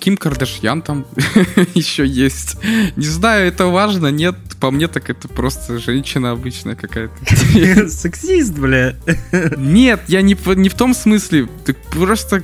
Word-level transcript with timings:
Ким 0.00 0.16
Кардашьян 0.16 0.82
там 0.82 1.06
еще 1.74 2.06
есть. 2.06 2.56
Не 2.96 3.06
знаю, 3.06 3.46
это 3.46 3.66
важно, 3.66 4.08
нет. 4.08 4.34
По 4.58 4.70
мне 4.70 4.88
так 4.88 5.10
это 5.10 5.28
просто 5.28 5.78
женщина 5.78 6.32
обычная 6.32 6.74
какая-то. 6.74 7.14
Сексист, 7.88 8.54
бля. 8.54 8.96
Нет, 9.56 10.00
я 10.08 10.22
не, 10.22 10.36
не 10.56 10.68
в 10.68 10.74
том 10.74 10.94
смысле. 10.94 11.48
Ты 11.64 11.74
просто 11.74 12.42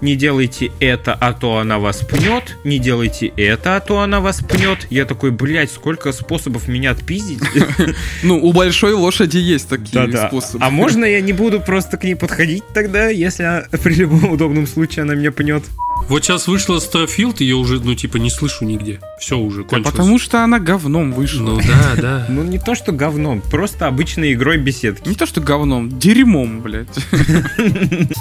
не 0.00 0.16
делайте 0.16 0.70
это, 0.80 1.14
а 1.14 1.32
то 1.32 1.58
она 1.58 1.78
вас 1.78 1.98
пнет, 1.98 2.56
не 2.64 2.78
делайте 2.78 3.28
это, 3.36 3.76
а 3.76 3.80
то 3.80 4.00
она 4.00 4.20
вас 4.20 4.40
пнет. 4.40 4.86
Я 4.90 5.04
такой, 5.04 5.30
блядь, 5.30 5.70
сколько 5.70 6.12
способов 6.12 6.68
меня 6.68 6.90
отпиздить. 6.90 7.40
Ну, 8.22 8.42
у 8.42 8.52
большой 8.52 8.92
лошади 8.92 9.38
есть 9.38 9.68
такие 9.68 10.10
способы. 10.16 10.64
А 10.64 10.70
можно 10.70 11.04
я 11.04 11.20
не 11.20 11.32
буду 11.32 11.60
просто 11.60 11.96
к 11.96 12.04
ней 12.04 12.16
подходить 12.16 12.64
тогда, 12.72 13.08
если 13.08 13.66
при 13.82 13.94
любом 13.94 14.30
удобном 14.30 14.66
случае 14.66 15.02
она 15.02 15.14
меня 15.14 15.32
пнет? 15.32 15.64
Вот 16.08 16.22
сейчас 16.22 16.46
вышла 16.46 16.76
Starfield, 16.76 17.36
ее 17.38 17.56
уже, 17.56 17.80
ну, 17.80 17.94
типа, 17.94 18.18
не 18.18 18.28
слышу 18.30 18.64
нигде. 18.64 19.00
Все 19.18 19.38
уже 19.38 19.64
кончилось. 19.64 19.90
потому 19.90 20.18
что 20.18 20.44
она 20.44 20.58
говном 20.58 21.12
вышла. 21.12 21.52
Ну 21.52 21.56
да, 21.56 21.94
да. 21.96 22.26
Ну 22.34 22.42
не 22.42 22.58
то, 22.58 22.74
что 22.74 22.92
говном, 22.92 23.40
просто 23.40 23.86
обычной 23.86 24.34
игрой 24.34 24.58
беседки. 24.58 25.08
Не 25.08 25.14
то, 25.14 25.26
что 25.26 25.40
говном, 25.40 25.98
дерьмом, 25.98 26.60
блядь. 26.60 26.88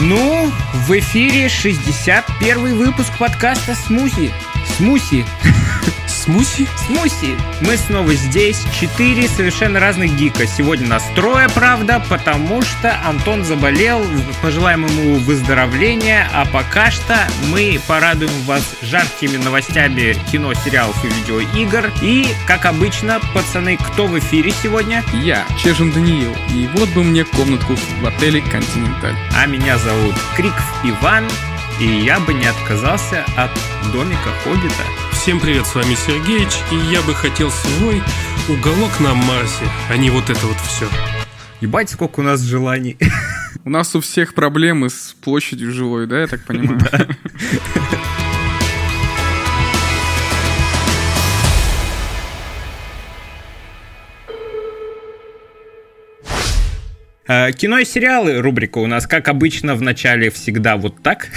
Ну, 0.00 0.52
в 0.86 0.96
эфире 0.96 1.48
61 1.48 2.76
выпуск 2.78 3.10
подкаста 3.18 3.74
«Смузи». 3.74 4.30
«Смуси». 4.76 5.26
Смуси? 6.28 6.68
Смуси. 6.86 7.38
Мы 7.62 7.78
снова 7.78 8.12
здесь, 8.12 8.62
четыре 8.78 9.26
совершенно 9.28 9.80
разных 9.80 10.14
гика. 10.14 10.46
Сегодня 10.46 10.86
нас 10.86 11.02
трое, 11.14 11.48
правда, 11.48 12.04
потому 12.06 12.60
что 12.60 13.00
Антон 13.02 13.44
заболел. 13.44 14.04
Пожелаем 14.42 14.84
ему 14.84 15.20
выздоровления, 15.20 16.28
а 16.34 16.44
пока 16.44 16.90
что 16.90 17.16
мы 17.46 17.80
порадуем 17.88 18.42
вас 18.42 18.62
жаркими 18.82 19.38
новостями 19.38 20.14
кино, 20.30 20.52
сериалов 20.52 21.02
и 21.02 21.08
видеоигр. 21.08 21.92
И, 22.02 22.26
как 22.46 22.66
обычно, 22.66 23.22
пацаны, 23.32 23.78
кто 23.78 24.06
в 24.06 24.18
эфире 24.18 24.52
сегодня? 24.62 25.02
Я, 25.14 25.46
Чежин 25.58 25.92
Даниил. 25.92 26.36
И 26.54 26.68
вот 26.74 26.90
бы 26.90 27.04
мне 27.04 27.24
комнатку 27.24 27.74
в 27.74 28.06
отеле 28.06 28.42
«Континенталь». 28.42 29.16
А 29.34 29.46
меня 29.46 29.78
зовут 29.78 30.14
Криков 30.36 30.84
Иван. 30.84 31.24
И 31.80 31.86
я 31.86 32.20
бы 32.20 32.34
не 32.34 32.44
отказался 32.44 33.24
от 33.34 33.50
домика 33.94 34.28
Хоббита. 34.44 35.07
Всем 35.18 35.40
привет, 35.40 35.66
с 35.66 35.74
вами 35.74 35.94
Сергеич, 35.94 36.60
и 36.70 36.76
я 36.92 37.02
бы 37.02 37.12
хотел 37.12 37.50
свой 37.50 38.00
уголок 38.48 39.00
на 39.00 39.14
Марсе, 39.14 39.64
а 39.90 39.96
не 39.96 40.10
вот 40.10 40.30
это 40.30 40.46
вот 40.46 40.56
все. 40.58 40.88
Ебать, 41.60 41.90
сколько 41.90 42.20
у 42.20 42.22
нас 42.22 42.40
желаний. 42.40 42.96
У 43.64 43.68
нас 43.68 43.94
у 43.96 44.00
всех 44.00 44.32
проблемы 44.32 44.88
с 44.88 45.16
площадью 45.20 45.72
жилой, 45.72 46.06
да, 46.06 46.20
я 46.20 46.28
так 46.28 46.44
понимаю? 46.44 46.80
кино 57.28 57.78
и 57.78 57.84
сериалы 57.84 58.40
рубрика 58.40 58.78
у 58.78 58.86
нас, 58.86 59.06
как 59.06 59.28
обычно, 59.28 59.74
в 59.74 59.82
начале 59.82 60.30
всегда 60.30 60.76
вот 60.76 61.02
так. 61.02 61.28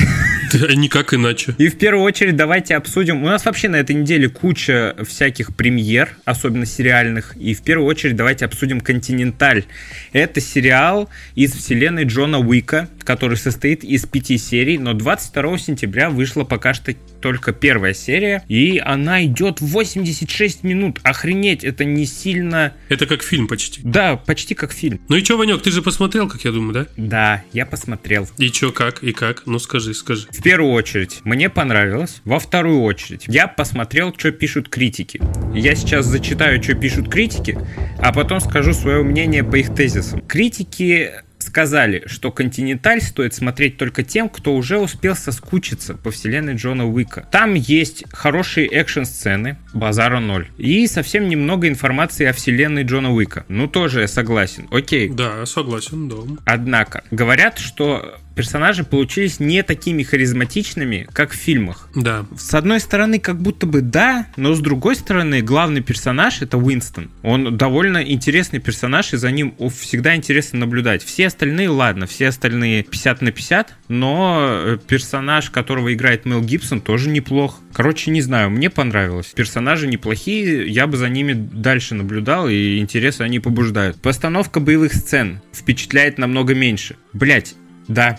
Да, 0.54 0.68
никак 0.76 1.14
иначе. 1.14 1.54
И 1.58 1.68
в 1.68 1.78
первую 1.78 2.06
очередь 2.06 2.36
давайте 2.36 2.76
обсудим. 2.76 3.24
У 3.24 3.26
нас 3.26 3.46
вообще 3.46 3.68
на 3.68 3.76
этой 3.78 3.96
неделе 3.96 4.30
куча 4.30 4.96
всяких 5.06 5.54
премьер, 5.56 6.18
особенно 6.24 6.66
сериальных. 6.66 7.36
И 7.36 7.54
в 7.54 7.62
первую 7.62 7.88
очередь 7.88 8.16
давайте 8.16 8.46
обсудим 8.46 8.80
«Континенталь». 8.80 9.66
Это 10.14 10.40
сериал 10.40 11.10
из 11.36 11.54
вселенной 11.54 12.06
Джона 12.06 12.40
Уика, 12.40 12.88
который 13.04 13.38
состоит 13.38 13.84
из 13.84 14.06
пяти 14.06 14.38
серий, 14.38 14.78
но 14.78 14.94
22 14.94 15.58
сентября 15.58 16.10
вышла 16.10 16.44
пока 16.44 16.74
что 16.74 16.94
только 17.22 17.54
первая 17.54 17.94
серия, 17.94 18.44
и 18.48 18.82
она 18.84 19.24
идет 19.26 19.62
86 19.62 20.64
минут. 20.64 21.00
Охренеть, 21.04 21.64
это 21.64 21.86
не 21.86 22.06
сильно... 22.06 22.74
Это 22.90 23.06
как 23.06 23.24
фильм 23.24 23.48
почти. 23.48 23.82
Да, 23.84 24.18
почти 24.18 24.56
как 24.56 24.72
фильм. 24.72 25.00
Ну 25.08 25.16
и 25.16 25.24
чё, 25.24 25.38
Ванек, 25.38 25.62
ты 25.62 25.72
же 25.72 25.82
посмотрел, 25.82 26.28
как 26.28 26.44
я 26.44 26.52
думаю, 26.52 26.74
да? 26.74 26.88
Да, 26.98 27.44
я 27.54 27.66
посмотрел. 27.66 28.28
И 28.38 28.50
чё, 28.50 28.72
как, 28.72 29.04
и 29.04 29.12
как? 29.12 29.44
Ну 29.46 29.60
скажи, 29.60 29.94
скажи. 29.94 30.28
В 30.32 30.42
первую 30.42 30.74
очередь, 30.74 31.20
мне 31.24 31.50
понравилось. 31.50 32.22
Во 32.26 32.40
вторую 32.40 32.82
очередь, 32.82 33.26
я 33.28 33.48
посмотрел, 33.48 34.14
что 34.18 34.32
пишут 34.32 34.70
критики. 34.70 35.22
Я 35.54 35.76
сейчас 35.76 36.06
зачитаю, 36.06 36.62
что 36.62 36.74
пишут 36.74 37.10
критики, 37.10 37.58
а 38.00 38.12
потом 38.12 38.40
скажу 38.40 38.74
свое 38.74 39.04
мнение 39.04 39.44
по 39.44 39.56
их 39.56 39.74
тезисам. 39.74 40.22
Критики 40.22 41.12
сказали, 41.42 42.04
что 42.06 42.32
«Континенталь» 42.32 43.02
стоит 43.02 43.34
смотреть 43.34 43.78
только 43.78 44.04
тем, 44.04 44.30
кто 44.30 44.56
уже 44.56 44.78
успел 44.78 45.16
соскучиться 45.16 45.96
по 45.96 46.12
вселенной 46.12 46.56
Джона 46.56 46.88
Уика. 46.88 47.28
Там 47.32 47.54
есть 47.54 48.04
хорошие 48.12 48.68
экшн-сцены, 48.68 49.58
базара 49.74 50.20
ноль, 50.20 50.48
и 50.58 50.88
совсем 50.88 51.28
немного 51.28 51.68
информации 51.68 52.26
о 52.26 52.34
вселенной 52.34 52.84
Джона 52.84 53.12
Уика. 53.12 53.46
Ну, 53.48 53.68
тоже 53.68 54.02
я 54.02 54.08
согласен, 54.08 54.68
окей. 54.72 55.10
Да, 55.10 55.46
согласен, 55.46 56.10
да. 56.10 56.18
Однако, 56.46 57.04
говорят, 57.12 57.60
что 57.60 58.16
персонажи 58.36 58.84
получились 58.84 59.40
не 59.40 59.64
такими 59.64 60.04
харизматичными, 60.04 61.08
как 61.14 61.32
в 61.32 61.36
фильмах. 61.36 61.90
Да. 61.96 62.26
С 62.38 62.54
одной 62.54 62.80
стороны, 62.80 63.20
как 63.20 63.42
будто 63.42 63.66
бы 63.66 63.82
да, 63.82 64.28
но 64.36 64.54
с 64.54 64.60
другой 64.60 64.96
стороны, 64.96 65.42
главный 65.42 65.82
персонаж 65.82 66.42
это 66.42 66.58
Уинстон. 66.58 67.12
Он 67.24 67.58
довольно 67.58 68.04
интересный 68.04 68.60
персонаж, 68.60 69.14
и 69.14 69.18
за 69.18 69.32
ним 69.32 69.56
всегда 69.70 70.16
интересно 70.16 70.60
наблюдать. 70.60 71.04
Все 71.04 71.28
остальные, 71.28 71.70
ладно, 71.70 72.08
все 72.08 72.28
остальные 72.28 72.84
50 72.84 73.22
на 73.22 73.32
50, 73.32 73.76
но 73.88 74.40
э, 74.42 74.78
персонаж, 74.88 75.50
которого 75.50 75.94
играет 75.94 76.26
Мел 76.26 76.42
Гибсон, 76.42 76.82
тоже 76.82 77.10
неплох. 77.10 77.60
Короче, 77.74 78.12
не 78.12 78.22
знаю, 78.22 78.50
мне 78.50 78.70
понравилось. 78.70 79.28
Персонажи 79.36 79.88
неплохие, 79.88 80.68
я 80.68 80.88
бы 80.88 80.98
за 80.98 81.10
ними 81.10 81.34
дальше 81.34 81.96
наблюдал, 81.96 82.50
и 82.50 82.80
интересы 82.80 83.22
они 83.22 83.40
побуждают. 83.40 84.02
Постановка 84.02 84.60
боевых 84.60 84.94
сцен 84.94 85.42
впечатляет 85.54 86.18
намного 86.18 86.54
меньше. 86.54 86.96
Блять, 87.14 87.56
да. 87.94 88.18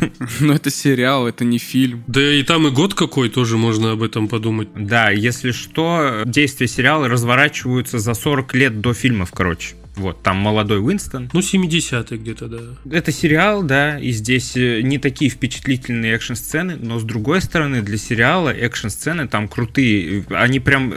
Но 0.40 0.54
это 0.54 0.70
сериал, 0.70 1.26
это 1.26 1.44
не 1.44 1.58
фильм. 1.58 2.04
Да 2.06 2.20
и 2.20 2.42
там 2.42 2.66
и 2.66 2.70
год 2.70 2.94
какой 2.94 3.28
тоже 3.28 3.56
можно 3.56 3.92
об 3.92 4.02
этом 4.02 4.28
подумать. 4.28 4.68
Да, 4.74 5.10
если 5.10 5.52
что, 5.52 6.22
действия 6.24 6.68
сериала 6.68 7.08
разворачиваются 7.08 7.98
за 7.98 8.14
40 8.14 8.54
лет 8.54 8.80
до 8.80 8.94
фильмов, 8.94 9.32
короче. 9.32 9.74
Вот, 9.96 10.22
там 10.22 10.38
молодой 10.38 10.84
Уинстон. 10.84 11.30
Ну, 11.32 11.40
70-е 11.40 12.18
где-то, 12.18 12.48
да. 12.48 12.58
Это 12.90 13.12
сериал, 13.12 13.62
да, 13.62 13.98
и 13.98 14.10
здесь 14.10 14.56
э, 14.56 14.80
не 14.82 14.98
такие 14.98 15.30
впечатлительные 15.30 16.14
экшн-сцены, 16.14 16.76
но 16.76 16.98
с 16.98 17.04
другой 17.04 17.40
стороны, 17.40 17.80
для 17.80 17.96
сериала 17.96 18.50
экшн-сцены 18.50 19.28
там 19.28 19.46
крутые. 19.46 20.24
Они 20.30 20.58
прям 20.58 20.92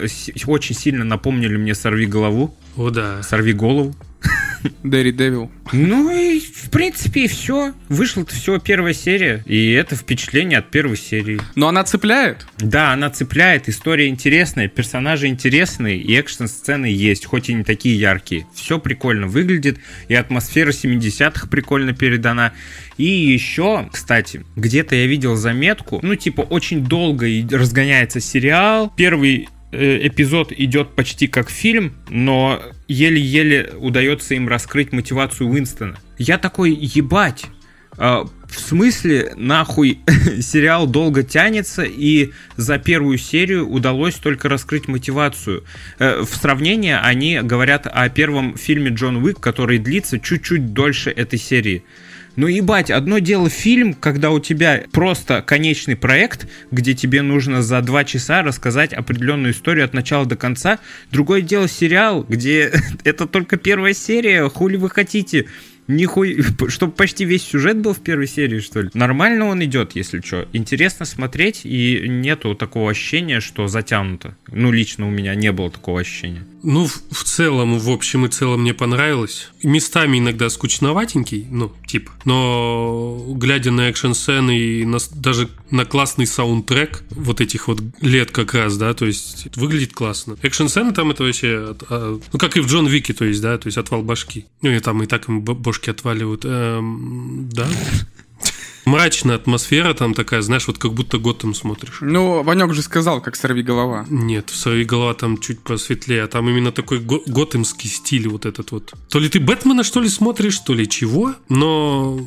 очень 0.47 0.75
сильно 0.75 1.03
напомнили 1.03 1.57
мне 1.57 1.75
«Сорви 1.75 2.07
голову». 2.07 2.57
О, 2.75 2.89
да. 2.89 3.21
«Сорви 3.21 3.53
голову». 3.53 3.95
Дэри 4.83 5.11
Девил. 5.11 5.51
Ну 5.71 6.09
и, 6.09 6.39
в 6.39 6.69
принципе, 6.69 7.25
и 7.25 7.27
все. 7.27 7.73
Вышла-то 7.89 8.33
всего 8.33 8.57
первая 8.57 8.93
серия, 8.93 9.43
и 9.45 9.71
это 9.71 9.95
впечатление 9.95 10.59
от 10.59 10.71
первой 10.71 10.97
серии. 10.97 11.39
Но 11.55 11.67
она 11.67 11.83
цепляет? 11.83 12.47
Да, 12.57 12.93
она 12.93 13.09
цепляет, 13.09 13.67
история 13.69 14.07
интересная, 14.07 14.67
персонажи 14.67 15.27
интересные, 15.27 15.97
и 15.97 16.15
экшн-сцены 16.15 16.85
есть, 16.85 17.25
хоть 17.25 17.49
и 17.49 17.53
не 17.53 17.63
такие 17.63 17.99
яркие. 17.99 18.47
Все 18.53 18.79
прикольно 18.79 19.27
выглядит, 19.27 19.79
и 20.07 20.15
атмосфера 20.15 20.71
70-х 20.71 21.47
прикольно 21.47 21.93
передана. 21.93 22.53
И 22.97 23.05
еще, 23.05 23.89
кстати, 23.91 24.45
где-то 24.55 24.95
я 24.95 25.05
видел 25.05 25.35
заметку, 25.35 25.99
ну, 26.01 26.15
типа, 26.15 26.41
очень 26.41 26.83
долго 26.83 27.27
разгоняется 27.51 28.19
сериал. 28.19 28.91
Первый 28.95 29.49
эпизод 29.71 30.51
идет 30.51 30.95
почти 30.95 31.27
как 31.27 31.49
фильм, 31.49 31.93
но 32.09 32.61
еле-еле 32.87 33.73
удается 33.77 34.35
им 34.35 34.47
раскрыть 34.47 34.91
мотивацию 34.91 35.49
Уинстона. 35.49 35.97
Я 36.17 36.37
такой, 36.37 36.71
ебать, 36.73 37.45
а, 37.97 38.27
в 38.47 38.59
смысле, 38.59 39.33
нахуй, 39.35 39.99
сериал 40.41 40.87
долго 40.87 41.23
тянется, 41.23 41.83
и 41.83 42.31
за 42.55 42.77
первую 42.77 43.17
серию 43.17 43.67
удалось 43.67 44.15
только 44.15 44.49
раскрыть 44.49 44.87
мотивацию. 44.87 45.63
Э, 45.97 46.21
в 46.21 46.35
сравнении 46.35 46.93
они 46.93 47.39
говорят 47.41 47.87
о 47.87 48.07
первом 48.09 48.55
фильме 48.55 48.91
Джон 48.91 49.17
Уик, 49.17 49.39
который 49.39 49.79
длится 49.79 50.19
чуть-чуть 50.19 50.73
дольше 50.73 51.09
этой 51.09 51.39
серии. 51.39 51.83
Ну, 52.37 52.45
ебать, 52.45 52.91
одно 52.91 53.17
дело 53.17 53.49
фильм, 53.49 53.95
когда 53.95 54.29
у 54.29 54.39
тебя 54.39 54.83
просто 54.91 55.41
конечный 55.41 55.95
проект, 55.95 56.47
где 56.69 56.93
тебе 56.93 57.23
нужно 57.23 57.63
за 57.63 57.81
два 57.81 58.03
часа 58.03 58.43
рассказать 58.43 58.93
определенную 58.93 59.53
историю 59.53 59.85
от 59.85 59.95
начала 59.95 60.23
до 60.27 60.35
конца. 60.35 60.77
Другое 61.11 61.41
дело 61.41 61.67
сериал, 61.67 62.23
где 62.29 62.71
это 63.03 63.25
только 63.25 63.57
первая 63.57 63.95
серия, 63.95 64.47
хули 64.49 64.77
вы 64.77 64.91
хотите. 64.91 65.47
Нихуй, 65.87 66.43
чтобы 66.67 66.93
почти 66.93 67.25
весь 67.25 67.43
сюжет 67.43 67.77
был 67.77 67.93
в 67.93 67.99
первой 67.99 68.27
серии, 68.27 68.59
что 68.59 68.81
ли. 68.81 68.89
Нормально 68.93 69.45
он 69.45 69.63
идет, 69.63 69.95
если 69.95 70.21
что. 70.21 70.47
Интересно 70.53 71.05
смотреть, 71.05 71.61
и 71.63 72.05
нету 72.07 72.55
такого 72.55 72.91
ощущения, 72.91 73.39
что 73.39 73.67
затянуто. 73.67 74.35
Ну, 74.51 74.71
лично 74.71 75.07
у 75.07 75.11
меня 75.11 75.35
не 75.35 75.51
было 75.51 75.69
такого 75.69 76.01
ощущения. 76.01 76.45
Ну, 76.63 76.87
в, 76.87 77.01
в 77.11 77.23
целом, 77.23 77.77
в 77.79 77.89
общем 77.89 78.25
и 78.25 78.29
целом 78.29 78.61
мне 78.61 78.73
понравилось. 78.73 79.51
Местами 79.63 80.17
иногда 80.17 80.49
скучноватенький, 80.49 81.47
ну, 81.49 81.71
типа. 81.85 82.11
Но 82.25 83.23
глядя 83.35 83.71
на 83.71 83.89
экшн-сцены 83.89 84.57
и 84.57 84.85
на, 84.85 84.97
даже 85.15 85.49
на 85.69 85.85
классный 85.85 86.25
саундтрек 86.25 87.03
вот 87.11 87.41
этих 87.41 87.67
вот 87.67 87.81
лет 88.01 88.31
как 88.31 88.53
раз, 88.53 88.77
да, 88.77 88.93
то 88.93 89.05
есть 89.05 89.47
выглядит 89.55 89.93
классно. 89.93 90.37
Экшн-сцены 90.41 90.93
там 90.93 91.11
это 91.11 91.23
вообще, 91.23 91.75
а, 91.89 92.19
ну, 92.33 92.39
как 92.39 92.57
и 92.57 92.59
в 92.59 92.67
Джон 92.67 92.87
Вики, 92.87 93.13
то 93.13 93.25
есть, 93.25 93.41
да, 93.41 93.57
то 93.57 93.67
есть 93.67 93.77
отвал 93.77 94.01
башки. 94.01 94.45
Ну, 94.61 94.69
и 94.69 94.79
там 94.79 95.03
и 95.03 95.05
так 95.05 95.29
им 95.29 95.41
бошки 95.77 95.89
отваливают. 95.89 96.41
Эм, 96.45 97.49
да. 97.51 97.67
Мрачная 98.85 99.35
атмосфера 99.35 99.93
там 99.93 100.13
такая, 100.13 100.41
знаешь, 100.41 100.65
вот 100.67 100.77
как 100.77 100.93
будто 100.93 101.17
Готэм 101.17 101.53
смотришь. 101.53 101.97
Ну, 101.99 102.41
Ванек 102.41 102.73
же 102.73 102.81
сказал, 102.81 103.21
как 103.21 103.35
«Сорви 103.35 103.61
голова». 103.61 104.05
Нет, 104.09 104.49
«Сорви 104.49 104.85
голова» 104.85 105.13
там 105.13 105.37
чуть 105.39 105.59
посветлее, 105.59 106.23
а 106.23 106.27
там 106.27 106.47
именно 106.47 106.71
такой 106.71 106.99
го- 106.99 107.21
готэмский 107.27 107.89
стиль 107.89 108.29
вот 108.29 108.45
этот 108.45 108.71
вот. 108.71 108.93
То 109.09 109.19
ли 109.19 109.27
ты 109.27 109.41
Бэтмена, 109.41 109.83
что 109.83 109.99
ли, 109.99 110.07
смотришь, 110.07 110.59
то 110.59 110.73
ли 110.73 110.87
чего, 110.87 111.35
но 111.49 112.17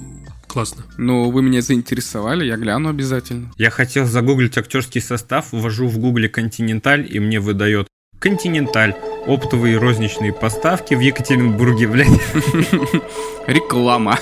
классно. 0.46 0.84
Ну, 0.98 1.30
вы 1.30 1.40
меня 1.42 1.62
заинтересовали, 1.62 2.44
я 2.44 2.56
гляну 2.58 2.90
обязательно. 2.90 3.50
Я 3.56 3.70
хотел 3.70 4.04
загуглить 4.06 4.58
актерский 4.58 5.00
состав, 5.00 5.52
ввожу 5.52 5.88
в 5.88 5.96
гугле 5.98 6.28
«Континенталь», 6.28 7.06
и 7.10 7.20
мне 7.20 7.40
выдает 7.40 7.86
«Континенталь». 8.20 8.94
Оптовые 9.26 9.76
розничные 9.78 10.32
поставки 10.32 10.94
в 10.94 11.00
Екатеринбурге, 11.00 11.88
блядь. 11.88 12.08
Реклама. 13.46 14.18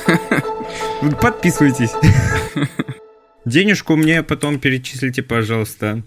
Подписывайтесь. 1.20 1.90
Денежку 3.44 3.96
мне 3.96 4.22
потом 4.22 4.58
перечислите, 4.58 5.22
пожалуйста. 5.22 6.02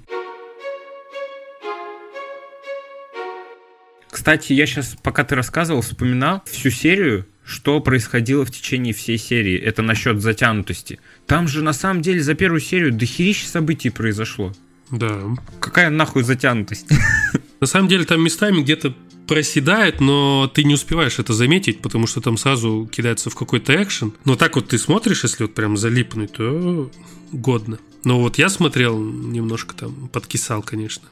Кстати, 4.09 4.53
я 4.53 4.65
сейчас, 4.65 4.95
пока 5.01 5.23
ты 5.23 5.35
рассказывал, 5.35 5.81
вспоминал 5.81 6.43
всю 6.45 6.69
серию, 6.69 7.25
что 7.45 7.79
происходило 7.79 8.45
в 8.45 8.51
течение 8.51 8.93
всей 8.93 9.17
серии. 9.17 9.57
Это 9.57 9.81
насчет 9.81 10.21
затянутости. 10.21 10.99
Там 11.25 11.47
же 11.47 11.63
на 11.63 11.73
самом 11.73 12.01
деле 12.01 12.21
за 12.21 12.35
первую 12.35 12.59
серию 12.59 12.91
дохерища 12.91 13.47
событий 13.47 13.89
произошло. 13.89 14.53
Да. 14.91 15.21
Какая 15.59 15.89
нахуй 15.89 16.23
затянутость? 16.23 16.87
На 17.61 17.67
самом 17.67 17.87
деле 17.87 18.05
там 18.05 18.21
местами 18.23 18.61
где-то 18.61 18.93
проседает, 19.27 20.01
но 20.01 20.51
ты 20.51 20.63
не 20.63 20.73
успеваешь 20.73 21.19
это 21.19 21.33
заметить, 21.33 21.79
потому 21.81 22.07
что 22.07 22.19
там 22.19 22.35
сразу 22.35 22.89
кидается 22.91 23.29
в 23.29 23.35
какой-то 23.35 23.81
экшен. 23.81 24.13
Но 24.25 24.35
так 24.35 24.55
вот 24.55 24.69
ты 24.69 24.79
смотришь, 24.79 25.23
если 25.23 25.43
вот 25.43 25.53
прям 25.53 25.77
залипнуть, 25.77 26.33
то 26.33 26.91
годно. 27.31 27.77
Но 28.03 28.19
вот 28.19 28.39
я 28.39 28.49
смотрел, 28.49 28.99
немножко 28.99 29.75
там 29.75 30.09
подкисал, 30.09 30.63
конечно. 30.63 31.07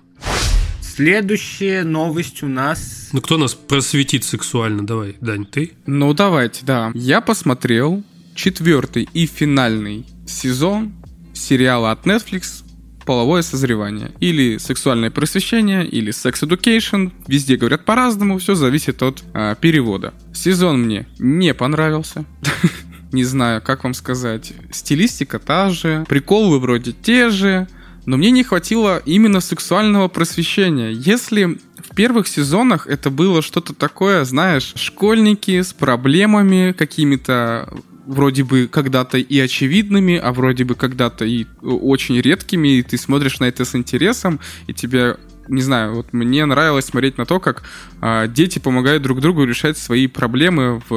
Следующая 0.82 1.84
новость 1.84 2.42
у 2.42 2.48
нас... 2.48 3.10
Ну 3.14 3.22
кто 3.22 3.38
нас 3.38 3.54
просветит 3.54 4.24
сексуально? 4.24 4.86
Давай, 4.86 5.16
Дань, 5.22 5.46
ты? 5.46 5.74
Ну 5.86 6.14
давайте, 6.16 6.66
да. 6.66 6.92
Я 6.96 7.22
посмотрел 7.22 8.04
четвертый 8.34 9.08
и 9.14 9.28
финальный 9.28 10.04
сезон 10.26 10.94
сериала 11.34 11.92
от 11.92 12.08
Netflix 12.08 12.64
половое 13.10 13.42
созревание. 13.42 14.12
Или 14.20 14.60
сексуальное 14.60 15.10
просвещение, 15.10 15.84
или 15.84 16.12
секс 16.12 16.44
education. 16.44 17.12
Везде 17.26 17.56
говорят 17.56 17.84
по-разному, 17.84 18.38
все 18.38 18.54
зависит 18.54 19.02
от 19.02 19.24
э, 19.34 19.56
перевода. 19.60 20.14
Сезон 20.32 20.84
мне 20.84 21.08
не 21.18 21.56
понравился. 21.56 22.26
Не 23.12 23.24
знаю, 23.24 23.64
как 23.64 23.84
вам 23.84 23.96
сказать. 23.96 24.54
Стилистика 24.70 25.40
та 25.40 25.72
же, 25.72 26.06
приколы 26.08 26.60
вроде 26.60 26.92
те 26.92 27.32
же, 27.32 27.68
но 28.06 28.18
мне 28.18 28.30
не 28.30 28.44
хватило 28.44 29.02
именно 29.04 29.40
сексуального 29.40 30.08
просвещения. 30.08 30.92
Если 30.92 31.58
в 31.78 31.96
первых 31.96 32.28
сезонах 32.28 32.86
это 32.86 33.10
было 33.10 33.42
что-то 33.42 33.74
такое, 33.74 34.24
знаешь, 34.24 34.74
школьники 34.76 35.60
с 35.64 35.74
проблемами 35.74 36.76
какими-то 36.78 37.74
вроде 38.10 38.44
бы 38.44 38.68
когда-то 38.68 39.20
и 39.20 39.40
очевидными, 39.40 40.18
а 40.18 40.34
вроде 40.34 40.64
бы 40.64 40.74
когда-то 40.74 41.26
и 41.26 41.46
очень 41.62 42.20
редкими, 42.20 42.80
и 42.80 42.84
ты 42.84 42.98
смотришь 42.98 43.40
на 43.40 43.46
это 43.46 43.66
с 43.66 43.76
интересом, 43.76 44.40
и 44.68 44.74
тебе 44.74 45.18
не 45.48 45.62
знаю, 45.62 45.96
вот 45.96 46.14
мне 46.14 46.46
нравилось 46.46 46.86
смотреть 46.86 47.18
на 47.18 47.26
то, 47.26 47.40
как 47.40 47.64
э, 48.02 48.28
дети 48.28 48.60
помогают 48.60 49.02
друг 49.02 49.20
другу 49.20 49.46
решать 49.46 49.80
свои 49.80 50.06
проблемы 50.06 50.80
в, 50.90 50.94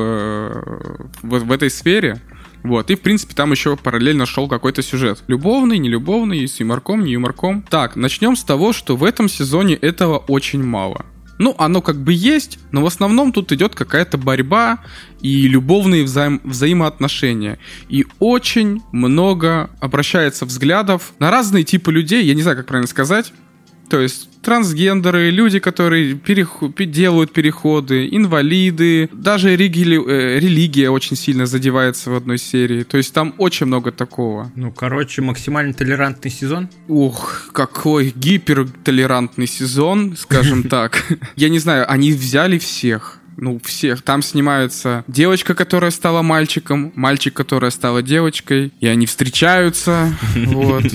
в, 1.23 1.39
в 1.39 1.53
этой 1.53 1.71
сфере. 1.71 2.21
Вот, 2.63 2.91
и, 2.91 2.95
в 2.95 3.01
принципе, 3.01 3.35
там 3.35 3.51
еще 3.51 3.77
параллельно 3.77 4.27
шел 4.27 4.49
какой-то 4.49 4.83
сюжет. 4.83 5.25
Любовный, 5.27 5.79
не 5.79 5.89
любовный, 5.89 6.47
с 6.47 6.61
юморком, 6.61 7.03
не 7.03 7.13
юморком. 7.13 7.63
Так, 7.63 7.97
начнем 7.97 8.37
с 8.37 8.45
того, 8.45 8.73
что 8.73 8.95
в 8.95 9.05
этом 9.05 9.29
сезоне 9.29 9.75
этого 9.75 10.19
очень 10.19 10.63
мало. 10.63 11.07
Ну, 11.39 11.55
оно 11.59 11.83
как 11.83 11.97
бы 11.97 12.13
есть, 12.13 12.59
но 12.71 12.83
в 12.83 12.87
основном 12.87 13.33
тут 13.33 13.53
идет 13.53 13.75
какая-то 13.75 14.19
борьба 14.19 14.79
и 15.21 15.49
любовные 15.49 16.05
взаим 16.05 16.41
взаимоотношения. 16.45 17.59
И 17.89 18.07
очень 18.19 18.83
много 18.93 19.71
обращается 19.81 20.45
взглядов 20.45 21.15
на 21.19 21.31
разные 21.31 21.65
типы 21.65 21.93
людей, 21.93 22.25
я 22.25 22.35
не 22.35 22.43
знаю, 22.43 22.57
как 22.57 22.67
правильно 22.67 22.89
сказать. 22.89 23.33
То 23.89 24.01
есть 24.01 24.29
трансгендеры, 24.43 25.31
люди, 25.31 25.59
которые 25.59 26.15
переход, 26.15 26.75
делают 26.77 27.33
переходы, 27.33 28.09
инвалиды, 28.11 29.09
даже 29.13 29.57
религия, 29.57 30.03
э, 30.03 30.39
религия 30.39 30.91
очень 30.91 31.17
сильно 31.17 31.47
задевается 31.47 32.11
в 32.11 32.15
одной 32.15 32.39
серии. 32.39 32.83
То 32.83 32.97
есть 32.97 33.15
там 33.15 33.35
очень 33.39 33.67
много 33.67 33.93
такого. 33.93 34.51
Ну, 34.57 34.73
короче, 34.73 35.23
максимально 35.23 35.73
толерантный 35.73 36.31
сезон. 36.31 36.69
Ух, 36.89 37.49
какой 37.53 38.13
гипертолерантный 38.15 39.47
сезон, 39.47 40.17
скажем 40.17 40.63
так. 40.69 41.05
Я 41.37 41.49
не 41.49 41.59
знаю, 41.59 41.91
они 41.91 42.13
взяли 42.13 42.59
всех 42.59 43.22
ну, 43.37 43.61
всех. 43.65 44.03
Там 44.03 44.23
снимаются 44.23 45.05
девочка, 45.07 45.55
которая 45.55 45.91
стала 45.91 46.23
мальчиком, 46.23 46.93
мальчик, 46.95 47.35
которая 47.35 47.71
стала 47.71 48.03
девочкой, 48.03 48.73
и 48.81 48.87
они 48.87 49.07
встречаются. 49.07 50.15
Вот. 50.53 50.85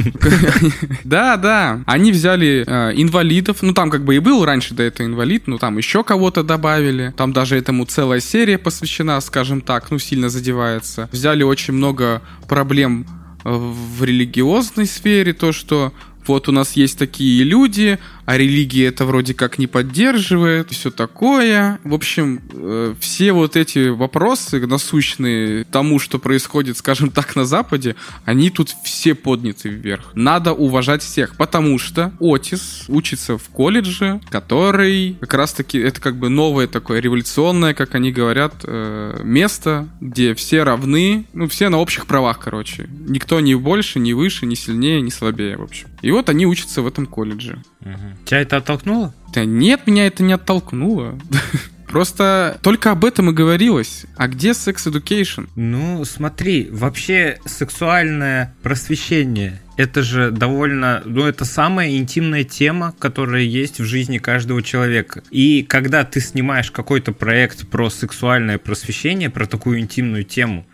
Да, 1.03 1.37
да. 1.37 1.83
Они 1.85 2.11
взяли 2.11 2.63
э, 2.65 2.93
инвалидов. 2.95 3.57
Ну, 3.61 3.73
там 3.73 3.89
как 3.89 4.03
бы 4.03 4.15
и 4.15 4.19
был 4.19 4.45
раньше 4.45 4.73
до 4.73 4.83
этого 4.83 5.07
инвалид, 5.07 5.47
но 5.47 5.57
там 5.57 5.77
еще 5.77 6.03
кого-то 6.03 6.43
добавили. 6.43 7.13
Там 7.17 7.33
даже 7.33 7.57
этому 7.57 7.85
целая 7.85 8.19
серия 8.19 8.57
посвящена, 8.57 9.19
скажем 9.21 9.61
так, 9.61 9.89
ну, 9.89 9.99
сильно 9.99 10.29
задевается. 10.29 11.09
Взяли 11.11 11.43
очень 11.43 11.73
много 11.73 12.21
проблем 12.47 13.05
э, 13.43 13.49
в 13.49 14.03
религиозной 14.03 14.85
сфере, 14.85 15.33
то, 15.33 15.51
что 15.51 15.93
вот 16.27 16.49
у 16.49 16.51
нас 16.51 16.73
есть 16.73 16.99
такие 16.99 17.43
люди, 17.43 17.99
а 18.27 18.37
религия 18.37 18.87
это 18.87 19.05
вроде 19.05 19.33
как 19.33 19.57
не 19.57 19.67
поддерживает, 19.67 20.71
все 20.71 20.91
такое. 20.91 21.79
В 21.85 21.93
общем, 21.93 22.41
э, 22.51 22.93
все 22.99 23.31
вот 23.31 23.55
эти 23.55 23.87
вопросы 23.87 24.59
насущные 24.67 25.63
тому, 25.63 25.97
что 25.97 26.19
происходит, 26.19 26.75
скажем 26.75 27.09
так, 27.09 27.37
на 27.37 27.45
Западе, 27.45 27.95
они 28.25 28.49
тут 28.49 28.75
все 28.83 29.15
подняты 29.15 29.69
вверх. 29.69 30.11
Надо 30.13 30.51
уважать 30.51 31.03
всех, 31.03 31.37
потому 31.37 31.79
что 31.79 32.11
Отис 32.19 32.83
учится 32.89 33.37
в 33.37 33.47
колледже, 33.47 34.19
который 34.29 35.15
как 35.21 35.33
раз-таки, 35.33 35.79
это 35.79 36.01
как 36.01 36.17
бы 36.17 36.27
новое 36.27 36.67
такое 36.67 36.99
революционное, 36.99 37.73
как 37.73 37.95
они 37.95 38.11
говорят, 38.11 38.55
э, 38.65 39.21
место, 39.23 39.87
где 40.01 40.35
все 40.35 40.63
равны, 40.63 41.27
ну, 41.31 41.47
все 41.47 41.69
на 41.69 41.77
общих 41.77 42.05
правах, 42.05 42.39
короче. 42.39 42.89
Никто 43.07 43.39
не 43.39 43.55
больше, 43.55 43.99
не 43.99 44.13
выше, 44.13 44.45
не 44.45 44.57
сильнее, 44.57 44.99
не 44.99 45.11
слабее, 45.11 45.55
в 45.55 45.61
общем. 45.61 45.87
И 46.01 46.11
вот 46.11 46.27
они 46.27 46.45
учатся 46.45 46.81
в 46.81 46.87
этом 46.87 47.05
колледже. 47.05 47.63
Угу. 47.81 48.16
Тебя 48.25 48.41
это 48.41 48.57
оттолкнуло? 48.57 49.13
Да 49.33 49.45
нет, 49.45 49.87
меня 49.87 50.07
это 50.07 50.23
не 50.23 50.33
оттолкнуло. 50.33 51.17
Просто 51.87 52.57
только 52.63 52.91
об 52.91 53.05
этом 53.05 53.29
и 53.29 53.33
говорилось. 53.33 54.05
А 54.17 54.27
где 54.27 54.53
секс 54.53 54.87
education? 54.87 55.47
Ну, 55.55 56.03
смотри, 56.03 56.67
вообще 56.69 57.39
сексуальное 57.45 58.55
просвещение 58.61 59.61
это 59.77 60.01
же 60.01 60.31
довольно, 60.31 61.03
ну, 61.05 61.25
это 61.25 61.45
самая 61.45 61.97
интимная 61.97 62.43
тема, 62.43 62.95
которая 62.97 63.43
есть 63.43 63.79
в 63.79 63.85
жизни 63.85 64.17
каждого 64.17 64.63
человека. 64.63 65.23
И 65.29 65.63
когда 65.63 66.03
ты 66.03 66.19
снимаешь 66.19 66.71
какой-то 66.71 67.11
проект 67.13 67.67
про 67.67 67.89
сексуальное 67.91 68.57
просвещение, 68.57 69.29
про 69.29 69.45
такую 69.45 69.79
интимную 69.79 70.23
тему, 70.23 70.65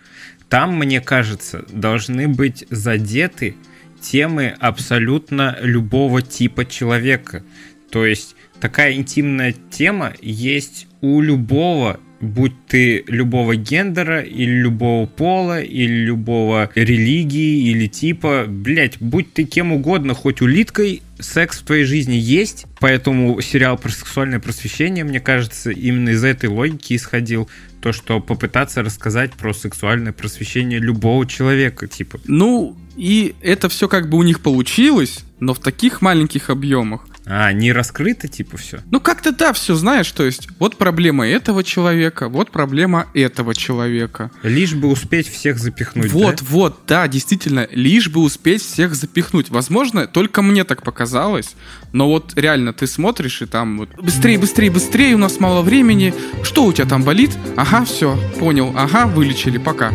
там, 0.48 0.78
мне 0.78 1.02
кажется, 1.02 1.66
должны 1.70 2.30
быть 2.30 2.66
задеты 2.70 3.56
темы 4.04 4.56
абсолютно 4.60 5.58
любого 5.62 6.22
типа 6.22 6.66
человека. 6.66 7.44
То 7.90 8.06
есть 8.06 8.36
такая 8.60 8.94
интимная 8.94 9.56
тема 9.72 10.14
есть 10.22 10.88
у 11.02 11.22
любого 11.22 12.00
будь 12.24 12.54
ты 12.68 13.04
любого 13.08 13.56
гендера, 13.56 14.22
или 14.22 14.52
любого 14.52 15.06
пола, 15.06 15.62
или 15.62 16.06
любого 16.06 16.70
религии, 16.74 17.70
или 17.70 17.88
типа, 17.88 18.46
блять, 18.48 18.98
будь 19.00 19.34
ты 19.34 19.44
кем 19.44 19.74
угодно, 19.74 20.14
хоть 20.14 20.42
улиткой, 20.42 21.02
секс 21.24 21.60
в 21.60 21.64
твоей 21.64 21.86
жизни 21.86 22.16
есть, 22.16 22.66
поэтому 22.80 23.42
сериал 23.42 23.78
про 23.78 23.90
сексуальное 23.90 24.40
просвещение, 24.40 25.04
мне 25.04 25.20
кажется, 25.20 25.72
именно 25.72 26.10
из 26.10 26.24
этой 26.24 26.50
логики 26.50 26.96
исходил 26.96 27.50
то, 27.82 27.92
что 27.92 28.20
попытаться 28.20 28.82
рассказать 28.82 29.34
про 29.34 29.54
сексуальное 29.54 30.14
просвещение 30.14 30.80
любого 30.80 31.26
человека, 31.26 31.88
типа. 31.88 32.20
Ну, 32.26 32.78
и 32.96 33.36
это 33.42 33.70
все 33.70 33.88
как 33.88 34.10
бы 34.10 34.18
у 34.18 34.24
них 34.24 34.40
получилось, 34.40 35.20
но 35.40 35.54
в 35.54 35.60
таких 35.60 36.02
маленьких 36.02 36.50
объемах. 36.50 37.06
А, 37.26 37.52
не 37.54 37.72
раскрыто, 37.72 38.28
типа, 38.28 38.58
все? 38.58 38.80
Ну, 38.92 39.00
как-то 39.00 39.32
да, 39.32 39.54
все 39.54 39.76
знаешь, 39.76 40.12
то 40.12 40.24
есть, 40.24 40.48
вот 40.60 40.78
проблема 40.78 41.28
этого 41.28 41.64
человека, 41.64 42.28
вот 42.28 42.52
проблема 42.52 43.08
этого 43.14 43.56
человека. 43.56 44.30
Лишь 44.44 44.74
бы 44.74 44.90
успеть 44.90 45.28
всех 45.28 45.58
запихнуть, 45.58 46.12
Вот, 46.12 46.38
да? 46.38 46.46
вот, 46.50 46.80
да, 46.88 47.08
действительно, 47.08 47.68
лишь 47.72 48.10
бы 48.10 48.22
успеть 48.22 48.62
всех 48.62 48.96
запихнуть. 48.96 49.50
Возможно, 49.50 50.08
только 50.08 50.42
мне 50.42 50.64
так 50.64 50.84
показалось, 50.84 51.56
но 51.94 52.10
вот 52.10 52.34
реально 52.36 52.74
ты 52.74 52.88
смотришь 52.88 53.42
и 53.42 53.46
там 53.46 53.78
вот 53.78 53.90
быстрее, 53.96 54.38
быстрее, 54.38 54.70
быстрее, 54.72 55.16
у 55.16 55.20
нас 55.20 55.40
мало 55.40 55.62
времени. 55.62 56.14
Что 56.44 56.66
у 56.66 56.74
тебя 56.74 56.88
там 56.88 57.04
болит? 57.04 57.32
Ага, 57.56 57.86
все, 57.86 58.18
понял, 58.40 58.74
ага, 58.76 59.08
вылечили, 59.08 59.58
пока. 59.58 59.92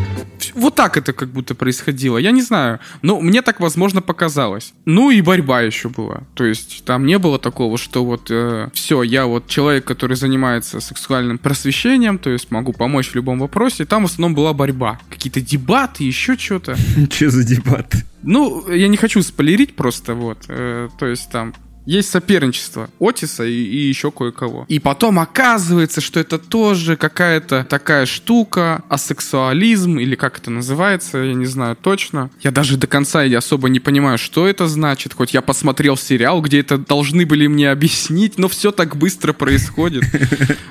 Вот 0.54 0.74
так 0.76 0.96
это 0.96 1.12
как 1.12 1.28
будто 1.28 1.54
происходило. 1.54 2.16
Я 2.18 2.30
не 2.30 2.42
знаю. 2.42 2.78
Но 3.02 3.20
мне 3.20 3.42
так, 3.42 3.60
возможно, 3.60 4.02
показалось. 4.02 4.72
Ну 4.84 5.10
и 5.10 5.20
борьба 5.20 5.60
еще 5.62 5.88
была. 5.88 6.22
То 6.34 6.44
есть 6.44 6.84
там 6.84 7.06
не 7.06 7.17
было 7.18 7.38
такого, 7.38 7.78
что 7.78 8.04
вот 8.04 8.30
э, 8.30 8.68
все, 8.72 9.02
я 9.02 9.26
вот 9.26 9.46
человек, 9.48 9.84
который 9.84 10.16
занимается 10.16 10.80
сексуальным 10.80 11.38
просвещением, 11.38 12.18
то 12.18 12.30
есть 12.30 12.50
могу 12.50 12.72
помочь 12.72 13.08
в 13.08 13.14
любом 13.14 13.38
вопросе. 13.38 13.84
Там 13.84 14.02
в 14.02 14.06
основном 14.06 14.34
была 14.34 14.52
борьба. 14.52 14.98
Какие-то 15.10 15.40
дебаты, 15.40 16.04
еще 16.04 16.36
что-то. 16.36 16.76
Что 17.10 17.30
за 17.30 17.44
дебаты? 17.44 18.04
Ну, 18.22 18.68
я 18.70 18.88
не 18.88 18.96
хочу 18.96 19.22
спойлерить 19.22 19.76
просто, 19.76 20.14
вот. 20.14 20.38
Э, 20.48 20.88
то 20.98 21.06
есть 21.06 21.30
там 21.30 21.54
есть 21.88 22.10
соперничество 22.10 22.90
Отиса 23.00 23.44
и, 23.44 23.50
и 23.50 23.88
еще 23.88 24.10
кое-кого. 24.10 24.66
И 24.68 24.78
потом 24.78 25.18
оказывается, 25.18 26.02
что 26.02 26.20
это 26.20 26.38
тоже 26.38 26.96
какая-то 26.96 27.66
такая 27.68 28.04
штука, 28.04 28.82
асексуализм, 28.90 29.98
или 29.98 30.14
как 30.14 30.38
это 30.38 30.50
называется, 30.50 31.18
я 31.18 31.32
не 31.32 31.46
знаю 31.46 31.76
точно. 31.76 32.30
Я 32.42 32.50
даже 32.50 32.76
до 32.76 32.86
конца 32.86 33.22
я 33.22 33.38
особо 33.38 33.70
не 33.70 33.80
понимаю, 33.80 34.18
что 34.18 34.46
это 34.46 34.68
значит, 34.68 35.14
хоть 35.14 35.32
я 35.32 35.40
посмотрел 35.40 35.96
сериал, 35.96 36.42
где 36.42 36.60
это 36.60 36.76
должны 36.76 37.24
были 37.24 37.46
мне 37.46 37.70
объяснить, 37.70 38.36
но 38.36 38.48
все 38.48 38.70
так 38.70 38.96
быстро 38.96 39.32
происходит. 39.32 40.04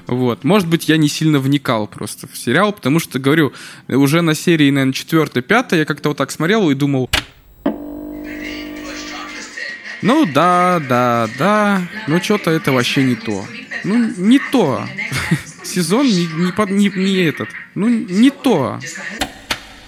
Вот. 0.07 0.43
Может 0.43 0.67
быть, 0.67 0.87
я 0.87 0.97
не 0.97 1.09
сильно 1.09 1.39
вникал 1.39 1.87
просто 1.87 2.27
в 2.27 2.37
сериал, 2.37 2.71
потому 2.71 2.99
что, 2.99 3.19
говорю, 3.19 3.51
уже 3.87 4.21
на 4.21 4.35
серии, 4.35 4.69
наверное, 4.71 4.93
4-5 4.93 5.77
я 5.77 5.85
как-то 5.85 6.09
вот 6.09 6.17
так 6.17 6.31
смотрел 6.31 6.69
и 6.69 6.75
думал, 6.75 7.09
ну 10.01 10.25
да, 10.25 10.79
да, 10.87 11.29
да. 11.37 11.81
Ну 12.07 12.21
что-то 12.21 12.51
это 12.51 12.71
вообще 12.71 13.03
не 13.03 13.15
то. 13.15 13.45
Ну, 13.83 14.11
не 14.17 14.39
то. 14.39 14.85
Сезон 15.63 16.05
не, 16.05 16.25
не, 16.25 16.73
не, 16.73 16.89
не 16.89 17.15
этот. 17.23 17.49
Ну, 17.75 17.87
не 17.87 18.29
то. 18.29 18.79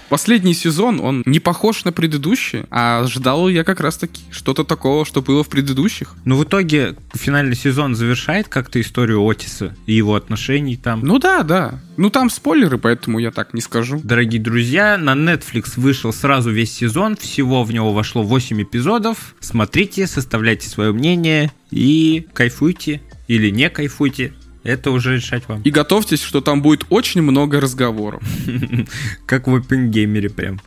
Последний 0.09 0.55
сезон, 0.55 0.99
он 0.99 1.23
не 1.25 1.39
похож 1.39 1.85
на 1.85 1.91
предыдущий, 1.91 2.63
а 2.71 3.05
ждал 3.07 3.47
я 3.47 3.63
как 3.63 3.79
раз-таки 3.79 4.21
что-то 4.31 4.63
такого, 4.63 5.05
что 5.05 5.21
было 5.21 5.43
в 5.43 5.49
предыдущих. 5.49 6.15
Ну, 6.25 6.35
в 6.35 6.43
итоге 6.43 6.95
финальный 7.13 7.55
сезон 7.55 7.95
завершает 7.95 8.47
как-то 8.47 8.81
историю 8.81 9.23
Отиса 9.23 9.75
и 9.85 9.93
его 9.93 10.15
отношений 10.15 10.77
там. 10.77 11.01
Ну 11.01 11.19
да, 11.19 11.43
да. 11.43 11.79
Ну 11.97 12.09
там 12.09 12.29
спойлеры, 12.29 12.77
поэтому 12.77 13.19
я 13.19 13.29
так 13.29 13.53
не 13.53 13.61
скажу. 13.61 14.01
Дорогие 14.03 14.41
друзья, 14.41 14.97
на 14.97 15.13
Netflix 15.13 15.73
вышел 15.75 16.11
сразу 16.11 16.49
весь 16.49 16.73
сезон, 16.73 17.15
всего 17.15 17.63
в 17.63 17.71
него 17.71 17.93
вошло 17.93 18.23
8 18.23 18.63
эпизодов. 18.63 19.35
Смотрите, 19.39 20.07
составляйте 20.07 20.69
свое 20.69 20.91
мнение 20.91 21.51
и 21.71 22.27
кайфуйте 22.33 23.01
или 23.27 23.49
не 23.51 23.69
кайфуйте. 23.69 24.33
Это 24.69 24.91
уже 24.91 25.15
решать 25.15 25.47
вам. 25.47 25.61
И 25.63 25.71
готовьтесь, 25.71 26.21
что 26.21 26.41
там 26.41 26.61
будет 26.61 26.85
очень 26.89 27.23
много 27.23 27.59
разговоров. 27.59 28.21
Как 29.25 29.47
в 29.47 29.55
опенгеймере 29.55 30.29
прям. 30.29 30.61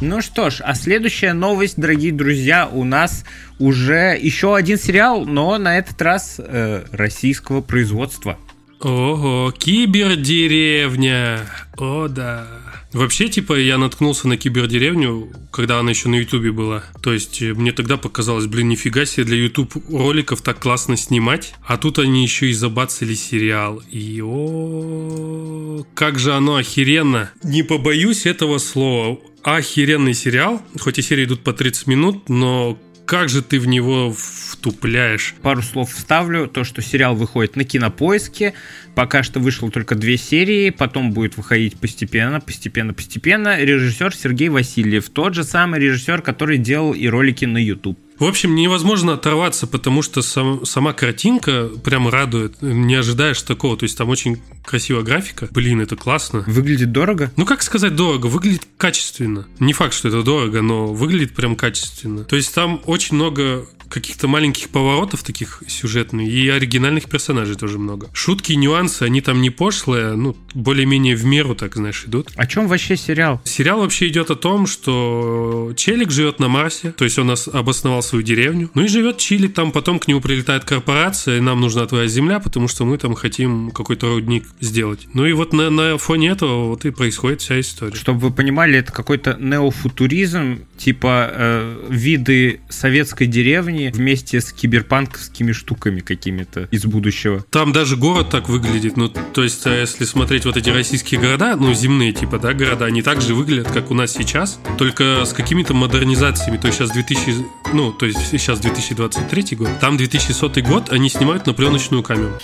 Ну 0.00 0.22
что 0.22 0.48
ж, 0.50 0.60
а 0.62 0.74
следующая 0.74 1.34
новость, 1.34 1.74
дорогие 1.76 2.12
друзья, 2.12 2.68
у 2.70 2.84
нас 2.84 3.24
уже 3.58 4.18
еще 4.20 4.56
один 4.56 4.78
сериал, 4.78 5.24
но 5.26 5.58
на 5.58 5.78
этот 5.78 6.00
раз 6.00 6.36
э, 6.38 6.84
российского 6.90 7.60
производства. 7.60 8.38
Ого, 8.80 9.52
кибердеревня. 9.56 11.40
О, 11.76 12.08
да. 12.08 12.46
Вообще, 12.94 13.28
типа, 13.28 13.58
я 13.58 13.76
наткнулся 13.76 14.28
на 14.28 14.36
кибердеревню, 14.36 15.28
когда 15.50 15.80
она 15.80 15.90
еще 15.90 16.08
на 16.08 16.14
Ютубе 16.14 16.52
была. 16.52 16.84
То 17.02 17.12
есть, 17.12 17.42
э, 17.42 17.52
мне 17.52 17.72
тогда 17.72 17.96
показалось, 17.96 18.46
блин, 18.46 18.68
нифига 18.68 19.04
себе, 19.04 19.24
для 19.24 19.36
Ютуб 19.36 19.74
роликов 19.90 20.42
так 20.42 20.60
классно 20.60 20.96
снимать. 20.96 21.54
А 21.66 21.76
тут 21.76 21.98
они 21.98 22.22
еще 22.22 22.50
и 22.50 22.52
забацали 22.52 23.14
сериал. 23.14 23.82
И 23.90 24.22
о, 24.22 25.84
как 25.94 26.20
же 26.20 26.34
оно 26.34 26.54
охеренно. 26.54 27.32
Не 27.42 27.64
побоюсь 27.64 28.26
этого 28.26 28.58
слова. 28.58 29.18
Охеренный 29.42 30.14
сериал. 30.14 30.62
Хоть 30.78 30.98
и 30.98 31.02
серии 31.02 31.24
идут 31.24 31.40
по 31.40 31.52
30 31.52 31.88
минут, 31.88 32.28
но 32.28 32.78
как 33.06 33.28
же 33.28 33.42
ты 33.42 33.60
в 33.60 33.66
него 33.66 34.14
втупляешь. 34.16 35.34
Пару 35.42 35.62
слов 35.62 35.92
вставлю. 35.92 36.46
То, 36.46 36.64
что 36.64 36.82
сериал 36.82 37.14
выходит 37.14 37.56
на 37.56 37.64
кинопоиске. 37.64 38.54
Пока 38.94 39.22
что 39.22 39.40
вышло 39.40 39.70
только 39.70 39.94
две 39.94 40.16
серии. 40.16 40.70
Потом 40.70 41.12
будет 41.12 41.36
выходить 41.36 41.78
постепенно, 41.78 42.40
постепенно, 42.40 42.94
постепенно. 42.94 43.60
Режиссер 43.60 44.14
Сергей 44.14 44.48
Васильев. 44.48 45.10
Тот 45.10 45.34
же 45.34 45.44
самый 45.44 45.80
режиссер, 45.80 46.22
который 46.22 46.58
делал 46.58 46.92
и 46.92 47.06
ролики 47.06 47.44
на 47.44 47.58
YouTube. 47.58 47.98
В 48.18 48.24
общем, 48.24 48.54
невозможно 48.54 49.14
оторваться, 49.14 49.66
потому 49.66 50.02
что 50.02 50.22
сам, 50.22 50.64
сама 50.64 50.92
картинка 50.92 51.68
прям 51.82 52.08
радует. 52.08 52.62
Не 52.62 52.94
ожидаешь 52.94 53.42
такого. 53.42 53.76
То 53.76 53.84
есть 53.84 53.98
там 53.98 54.08
очень 54.08 54.40
красивая 54.64 55.02
графика. 55.02 55.48
Блин, 55.50 55.80
это 55.80 55.96
классно. 55.96 56.44
Выглядит 56.46 56.92
дорого? 56.92 57.32
Ну, 57.36 57.44
как 57.44 57.62
сказать 57.62 57.96
дорого? 57.96 58.26
Выглядит 58.26 58.66
качественно. 58.76 59.46
Не 59.58 59.72
факт, 59.72 59.94
что 59.94 60.08
это 60.08 60.22
дорого, 60.22 60.62
но 60.62 60.92
выглядит 60.92 61.34
прям 61.34 61.56
качественно. 61.56 62.24
То 62.24 62.36
есть 62.36 62.54
там 62.54 62.80
очень 62.86 63.16
много 63.16 63.66
каких-то 63.94 64.26
маленьких 64.26 64.70
поворотов 64.70 65.22
таких 65.22 65.62
сюжетных 65.68 66.26
и 66.26 66.48
оригинальных 66.48 67.08
персонажей 67.08 67.54
тоже 67.54 67.78
много. 67.78 68.10
Шутки, 68.12 68.52
нюансы, 68.52 69.04
они 69.04 69.20
там 69.20 69.40
не 69.40 69.50
пошлые, 69.50 70.16
ну, 70.16 70.36
более-менее 70.52 71.14
в 71.14 71.24
меру, 71.24 71.54
так, 71.54 71.76
знаешь, 71.76 72.04
идут. 72.04 72.30
О 72.34 72.46
чем 72.46 72.66
вообще 72.66 72.96
сериал? 72.96 73.40
Сериал 73.44 73.80
вообще 73.80 74.08
идет 74.08 74.30
о 74.30 74.34
том, 74.34 74.66
что 74.66 75.72
челик 75.76 76.10
живет 76.10 76.40
на 76.40 76.48
Марсе, 76.48 76.90
то 76.90 77.04
есть 77.04 77.18
он 77.20 77.32
обосновал 77.52 78.02
свою 78.02 78.24
деревню, 78.24 78.68
ну 78.74 78.82
и 78.82 78.88
живет 78.88 79.18
чилит 79.18 79.54
там, 79.54 79.70
потом 79.70 80.00
к 80.00 80.08
нему 80.08 80.20
прилетает 80.20 80.64
корпорация, 80.64 81.38
и 81.38 81.40
нам 81.40 81.60
нужна 81.60 81.86
твоя 81.86 82.08
земля, 82.08 82.40
потому 82.40 82.66
что 82.66 82.84
мы 82.84 82.98
там 82.98 83.14
хотим 83.14 83.70
какой-то 83.70 84.08
рудник 84.08 84.44
сделать. 84.60 85.06
Ну 85.14 85.24
и 85.24 85.32
вот 85.32 85.52
на, 85.52 85.70
на 85.70 85.98
фоне 85.98 86.30
этого 86.30 86.66
вот 86.70 86.84
и 86.84 86.90
происходит 86.90 87.42
вся 87.42 87.60
история. 87.60 87.94
Чтобы 87.94 88.18
вы 88.18 88.30
понимали, 88.32 88.78
это 88.78 88.90
какой-то 88.90 89.36
неофутуризм, 89.38 90.64
типа 90.76 91.30
э, 91.32 91.86
виды 91.90 92.60
советской 92.68 93.26
деревни 93.26 93.83
вместе 93.90 94.40
с 94.40 94.52
киберпанковскими 94.52 95.52
штуками 95.52 96.00
какими-то 96.00 96.68
из 96.70 96.84
будущего. 96.84 97.44
Там 97.50 97.72
даже 97.72 97.96
город 97.96 98.30
так 98.30 98.48
выглядит, 98.48 98.96
ну, 98.96 99.08
то 99.08 99.42
есть, 99.42 99.66
а 99.66 99.74
если 99.74 100.04
смотреть 100.04 100.44
вот 100.44 100.56
эти 100.56 100.70
российские 100.70 101.20
города, 101.20 101.56
ну, 101.56 101.72
земные 101.74 102.12
типа, 102.12 102.38
да, 102.38 102.54
города, 102.54 102.84
они 102.84 103.02
так 103.02 103.20
же 103.20 103.34
выглядят, 103.34 103.70
как 103.70 103.90
у 103.90 103.94
нас 103.94 104.12
сейчас, 104.12 104.60
только 104.78 105.24
с 105.24 105.32
какими-то 105.32 105.74
модернизациями, 105.74 106.56
то 106.56 106.66
есть 106.66 106.78
сейчас 106.78 106.90
2000, 106.90 107.36
ну, 107.72 107.92
то 107.92 108.06
есть 108.06 108.18
сейчас 108.30 108.60
2023 108.60 109.56
год, 109.56 109.68
там 109.80 109.96
2100 109.96 110.62
год, 110.62 110.92
они 110.92 111.08
снимают 111.08 111.46
на 111.46 111.54
пленочную 111.54 112.02
камеру. 112.02 112.38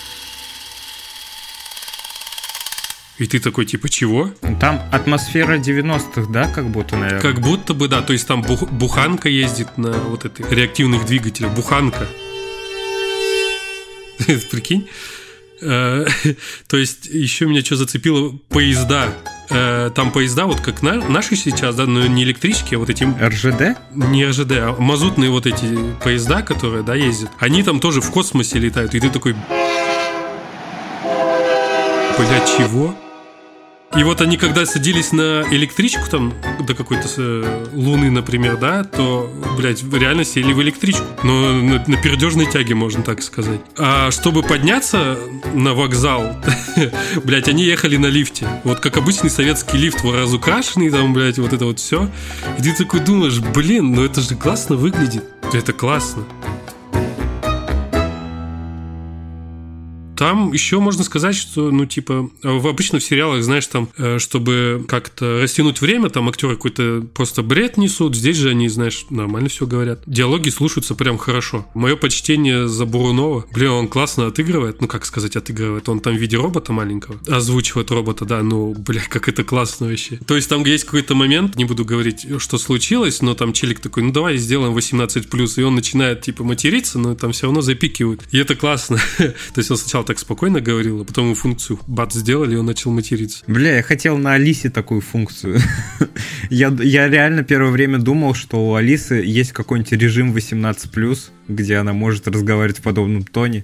И 3.21 3.27
ты 3.27 3.39
такой, 3.39 3.67
типа, 3.67 3.87
чего? 3.87 4.31
Там 4.59 4.81
атмосфера 4.91 5.59
90-х, 5.59 6.31
да, 6.31 6.47
как 6.47 6.65
будто, 6.71 6.97
наверное? 6.97 7.21
Как 7.21 7.39
будто 7.39 7.75
бы, 7.75 7.87
да, 7.87 8.01
то 8.01 8.13
есть 8.13 8.25
там 8.27 8.41
бух- 8.41 8.67
буханка 8.71 9.29
ездит 9.29 9.77
на 9.77 9.91
вот 9.91 10.25
этой 10.25 10.43
реактивных 10.49 11.05
двигателях, 11.05 11.51
буханка. 11.53 12.07
Прикинь? 14.49 14.89
Э, 15.61 16.07
То 16.67 16.77
есть 16.77 17.05
еще 17.05 17.45
меня 17.45 17.61
что 17.63 17.75
зацепило, 17.75 18.31
поезда. 18.49 19.09
Э, 19.51 19.91
Там 19.93 20.11
поезда, 20.11 20.47
вот 20.47 20.59
как 20.59 20.81
на- 20.81 21.07
наши 21.07 21.35
сейчас, 21.35 21.75
да, 21.75 21.85
но 21.85 22.07
не 22.07 22.23
электрички, 22.23 22.73
а 22.73 22.79
вот 22.79 22.89
эти 22.89 23.03
РЖД? 23.03 23.77
не 23.93 24.25
РЖД, 24.25 24.51
а 24.53 24.75
мазутные 24.79 25.29
вот 25.29 25.45
эти 25.45 25.77
поезда, 26.03 26.41
которые, 26.41 26.81
да, 26.83 26.95
ездят, 26.95 27.29
они 27.37 27.61
там 27.61 27.79
тоже 27.79 28.01
в 28.01 28.09
космосе 28.09 28.57
летают, 28.57 28.95
и 28.95 28.99
ты 28.99 29.11
такой... 29.11 29.35
Блядь, 32.17 32.47
чего? 32.57 32.95
И 33.97 34.03
вот 34.03 34.21
они, 34.21 34.37
когда 34.37 34.65
садились 34.65 35.11
на 35.11 35.43
электричку 35.51 36.09
там 36.09 36.33
до 36.65 36.73
какой-то 36.73 37.09
э, 37.17 37.67
луны, 37.73 38.09
например, 38.09 38.55
да, 38.55 38.85
то, 38.85 39.29
блядь, 39.57 39.83
реально 39.83 40.23
сели 40.23 40.53
в 40.53 40.61
электричку. 40.61 41.03
Но 41.23 41.51
на, 41.51 41.83
на 41.85 41.97
пердежной 41.97 42.45
тяге, 42.45 42.73
можно 42.73 43.03
так 43.03 43.21
сказать. 43.21 43.59
А 43.77 44.09
чтобы 44.11 44.43
подняться 44.43 45.17
на 45.53 45.73
вокзал, 45.73 46.37
блядь, 47.23 47.49
они 47.49 47.65
ехали 47.65 47.97
на 47.97 48.07
лифте. 48.07 48.47
Вот 48.63 48.79
как 48.79 48.95
обычный 48.95 49.29
советский 49.29 49.77
лифт, 49.77 50.03
разукрашенный 50.05 50.89
там, 50.89 51.13
блядь, 51.13 51.37
вот 51.37 51.51
это 51.51 51.65
вот 51.65 51.79
все. 51.79 52.09
И 52.57 52.61
ты 52.61 52.73
такой 52.73 53.01
думаешь, 53.01 53.39
блин, 53.39 53.91
ну 53.91 54.05
это 54.05 54.21
же 54.21 54.35
классно 54.35 54.77
выглядит. 54.77 55.25
Это 55.53 55.73
классно. 55.73 56.23
Там 60.21 60.53
еще 60.53 60.79
можно 60.79 61.03
сказать, 61.03 61.35
что, 61.35 61.71
ну, 61.71 61.87
типа, 61.87 62.29
в 62.43 62.67
обычных 62.67 63.01
сериалах, 63.01 63.43
знаешь, 63.43 63.65
там, 63.65 63.89
э, 63.97 64.19
чтобы 64.19 64.85
как-то 64.87 65.39
растянуть 65.41 65.81
время, 65.81 66.11
там 66.11 66.29
актеры 66.29 66.57
какой-то 66.57 67.03
просто 67.15 67.41
бред 67.41 67.77
несут. 67.77 68.15
Здесь 68.15 68.37
же 68.37 68.51
они, 68.51 68.69
знаешь, 68.69 69.07
нормально 69.09 69.49
все 69.49 69.65
говорят. 69.65 70.03
Диалоги 70.05 70.49
слушаются 70.49 70.93
прям 70.93 71.17
хорошо. 71.17 71.65
Мое 71.73 71.95
почтение 71.95 72.67
за 72.67 72.85
Бурунова. 72.85 73.47
Блин, 73.51 73.71
он 73.71 73.87
классно 73.87 74.27
отыгрывает. 74.27 74.79
Ну, 74.79 74.87
как 74.87 75.07
сказать, 75.07 75.35
отыгрывает. 75.35 75.89
Он 75.89 75.99
там 75.99 76.15
в 76.15 76.19
виде 76.19 76.37
робота 76.37 76.71
маленького. 76.71 77.17
Озвучивает 77.27 77.89
робота, 77.89 78.23
да. 78.23 78.43
Ну, 78.43 78.75
бля, 78.75 79.01
как 79.09 79.27
это 79.27 79.43
классно 79.43 79.87
вообще. 79.87 80.17
То 80.27 80.35
есть 80.35 80.47
там 80.47 80.63
есть 80.63 80.83
какой-то 80.83 81.15
момент, 81.15 81.55
не 81.55 81.65
буду 81.65 81.83
говорить, 81.83 82.27
что 82.37 82.59
случилось, 82.59 83.23
но 83.23 83.33
там 83.33 83.53
челик 83.53 83.79
такой, 83.79 84.03
ну, 84.03 84.11
давай 84.11 84.37
сделаем 84.37 84.77
18+, 84.77 85.59
и 85.59 85.63
он 85.63 85.73
начинает, 85.73 86.21
типа, 86.21 86.43
материться, 86.43 86.99
но 86.99 87.15
там 87.15 87.31
все 87.31 87.47
равно 87.47 87.61
запикивают. 87.61 88.21
И 88.29 88.37
это 88.37 88.53
классно. 88.53 88.99
То 89.17 89.33
есть 89.55 89.71
он 89.71 89.77
сначала 89.77 90.10
так 90.11 90.19
спокойно 90.19 90.59
говорил, 90.59 90.99
а 90.99 91.05
потом 91.05 91.27
ему 91.27 91.35
функцию 91.35 91.79
бат 91.87 92.11
сделали, 92.11 92.55
и 92.55 92.57
он 92.57 92.65
начал 92.65 92.91
материться. 92.91 93.45
Бля, 93.47 93.77
я 93.77 93.81
хотел 93.81 94.17
на 94.17 94.33
Алисе 94.33 94.69
такую 94.69 94.99
функцию. 94.99 95.57
я, 96.49 96.67
я 96.67 97.07
реально 97.07 97.45
первое 97.45 97.71
время 97.71 97.97
думал, 97.97 98.33
что 98.33 98.57
у 98.57 98.75
Алисы 98.75 99.23
есть 99.25 99.53
какой-нибудь 99.53 99.93
режим 99.93 100.35
18+, 100.35 101.17
где 101.47 101.77
она 101.77 101.93
может 101.93 102.27
разговаривать 102.27 102.79
в 102.79 102.81
подобном 102.81 103.23
тоне. 103.23 103.63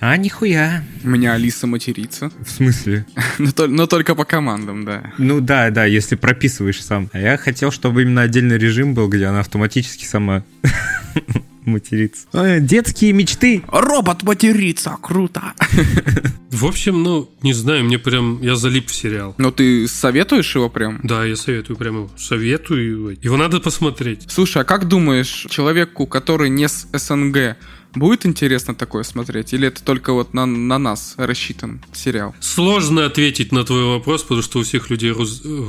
А 0.00 0.16
нихуя. 0.16 0.82
У 1.04 1.08
меня 1.10 1.34
Алиса 1.34 1.68
матерится. 1.68 2.32
В 2.44 2.50
смысле? 2.50 3.06
но, 3.38 3.52
то, 3.52 3.68
но 3.68 3.86
только 3.86 4.16
по 4.16 4.24
командам, 4.24 4.84
да. 4.84 5.12
Ну 5.16 5.40
да, 5.40 5.70
да, 5.70 5.84
если 5.84 6.16
прописываешь 6.16 6.82
сам. 6.82 7.08
А 7.12 7.20
я 7.20 7.36
хотел, 7.36 7.70
чтобы 7.70 8.02
именно 8.02 8.22
отдельный 8.22 8.58
режим 8.58 8.94
был, 8.94 9.08
где 9.08 9.26
она 9.26 9.38
автоматически 9.38 10.06
сама 10.06 10.42
материться. 11.64 12.26
Э, 12.32 12.60
детские 12.60 13.12
мечты. 13.12 13.62
Робот 13.68 14.22
матерится, 14.22 14.96
круто. 15.00 15.54
В 16.50 16.66
общем, 16.66 17.02
ну, 17.02 17.30
не 17.42 17.54
знаю, 17.54 17.84
мне 17.84 17.98
прям, 17.98 18.40
я 18.42 18.56
залип 18.56 18.88
в 18.88 18.94
сериал. 18.94 19.34
Но 19.38 19.50
ты 19.50 19.88
советуешь 19.88 20.54
его 20.54 20.68
прям? 20.68 21.00
Да, 21.02 21.24
я 21.24 21.34
советую 21.34 21.76
прям 21.76 21.96
его. 21.96 22.10
Советую. 22.18 23.16
Его 23.22 23.36
надо 23.36 23.58
посмотреть. 23.58 24.26
Слушай, 24.28 24.62
а 24.62 24.64
как 24.64 24.86
думаешь, 24.86 25.46
человеку, 25.48 26.06
который 26.06 26.50
не 26.50 26.68
с 26.68 26.86
СНГ, 26.92 27.56
Будет 27.94 28.26
интересно 28.26 28.74
такое 28.74 29.02
смотреть? 29.02 29.52
Или 29.52 29.68
это 29.68 29.82
только 29.82 30.12
вот 30.12 30.34
на, 30.34 30.46
на 30.46 30.78
нас 30.78 31.14
рассчитан 31.16 31.80
сериал? 31.92 32.34
Сложно 32.40 33.06
ответить 33.06 33.52
на 33.52 33.64
твой 33.64 33.84
вопрос, 33.84 34.22
потому 34.22 34.42
что 34.42 34.60
у 34.60 34.62
всех 34.62 34.90
людей 34.90 35.14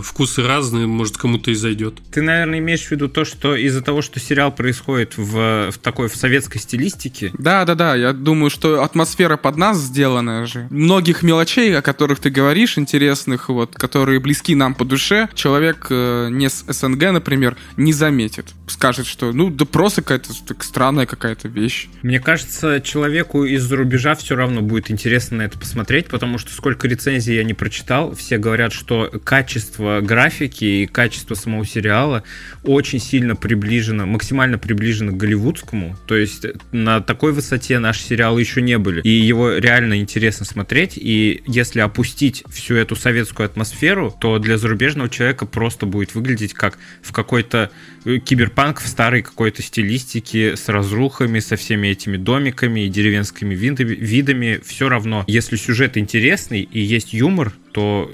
вкусы 0.01 0.43
разные, 0.43 0.87
может 0.87 1.17
кому-то 1.17 1.51
и 1.51 1.53
зайдет. 1.53 1.95
Ты, 2.11 2.21
наверное, 2.21 2.59
имеешь 2.59 2.85
в 2.85 2.91
виду 2.91 3.09
то, 3.09 3.25
что 3.25 3.55
из-за 3.55 3.81
того, 3.81 4.01
что 4.01 4.19
сериал 4.19 4.53
происходит 4.53 5.17
в, 5.17 5.71
в 5.71 5.77
такой 5.79 6.07
в 6.07 6.15
советской 6.15 6.59
стилистике? 6.59 7.31
Да, 7.37 7.65
да, 7.65 7.75
да. 7.75 7.95
Я 7.95 8.13
думаю, 8.13 8.49
что 8.49 8.83
атмосфера 8.83 9.37
под 9.37 9.57
нас 9.57 9.77
сделанная 9.77 10.45
же. 10.45 10.67
Многих 10.69 11.23
мелочей, 11.23 11.77
о 11.77 11.81
которых 11.81 12.19
ты 12.19 12.29
говоришь, 12.29 12.77
интересных, 12.77 13.49
вот, 13.49 13.75
которые 13.75 14.19
близки 14.19 14.55
нам 14.55 14.75
по 14.75 14.85
душе, 14.85 15.29
человек 15.33 15.87
э, 15.89 16.29
не 16.31 16.49
с 16.49 16.65
СНГ, 16.67 17.11
например, 17.11 17.57
не 17.77 17.93
заметит. 17.93 18.47
Скажет, 18.67 19.05
что 19.05 19.31
ну 19.33 19.49
да 19.49 19.65
просто 19.65 20.01
какая-то 20.01 20.33
так, 20.45 20.63
странная 20.63 21.05
какая-то 21.05 21.47
вещь. 21.47 21.89
Мне 22.01 22.12
кажется, 22.19 22.81
человеку 22.81 23.45
из-за 23.45 23.75
рубежа 23.75 24.15
все 24.15 24.35
равно 24.35 24.61
будет 24.61 24.91
интересно 24.91 25.37
на 25.37 25.41
это 25.43 25.57
посмотреть, 25.57 26.07
потому 26.07 26.37
что 26.37 26.51
сколько 26.51 26.87
рецензий 26.87 27.35
я 27.35 27.43
не 27.43 27.53
прочитал, 27.53 28.13
все 28.15 28.37
говорят, 28.37 28.73
что 28.73 29.11
качество 29.23 30.01
графики 30.01 30.65
и 30.65 30.85
качество 30.85 31.35
самого 31.35 31.65
сериала 31.65 32.23
очень 32.63 32.99
сильно 32.99 33.35
приближено, 33.35 34.05
максимально 34.05 34.57
приближено 34.57 35.11
к 35.11 35.17
голливудскому. 35.17 35.97
То 36.05 36.15
есть 36.15 36.45
на 36.71 37.01
такой 37.01 37.31
высоте 37.33 37.79
наши 37.79 38.03
сериалы 38.03 38.41
еще 38.41 38.61
не 38.61 38.77
были. 38.77 39.01
И 39.01 39.09
его 39.09 39.53
реально 39.53 39.99
интересно 39.99 40.45
смотреть. 40.45 40.97
И 40.97 41.43
если 41.45 41.79
опустить 41.79 42.43
всю 42.49 42.75
эту 42.75 42.95
советскую 42.95 43.45
атмосферу, 43.45 44.15
то 44.19 44.39
для 44.39 44.57
зарубежного 44.57 45.09
человека 45.09 45.45
просто 45.45 45.85
будет 45.85 46.15
выглядеть 46.15 46.53
как 46.53 46.77
в 47.01 47.11
какой-то 47.11 47.71
киберпанк 48.03 48.81
в 48.81 48.87
старой 48.87 49.21
какой-то 49.21 49.61
стилистике 49.61 50.55
с 50.57 50.67
разрухами, 50.69 51.39
со 51.39 51.55
всеми 51.55 51.87
этими 51.87 52.17
домиками 52.17 52.81
и 52.81 52.89
деревенскими 52.89 53.55
видами, 53.55 53.93
видами, 53.95 54.61
все 54.65 54.89
равно, 54.89 55.23
если 55.27 55.55
сюжет 55.55 55.97
интересный 55.97 56.61
и 56.61 56.79
есть 56.79 57.13
юмор, 57.13 57.53
то 57.71 58.11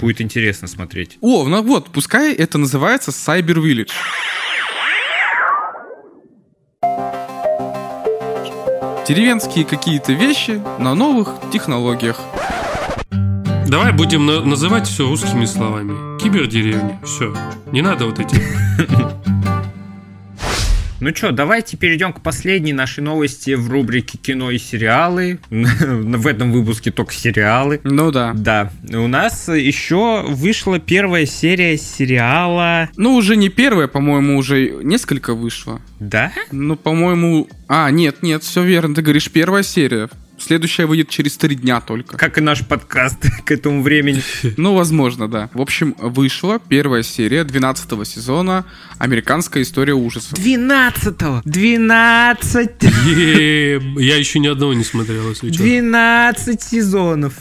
будет 0.00 0.20
интересно 0.20 0.66
смотреть. 0.68 1.18
О, 1.20 1.46
ну 1.46 1.62
вот, 1.62 1.90
пускай 1.90 2.34
это 2.34 2.58
называется 2.58 3.10
Cyber 3.10 3.62
Village. 3.62 3.90
Деревенские 9.06 9.64
какие-то 9.64 10.12
вещи 10.12 10.60
на 10.78 10.94
новых 10.94 11.30
технологиях. 11.50 12.20
Давай 13.66 13.92
будем 13.92 14.26
на- 14.26 14.40
называть 14.42 14.86
все 14.86 15.06
русскими 15.08 15.46
словами. 15.46 16.18
Кибердеревня. 16.18 17.00
Все. 17.04 17.34
Не 17.72 17.80
надо 17.82 18.06
вот 18.06 18.18
эти 18.18 18.36
ну 21.00 21.14
что, 21.14 21.30
давайте 21.30 21.76
перейдем 21.76 22.12
к 22.12 22.22
последней 22.22 22.72
нашей 22.72 23.00
новости 23.00 23.52
в 23.54 23.70
рубрике 23.70 24.18
кино 24.18 24.50
и 24.50 24.58
сериалы. 24.58 25.38
в 25.50 26.26
этом 26.26 26.52
выпуске 26.52 26.90
только 26.90 27.12
сериалы. 27.12 27.80
Ну 27.84 28.10
да. 28.10 28.32
Да. 28.34 28.72
У 28.90 29.06
нас 29.06 29.48
еще 29.48 30.24
вышла 30.26 30.78
первая 30.78 31.26
серия 31.26 31.76
сериала. 31.76 32.88
Ну, 32.96 33.14
уже 33.14 33.36
не 33.36 33.48
первая, 33.48 33.86
по-моему, 33.86 34.36
уже 34.36 34.70
несколько 34.82 35.34
вышло. 35.34 35.80
Да? 36.00 36.32
Ну, 36.50 36.76
по-моему... 36.76 37.48
А, 37.68 37.90
нет, 37.90 38.22
нет, 38.22 38.42
все 38.42 38.62
верно, 38.64 38.94
ты 38.94 39.02
говоришь, 39.02 39.30
первая 39.30 39.62
серия. 39.62 40.08
Следующая 40.38 40.86
выйдет 40.86 41.08
через 41.08 41.36
три 41.36 41.56
дня 41.56 41.80
только. 41.80 42.16
Как 42.16 42.38
и 42.38 42.40
наш 42.40 42.64
подкаст 42.64 43.18
к 43.44 43.50
этому 43.50 43.82
времени. 43.82 44.22
Ну, 44.56 44.74
возможно, 44.74 45.28
да. 45.28 45.50
В 45.52 45.60
общем, 45.60 45.94
вышла 45.98 46.58
первая 46.58 47.02
серия 47.02 47.44
12 47.44 48.06
сезона 48.06 48.64
«Американская 48.98 49.62
история 49.62 49.94
ужасов». 49.94 50.38
12-го! 50.38 51.42
12! 51.44 52.70
Я 52.82 54.16
еще 54.16 54.38
ни 54.38 54.48
одного 54.48 54.74
не 54.74 54.84
смотрел, 54.84 55.28
если 55.28 55.50
12 55.50 56.62
сезонов. 56.62 57.34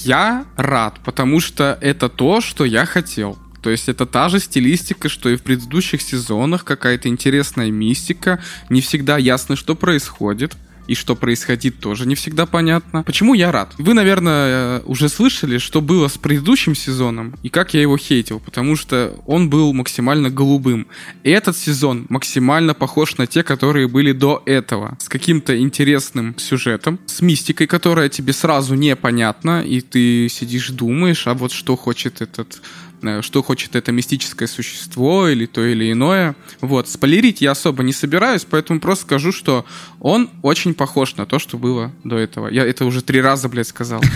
Я 0.00 0.44
рад, 0.56 1.00
потому 1.04 1.40
что 1.40 1.78
это 1.80 2.08
то, 2.08 2.40
что 2.40 2.64
я 2.64 2.84
хотел. 2.84 3.38
То 3.62 3.70
есть 3.70 3.88
это 3.88 4.06
та 4.06 4.28
же 4.28 4.38
стилистика, 4.38 5.08
что 5.08 5.28
и 5.28 5.36
в 5.36 5.42
предыдущих 5.42 6.02
сезонах, 6.02 6.64
какая-то 6.64 7.08
интересная 7.08 7.70
мистика, 7.70 8.42
не 8.68 8.80
всегда 8.80 9.18
ясно, 9.18 9.56
что 9.56 9.74
происходит 9.74 10.56
и 10.88 10.94
что 10.94 11.14
происходит, 11.14 11.78
тоже 11.80 12.06
не 12.06 12.14
всегда 12.14 12.46
понятно. 12.46 13.04
Почему 13.04 13.34
я 13.34 13.52
рад? 13.52 13.72
Вы, 13.78 13.94
наверное, 13.94 14.80
уже 14.80 15.08
слышали, 15.08 15.58
что 15.58 15.80
было 15.80 16.08
с 16.08 16.18
предыдущим 16.18 16.74
сезоном 16.74 17.34
и 17.42 17.48
как 17.50 17.74
я 17.74 17.82
его 17.82 17.96
хейтил, 17.96 18.40
потому 18.40 18.74
что 18.74 19.14
он 19.26 19.50
был 19.50 19.72
максимально 19.72 20.30
голубым. 20.30 20.86
И 21.22 21.30
этот 21.30 21.56
сезон 21.56 22.06
максимально 22.08 22.74
похож 22.74 23.18
на 23.18 23.26
те, 23.26 23.42
которые 23.42 23.86
были 23.86 24.12
до 24.12 24.42
этого. 24.46 24.96
С 24.98 25.08
каким-то 25.08 25.58
интересным 25.58 26.34
сюжетом, 26.38 26.98
с 27.06 27.20
мистикой, 27.20 27.66
которая 27.66 28.08
тебе 28.08 28.32
сразу 28.32 28.74
непонятна, 28.74 29.62
и 29.62 29.80
ты 29.80 30.28
сидишь 30.30 30.70
думаешь, 30.70 31.26
а 31.26 31.34
вот 31.34 31.52
что 31.52 31.76
хочет 31.76 32.22
этот 32.22 32.60
Э, 32.60 32.87
что 33.22 33.42
хочет 33.42 33.76
это 33.76 33.92
мистическое 33.92 34.48
существо 34.48 35.28
или 35.28 35.46
то 35.46 35.64
или 35.64 35.92
иное. 35.92 36.34
Вот, 36.60 36.88
спойлерить 36.88 37.40
я 37.40 37.52
особо 37.52 37.82
не 37.82 37.92
собираюсь, 37.92 38.46
поэтому 38.48 38.80
просто 38.80 39.04
скажу, 39.04 39.32
что 39.32 39.64
он 40.00 40.30
очень 40.42 40.74
похож 40.74 41.16
на 41.16 41.26
то, 41.26 41.38
что 41.38 41.58
было 41.58 41.92
до 42.04 42.16
этого. 42.16 42.48
Я 42.48 42.64
это 42.64 42.84
уже 42.84 43.02
три 43.02 43.20
раза, 43.20 43.48
блядь, 43.48 43.68
сказал. 43.68 44.02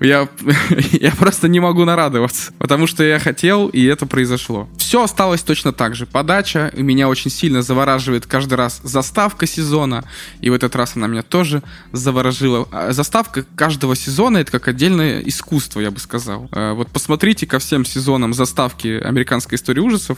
Я, 0.00 0.28
я 0.92 1.12
просто 1.12 1.48
не 1.48 1.60
могу 1.60 1.84
нарадоваться, 1.84 2.52
потому 2.58 2.86
что 2.86 3.04
я 3.04 3.18
хотел, 3.20 3.68
и 3.68 3.84
это 3.84 4.04
произошло. 4.06 4.68
Все 4.76 5.02
осталось 5.04 5.42
точно 5.42 5.72
так 5.72 5.94
же. 5.94 6.06
Подача 6.06 6.72
меня 6.76 7.08
очень 7.08 7.30
сильно 7.30 7.62
завораживает 7.62 8.26
каждый 8.26 8.54
раз 8.54 8.80
заставка 8.82 9.46
сезона, 9.46 10.04
и 10.40 10.50
в 10.50 10.54
этот 10.54 10.74
раз 10.74 10.96
она 10.96 11.06
меня 11.06 11.22
тоже 11.22 11.62
заворожила. 11.92 12.66
А 12.72 12.92
заставка 12.92 13.44
каждого 13.54 13.94
сезона— 13.94 14.38
это 14.38 14.50
как 14.50 14.68
отдельное 14.68 15.20
искусство, 15.20 15.80
я 15.80 15.90
бы 15.90 16.00
сказал. 16.00 16.48
Э, 16.52 16.72
вот 16.72 16.88
посмотрите, 16.88 17.46
ко 17.52 17.58
всем 17.58 17.84
сезонам 17.84 18.32
заставки 18.32 18.98
американской 18.98 19.56
истории 19.56 19.80
ужасов. 19.80 20.16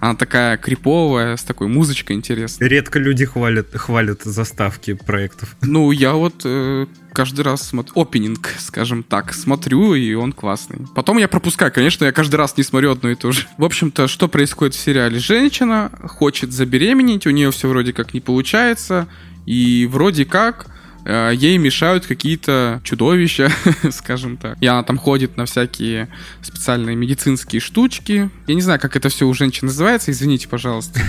Она 0.00 0.16
такая 0.16 0.58
криповая, 0.58 1.38
с 1.38 1.42
такой 1.42 1.66
музычкой 1.66 2.14
интересной. 2.14 2.68
Редко 2.68 2.98
люди 2.98 3.24
хвалят, 3.24 3.74
хвалят 3.74 4.22
заставки 4.24 4.92
проектов. 4.92 5.56
Ну, 5.62 5.92
я 5.92 6.12
вот 6.12 6.42
э, 6.44 6.84
каждый 7.14 7.40
раз 7.40 7.66
смотрю... 7.66 7.98
Опенинг, 7.98 8.50
скажем 8.58 9.02
так, 9.02 9.32
смотрю, 9.32 9.94
и 9.94 10.12
он 10.12 10.34
классный. 10.34 10.86
Потом 10.94 11.16
я 11.16 11.26
пропускаю. 11.26 11.72
Конечно, 11.72 12.04
я 12.04 12.12
каждый 12.12 12.36
раз 12.36 12.54
не 12.58 12.62
смотрю 12.64 12.90
одно 12.92 13.08
и 13.08 13.14
то 13.14 13.32
же. 13.32 13.46
В 13.56 13.64
общем-то, 13.64 14.06
что 14.06 14.28
происходит 14.28 14.74
в 14.74 14.78
сериале? 14.78 15.18
Женщина 15.18 15.90
хочет 16.02 16.52
забеременеть, 16.52 17.26
у 17.26 17.30
нее 17.30 17.50
все 17.50 17.66
вроде 17.66 17.94
как 17.94 18.12
не 18.12 18.20
получается, 18.20 19.08
и 19.46 19.88
вроде 19.90 20.26
как 20.26 20.66
ей 21.06 21.58
мешают 21.58 22.06
какие-то 22.06 22.80
чудовища, 22.84 23.50
скажем 23.90 24.36
так. 24.36 24.56
И 24.60 24.66
она 24.66 24.82
там 24.82 24.98
ходит 24.98 25.36
на 25.36 25.44
всякие 25.46 26.08
специальные 26.42 26.96
медицинские 26.96 27.60
штучки. 27.60 28.30
Я 28.46 28.54
не 28.54 28.62
знаю, 28.62 28.80
как 28.80 28.96
это 28.96 29.08
все 29.08 29.26
у 29.26 29.34
женщин 29.34 29.66
называется, 29.66 30.10
извините, 30.10 30.48
пожалуйста. 30.48 31.00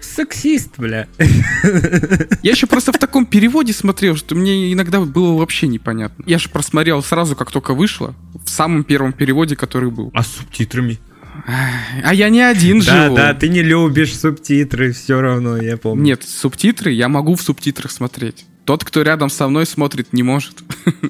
Сексист, 0.00 0.72
бля. 0.78 1.08
Я 2.42 2.50
еще 2.52 2.66
просто 2.66 2.92
в 2.92 2.98
таком 2.98 3.26
переводе 3.26 3.72
смотрел, 3.72 4.16
что 4.16 4.34
мне 4.34 4.72
иногда 4.72 5.00
было 5.00 5.36
вообще 5.38 5.66
непонятно. 5.66 6.22
Я 6.26 6.38
же 6.38 6.48
просмотрел 6.48 7.02
сразу, 7.02 7.34
как 7.34 7.50
только 7.50 7.74
вышло, 7.74 8.14
в 8.44 8.48
самом 8.50 8.84
первом 8.84 9.12
переводе, 9.12 9.56
который 9.56 9.90
был. 9.90 10.10
А 10.14 10.22
с 10.22 10.28
субтитрами? 10.28 10.98
А 12.04 12.14
я 12.14 12.28
не 12.28 12.40
один 12.42 12.78
Да, 12.80 13.04
живу. 13.04 13.16
да, 13.16 13.34
ты 13.34 13.48
не 13.48 13.60
любишь 13.62 14.16
субтитры, 14.16 14.92
все 14.92 15.20
равно, 15.20 15.56
я 15.60 15.76
помню. 15.76 16.04
Нет, 16.04 16.22
субтитры 16.22 16.92
я 16.92 17.08
могу 17.08 17.34
в 17.34 17.42
субтитрах 17.42 17.90
смотреть. 17.90 18.46
Тот, 18.64 18.84
кто 18.84 19.02
рядом 19.02 19.30
со 19.30 19.48
мной 19.48 19.66
смотрит, 19.66 20.12
не 20.12 20.22
может. 20.22 20.62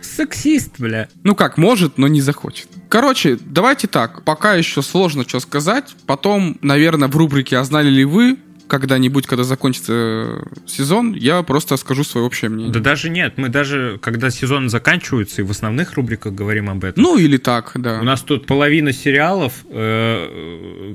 Сексист, 0.00 0.78
бля. 0.78 1.08
Ну 1.22 1.34
как, 1.34 1.56
может, 1.56 1.96
но 1.96 2.08
не 2.08 2.20
захочет. 2.20 2.68
Короче, 2.88 3.38
давайте 3.40 3.86
так. 3.86 4.24
Пока 4.24 4.54
еще 4.54 4.82
сложно 4.82 5.26
что 5.26 5.40
сказать. 5.40 5.94
Потом, 6.06 6.58
наверное, 6.62 7.08
в 7.08 7.16
рубрике 7.16 7.56
«А 7.56 7.64
знали 7.64 7.88
ли 7.88 8.04
вы?» 8.04 8.38
когда-нибудь, 8.70 9.26
когда 9.26 9.42
закончится 9.42 9.92
э, 9.92 10.42
сезон, 10.64 11.12
я 11.12 11.42
просто 11.42 11.76
скажу 11.76 12.04
свое 12.04 12.24
общее 12.24 12.50
мнение. 12.50 12.72
Да 12.72 12.78
даже 12.78 13.10
нет, 13.10 13.34
мы 13.36 13.48
даже, 13.48 13.98
когда 14.00 14.30
сезон 14.30 14.70
заканчивается, 14.70 15.42
и 15.42 15.44
в 15.44 15.50
основных 15.50 15.94
рубриках 15.94 16.32
говорим 16.32 16.70
об 16.70 16.84
этом. 16.84 17.02
Ну 17.02 17.18
или 17.18 17.36
так, 17.36 17.72
да. 17.74 17.98
У 18.00 18.04
нас 18.04 18.22
тут 18.22 18.46
половина 18.46 18.92
сериалов, 18.92 19.64
э, 19.70 20.94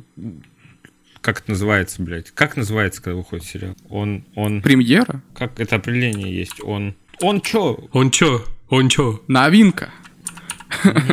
как 1.26 1.40
это 1.40 1.50
называется, 1.52 2.04
блядь? 2.04 2.30
Как 2.30 2.56
называется, 2.56 3.02
когда 3.02 3.18
выходит 3.18 3.46
сериал? 3.46 3.76
Он, 3.90 4.24
он, 4.36 4.62
Премьера? 4.62 5.24
как 5.34 5.60
это 5.60 5.78
определение 5.78 6.32
есть? 6.32 6.64
Он, 6.64 6.94
он 7.20 7.42
чё? 7.42 7.90
Он 7.94 8.12
чё? 8.12 8.46
Он 8.70 8.90
чё? 8.90 9.24
Новинка. 9.28 9.90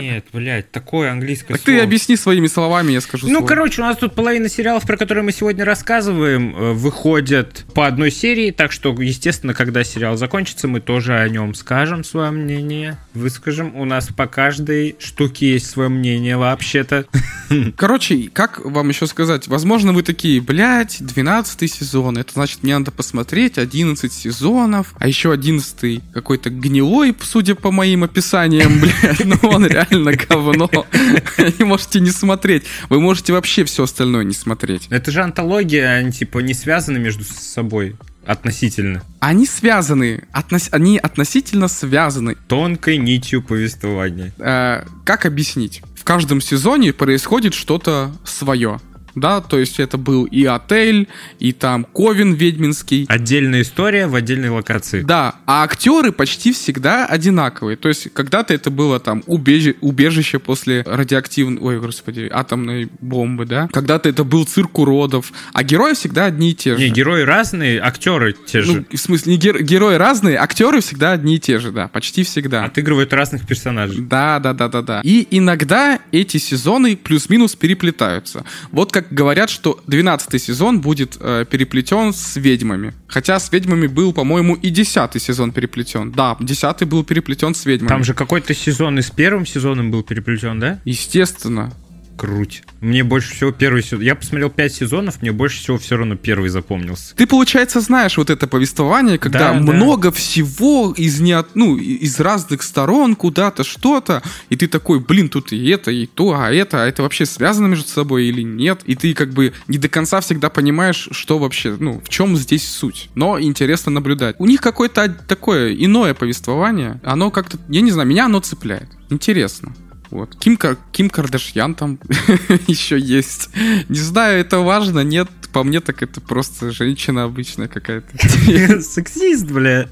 Нет, 0.00 0.26
блядь, 0.32 0.70
такое 0.70 1.10
английское 1.10 1.54
Так 1.54 1.62
слово. 1.62 1.78
ты 1.78 1.84
объясни 1.84 2.16
своими 2.16 2.46
словами, 2.46 2.92
я 2.92 3.00
скажу 3.00 3.28
Ну, 3.28 3.44
короче, 3.44 3.82
у 3.82 3.84
нас 3.84 3.96
тут 3.96 4.14
половина 4.14 4.48
сериалов, 4.48 4.86
про 4.86 4.96
которые 4.96 5.24
мы 5.24 5.32
сегодня 5.32 5.64
рассказываем, 5.64 6.54
э, 6.56 6.72
выходят 6.72 7.64
по 7.74 7.86
одной 7.86 8.10
серии, 8.10 8.50
так 8.50 8.72
что, 8.72 8.94
естественно, 9.00 9.54
когда 9.54 9.84
сериал 9.84 10.16
закончится, 10.16 10.68
мы 10.68 10.80
тоже 10.80 11.14
о 11.18 11.28
нем 11.28 11.54
скажем 11.54 12.04
свое 12.04 12.30
мнение, 12.30 12.98
выскажем. 13.14 13.76
У 13.76 13.84
нас 13.84 14.08
по 14.08 14.26
каждой 14.26 14.96
штуке 14.98 15.52
есть 15.52 15.68
свое 15.70 15.88
мнение 15.88 16.36
вообще-то. 16.36 17.06
Короче, 17.76 18.30
как 18.32 18.64
вам 18.64 18.88
еще 18.88 19.06
сказать? 19.06 19.46
Возможно, 19.48 19.92
вы 19.92 20.02
такие, 20.02 20.40
блядь, 20.40 20.96
12 21.00 21.70
сезон, 21.72 22.18
это 22.18 22.32
значит, 22.32 22.62
мне 22.62 22.78
надо 22.78 22.90
посмотреть 22.90 23.58
11 23.58 24.12
сезонов, 24.12 24.94
а 24.98 25.06
еще 25.06 25.32
11 25.32 26.00
какой-то 26.12 26.50
гнилой, 26.50 27.14
судя 27.22 27.54
по 27.54 27.70
моим 27.70 28.04
описаниям, 28.04 28.80
блядь, 28.80 29.24
ну 29.24 29.41
он 29.46 29.66
реально 29.66 30.12
говно. 30.12 30.70
И 31.58 31.64
можете 31.64 32.00
не 32.00 32.10
смотреть. 32.10 32.64
Вы 32.88 33.00
можете 33.00 33.32
вообще 33.32 33.64
все 33.64 33.84
остальное 33.84 34.24
не 34.24 34.34
смотреть. 34.34 34.86
Это 34.90 35.10
же 35.10 35.22
антология, 35.22 35.90
они 35.90 36.12
типа 36.12 36.38
не 36.38 36.54
связаны 36.54 36.98
между 36.98 37.24
собой 37.24 37.96
относительно. 38.24 39.02
Они 39.20 39.46
связаны, 39.46 40.24
относ- 40.32 40.68
они 40.70 40.98
относительно 40.98 41.68
связаны. 41.68 42.36
Тонкой 42.48 42.98
нитью 42.98 43.42
повествования. 43.42 44.32
Э, 44.38 44.84
как 45.04 45.26
объяснить? 45.26 45.82
В 45.96 46.04
каждом 46.04 46.40
сезоне 46.40 46.92
происходит 46.92 47.54
что-то 47.54 48.12
свое. 48.24 48.80
Да, 49.14 49.40
то 49.40 49.58
есть 49.58 49.78
это 49.80 49.98
был 49.98 50.24
и 50.24 50.44
отель, 50.44 51.08
и 51.38 51.52
там 51.52 51.84
Ковен 51.84 52.32
ведьминский. 52.34 53.06
Отдельная 53.08 53.62
история 53.62 54.06
в 54.06 54.14
отдельной 54.14 54.48
локации. 54.48 55.02
Да, 55.02 55.36
а 55.46 55.62
актеры 55.64 56.12
почти 56.12 56.52
всегда 56.52 57.06
одинаковые. 57.06 57.76
То 57.76 57.88
есть 57.88 58.12
когда-то 58.12 58.54
это 58.54 58.70
было 58.70 59.00
там 59.00 59.22
убежи- 59.26 59.76
убежище 59.80 60.38
после 60.38 60.82
радиоактивной, 60.86 61.60
ой, 61.60 61.80
господи, 61.80 62.28
атомной 62.32 62.88
бомбы, 63.00 63.44
да? 63.46 63.68
Когда-то 63.72 64.08
это 64.08 64.24
был 64.24 64.44
цирк 64.44 64.78
уродов, 64.78 65.32
а 65.52 65.62
герои 65.62 65.94
всегда 65.94 66.26
одни 66.26 66.50
и 66.52 66.54
те 66.54 66.76
же. 66.76 66.82
Не, 66.82 66.90
герои 66.90 67.22
разные, 67.22 67.80
актеры 67.80 68.34
те 68.46 68.62
же. 68.62 68.72
Ну, 68.90 68.96
в 68.96 69.00
смысле, 69.00 69.32
не 69.34 69.38
гер- 69.38 69.62
герои 69.62 69.96
разные, 69.96 70.36
актеры 70.38 70.80
всегда 70.80 71.12
одни 71.12 71.36
и 71.36 71.38
те 71.38 71.58
же, 71.58 71.70
да, 71.72 71.88
почти 71.88 72.22
всегда. 72.22 72.64
Отыгрывают 72.64 73.12
разных 73.12 73.46
персонажей. 73.46 74.00
Да, 74.00 74.38
да, 74.38 74.52
да, 74.52 74.68
да, 74.68 74.82
да. 74.82 75.00
И 75.04 75.26
иногда 75.30 75.98
эти 76.12 76.38
сезоны 76.38 76.96
плюс-минус 76.96 77.54
переплетаются. 77.56 78.44
Вот 78.70 78.92
как 79.02 79.12
говорят, 79.12 79.50
что 79.50 79.80
12 79.86 80.42
сезон 80.42 80.80
будет 80.80 81.16
э, 81.20 81.44
переплетен 81.48 82.12
с 82.12 82.36
ведьмами. 82.36 82.94
Хотя 83.06 83.38
с 83.38 83.52
ведьмами 83.52 83.86
был, 83.86 84.12
по-моему, 84.12 84.54
и 84.54 84.70
10 84.70 85.22
сезон 85.22 85.52
переплетен. 85.52 86.12
Да, 86.12 86.36
10 86.40 86.84
был 86.84 87.04
переплетен 87.04 87.54
с 87.54 87.66
ведьмами. 87.66 87.88
Там 87.88 88.04
же 88.04 88.14
какой-то 88.14 88.54
сезон 88.54 88.98
и 88.98 89.02
с 89.02 89.10
первым 89.10 89.46
сезоном 89.46 89.90
был 89.90 90.02
переплетен, 90.02 90.60
да? 90.60 90.80
Естественно. 90.84 91.72
Круть. 92.22 92.62
Мне 92.80 93.02
больше 93.02 93.34
всего 93.34 93.50
первый 93.50 93.82
сезон. 93.82 94.00
Я 94.00 94.14
посмотрел 94.14 94.48
пять 94.48 94.72
сезонов, 94.72 95.20
мне 95.22 95.32
больше 95.32 95.58
всего 95.58 95.76
все 95.76 95.96
равно 95.96 96.14
первый 96.14 96.50
запомнился. 96.50 97.16
Ты, 97.16 97.26
получается, 97.26 97.80
знаешь 97.80 98.16
вот 98.16 98.30
это 98.30 98.46
повествование, 98.46 99.18
когда 99.18 99.52
Да, 99.52 99.54
да. 99.54 99.60
много 99.60 100.12
всего 100.12 100.94
из, 100.96 101.18
не 101.18 101.32
от- 101.32 101.56
ну, 101.56 101.76
из 101.76 102.20
разных 102.20 102.62
сторон 102.62 103.16
куда-то 103.16 103.64
что-то, 103.64 104.22
и 104.50 104.56
ты 104.56 104.68
такой, 104.68 105.00
блин, 105.00 105.30
тут 105.30 105.52
и 105.52 105.68
это, 105.70 105.90
и 105.90 106.06
то, 106.06 106.32
а 106.38 106.52
это, 106.52 106.84
а 106.84 106.86
это 106.86 107.02
вообще 107.02 107.26
связано 107.26 107.66
между 107.66 107.88
собой 107.88 108.26
или 108.26 108.42
нет? 108.42 108.82
И 108.86 108.94
ты 108.94 109.14
как 109.14 109.30
бы 109.32 109.52
не 109.66 109.78
до 109.78 109.88
конца 109.88 110.20
всегда 110.20 110.48
понимаешь, 110.48 111.08
что 111.10 111.40
вообще, 111.40 111.76
ну, 111.76 112.00
в 112.04 112.08
чем 112.08 112.36
здесь 112.36 112.68
суть. 112.68 113.10
Но 113.16 113.40
интересно 113.40 113.90
наблюдать. 113.90 114.36
У 114.38 114.46
них 114.46 114.60
какое-то 114.60 115.08
такое 115.26 115.74
иное 115.74 116.14
повествование, 116.14 117.00
оно 117.02 117.32
как-то, 117.32 117.58
я 117.68 117.80
не 117.80 117.90
знаю, 117.90 118.08
меня 118.08 118.26
оно 118.26 118.38
цепляет. 118.38 118.88
Интересно. 119.10 119.74
Вот. 120.12 120.36
Ким, 120.36 120.58
Кар- 120.58 120.76
Ким 120.92 121.08
Кардашьян 121.08 121.74
там 121.74 121.98
еще 122.66 122.98
есть. 122.98 123.48
Не 123.88 123.98
знаю, 123.98 124.40
это 124.40 124.58
важно, 124.58 125.00
нет. 125.00 125.28
По 125.54 125.64
мне 125.64 125.80
так 125.80 126.02
это 126.02 126.20
просто 126.20 126.70
женщина 126.70 127.24
обычная 127.24 127.66
какая-то. 127.66 128.18
Сексист, 128.82 129.46
бля. 129.46 129.88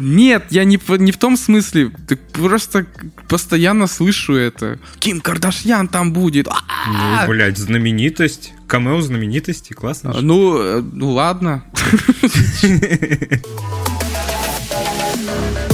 Нет, 0.00 0.46
я 0.50 0.64
не, 0.64 0.80
не 0.98 1.12
в 1.12 1.16
том 1.16 1.36
смысле. 1.36 1.92
Ты 2.08 2.16
просто 2.16 2.86
постоянно 3.28 3.86
слышу 3.86 4.34
это. 4.34 4.80
Ким 4.98 5.20
Кардашьян 5.20 5.86
там 5.86 6.12
будет. 6.12 6.48
А! 6.48 7.22
Ну, 7.22 7.28
блядь, 7.28 7.58
знаменитость. 7.58 8.52
Камео 8.66 9.00
знаменитости, 9.00 9.74
классно. 9.74 10.12
Ну, 10.20 10.58
э, 10.60 10.82
ну 10.92 11.10
ладно. 11.10 11.64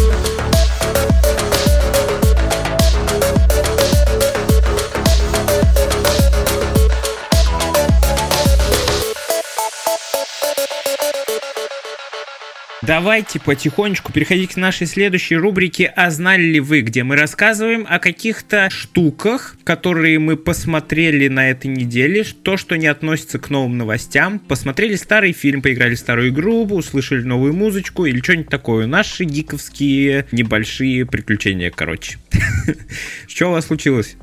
Давайте 12.89 13.39
потихонечку 13.39 14.15
переходить 14.15 14.55
к 14.55 14.57
нашей 14.57 14.87
следующей 14.87 15.37
рубрике 15.37 15.93
«А 15.95 16.11
знали 16.11 16.41
ли 16.41 16.59
вы?», 16.59 16.81
где 16.81 17.05
мы 17.05 17.17
рассказываем 17.17 17.85
о 17.87 17.99
каких-то 17.99 18.71
штуках, 18.71 19.59
которые 19.63 20.19
мы 20.19 20.39
посмотрели 20.39 21.29
на 21.29 21.51
этой 21.51 21.67
неделе, 21.67 22.25
то, 22.25 22.57
что 22.57 22.79
не 22.79 22.87
относится 22.87 23.39
к 23.39 23.51
новым 23.51 23.77
новостям. 23.77 24.39
Посмотрели 24.39 24.95
старый 24.95 25.33
фильм, 25.33 25.61
поиграли 25.61 25.97
в 25.97 25.99
старую 25.99 26.31
игру, 26.31 26.65
услышали 26.65 27.21
новую 27.21 27.53
музычку 27.53 28.07
или 28.07 28.23
что-нибудь 28.23 28.49
такое. 28.49 28.87
Наши 28.87 29.25
гиковские 29.25 30.25
небольшие 30.33 31.05
приключения, 31.05 31.71
короче. 31.71 32.17
Что 33.29 33.49
у 33.49 33.53
вас 33.53 33.67
случилось? 33.67 34.17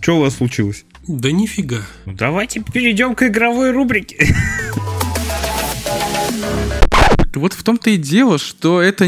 Что 0.00 0.16
у 0.16 0.20
вас 0.22 0.36
случилось? 0.36 0.86
Да 1.06 1.30
нифига. 1.30 1.82
Давайте 2.06 2.62
перейдем 2.62 3.14
к 3.14 3.24
игровой 3.24 3.72
рубрике. 3.72 4.26
Вот 7.38 7.52
в 7.52 7.62
том-то 7.62 7.90
и 7.90 7.96
дело, 7.96 8.38
что 8.38 8.80
это, 8.80 9.06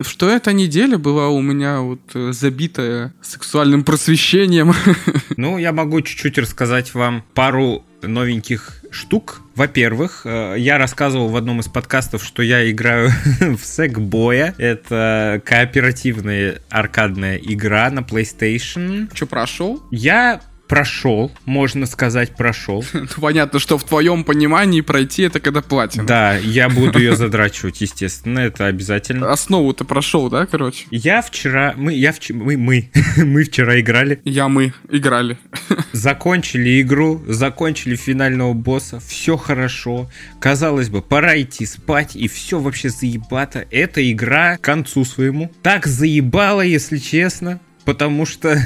что 0.00 0.28
эта 0.28 0.52
неделя 0.52 0.98
была 0.98 1.28
у 1.28 1.40
меня 1.40 1.80
вот 1.80 2.00
э, 2.14 2.32
забитая 2.32 3.12
сексуальным 3.22 3.84
просвещением. 3.84 4.74
Ну, 5.36 5.58
я 5.58 5.72
могу 5.72 6.02
чуть-чуть 6.02 6.36
рассказать 6.38 6.92
вам 6.92 7.24
пару 7.34 7.84
новеньких 8.02 8.82
штук. 8.90 9.40
Во-первых, 9.54 10.22
э, 10.24 10.56
я 10.58 10.78
рассказывал 10.78 11.28
в 11.28 11.36
одном 11.36 11.60
из 11.60 11.68
подкастов, 11.68 12.24
что 12.24 12.42
я 12.42 12.70
играю 12.70 13.10
в 13.40 13.64
Сэкбоя. 13.64 14.54
Это 14.58 15.40
кооперативная 15.44 16.60
аркадная 16.68 17.36
игра 17.36 17.90
на 17.90 18.00
PlayStation. 18.00 19.08
Что, 19.14 19.26
прошел? 19.26 19.82
Я 19.90 20.40
прошел, 20.70 21.32
можно 21.46 21.84
сказать, 21.84 22.36
прошел. 22.36 22.84
Ну, 23.00 23.06
понятно, 23.20 23.58
что 23.58 23.76
в 23.76 23.84
твоем 23.84 24.24
понимании 24.24 24.82
пройти 24.82 25.22
это 25.22 25.40
когда 25.40 25.62
платина. 25.62 26.06
Да, 26.06 26.36
я 26.36 26.68
буду 26.68 26.98
ее 26.98 27.16
задрачивать, 27.16 27.80
естественно, 27.80 28.38
это 28.38 28.66
обязательно. 28.66 29.32
Основу 29.32 29.72
ты 29.72 29.84
прошел, 29.84 30.28
да, 30.28 30.46
короче? 30.46 30.86
Я 30.90 31.22
вчера, 31.22 31.74
мы, 31.76 31.94
я 31.94 32.12
вчера, 32.12 32.38
мы, 32.38 32.56
мы, 32.56 32.90
мы 33.16 33.44
вчера 33.44 33.80
играли. 33.80 34.20
Я, 34.24 34.48
мы 34.48 34.72
играли. 34.90 35.38
Закончили 35.92 36.80
игру, 36.82 37.24
закончили 37.26 37.96
финального 37.96 38.52
босса, 38.52 39.00
все 39.00 39.36
хорошо. 39.36 40.08
Казалось 40.38 40.88
бы, 40.88 41.02
пора 41.02 41.40
идти 41.40 41.66
спать, 41.66 42.14
и 42.14 42.28
все 42.28 42.60
вообще 42.60 42.90
заебато. 42.90 43.66
Эта 43.72 44.08
игра 44.12 44.56
к 44.56 44.60
концу 44.60 45.04
своему 45.04 45.50
так 45.62 45.86
заебала, 45.86 46.60
если 46.60 46.98
честно 46.98 47.60
потому 47.90 48.24
что, 48.24 48.56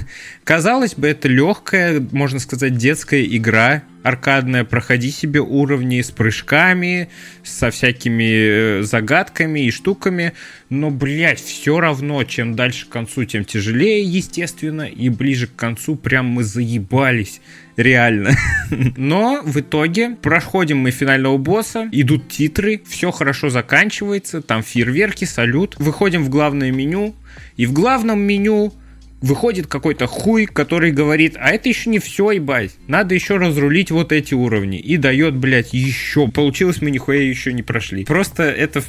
казалось 0.44 0.96
бы, 0.96 1.08
это 1.08 1.28
легкая, 1.28 2.06
можно 2.12 2.38
сказать, 2.38 2.76
детская 2.76 3.24
игра, 3.24 3.82
аркадная, 4.02 4.64
проходи 4.64 5.10
себе 5.10 5.40
уровни 5.40 6.02
с 6.02 6.10
прыжками, 6.10 7.08
со 7.42 7.70
всякими 7.70 8.80
э, 8.80 8.82
загадками 8.82 9.60
и 9.60 9.70
штуками, 9.70 10.34
но, 10.68 10.90
блядь, 10.90 11.40
все 11.40 11.80
равно, 11.80 12.22
чем 12.24 12.54
дальше 12.54 12.84
к 12.84 12.90
концу, 12.90 13.24
тем 13.24 13.46
тяжелее, 13.46 14.04
естественно, 14.04 14.82
и 14.82 15.08
ближе 15.08 15.46
к 15.46 15.56
концу 15.56 15.96
прям 15.96 16.26
мы 16.26 16.44
заебались, 16.44 17.40
реально. 17.78 18.32
Но 18.98 19.40
в 19.42 19.58
итоге 19.58 20.18
проходим 20.20 20.80
мы 20.80 20.90
финального 20.90 21.38
босса, 21.38 21.88
идут 21.92 22.28
титры, 22.28 22.82
все 22.86 23.10
хорошо 23.10 23.48
заканчивается, 23.48 24.42
там 24.42 24.62
фейерверки, 24.62 25.24
салют, 25.24 25.76
выходим 25.78 26.24
в 26.24 26.28
главное 26.28 26.70
меню, 26.70 27.14
и 27.56 27.64
в 27.64 27.72
главном 27.72 28.20
меню 28.20 28.74
выходит 29.20 29.66
какой-то 29.66 30.06
хуй, 30.06 30.46
который 30.46 30.92
говорит, 30.92 31.36
а 31.38 31.50
это 31.50 31.68
еще 31.68 31.90
не 31.90 31.98
все, 31.98 32.32
ебать, 32.32 32.76
надо 32.86 33.14
еще 33.14 33.36
разрулить 33.36 33.90
вот 33.90 34.12
эти 34.12 34.34
уровни. 34.34 34.78
И 34.78 34.96
дает, 34.96 35.34
блядь, 35.34 35.72
еще. 35.72 36.28
Получилось, 36.28 36.82
мы 36.82 36.90
нихуя 36.90 37.22
еще 37.22 37.52
не 37.52 37.62
прошли. 37.62 38.04
Просто 38.04 38.44
это 38.44 38.82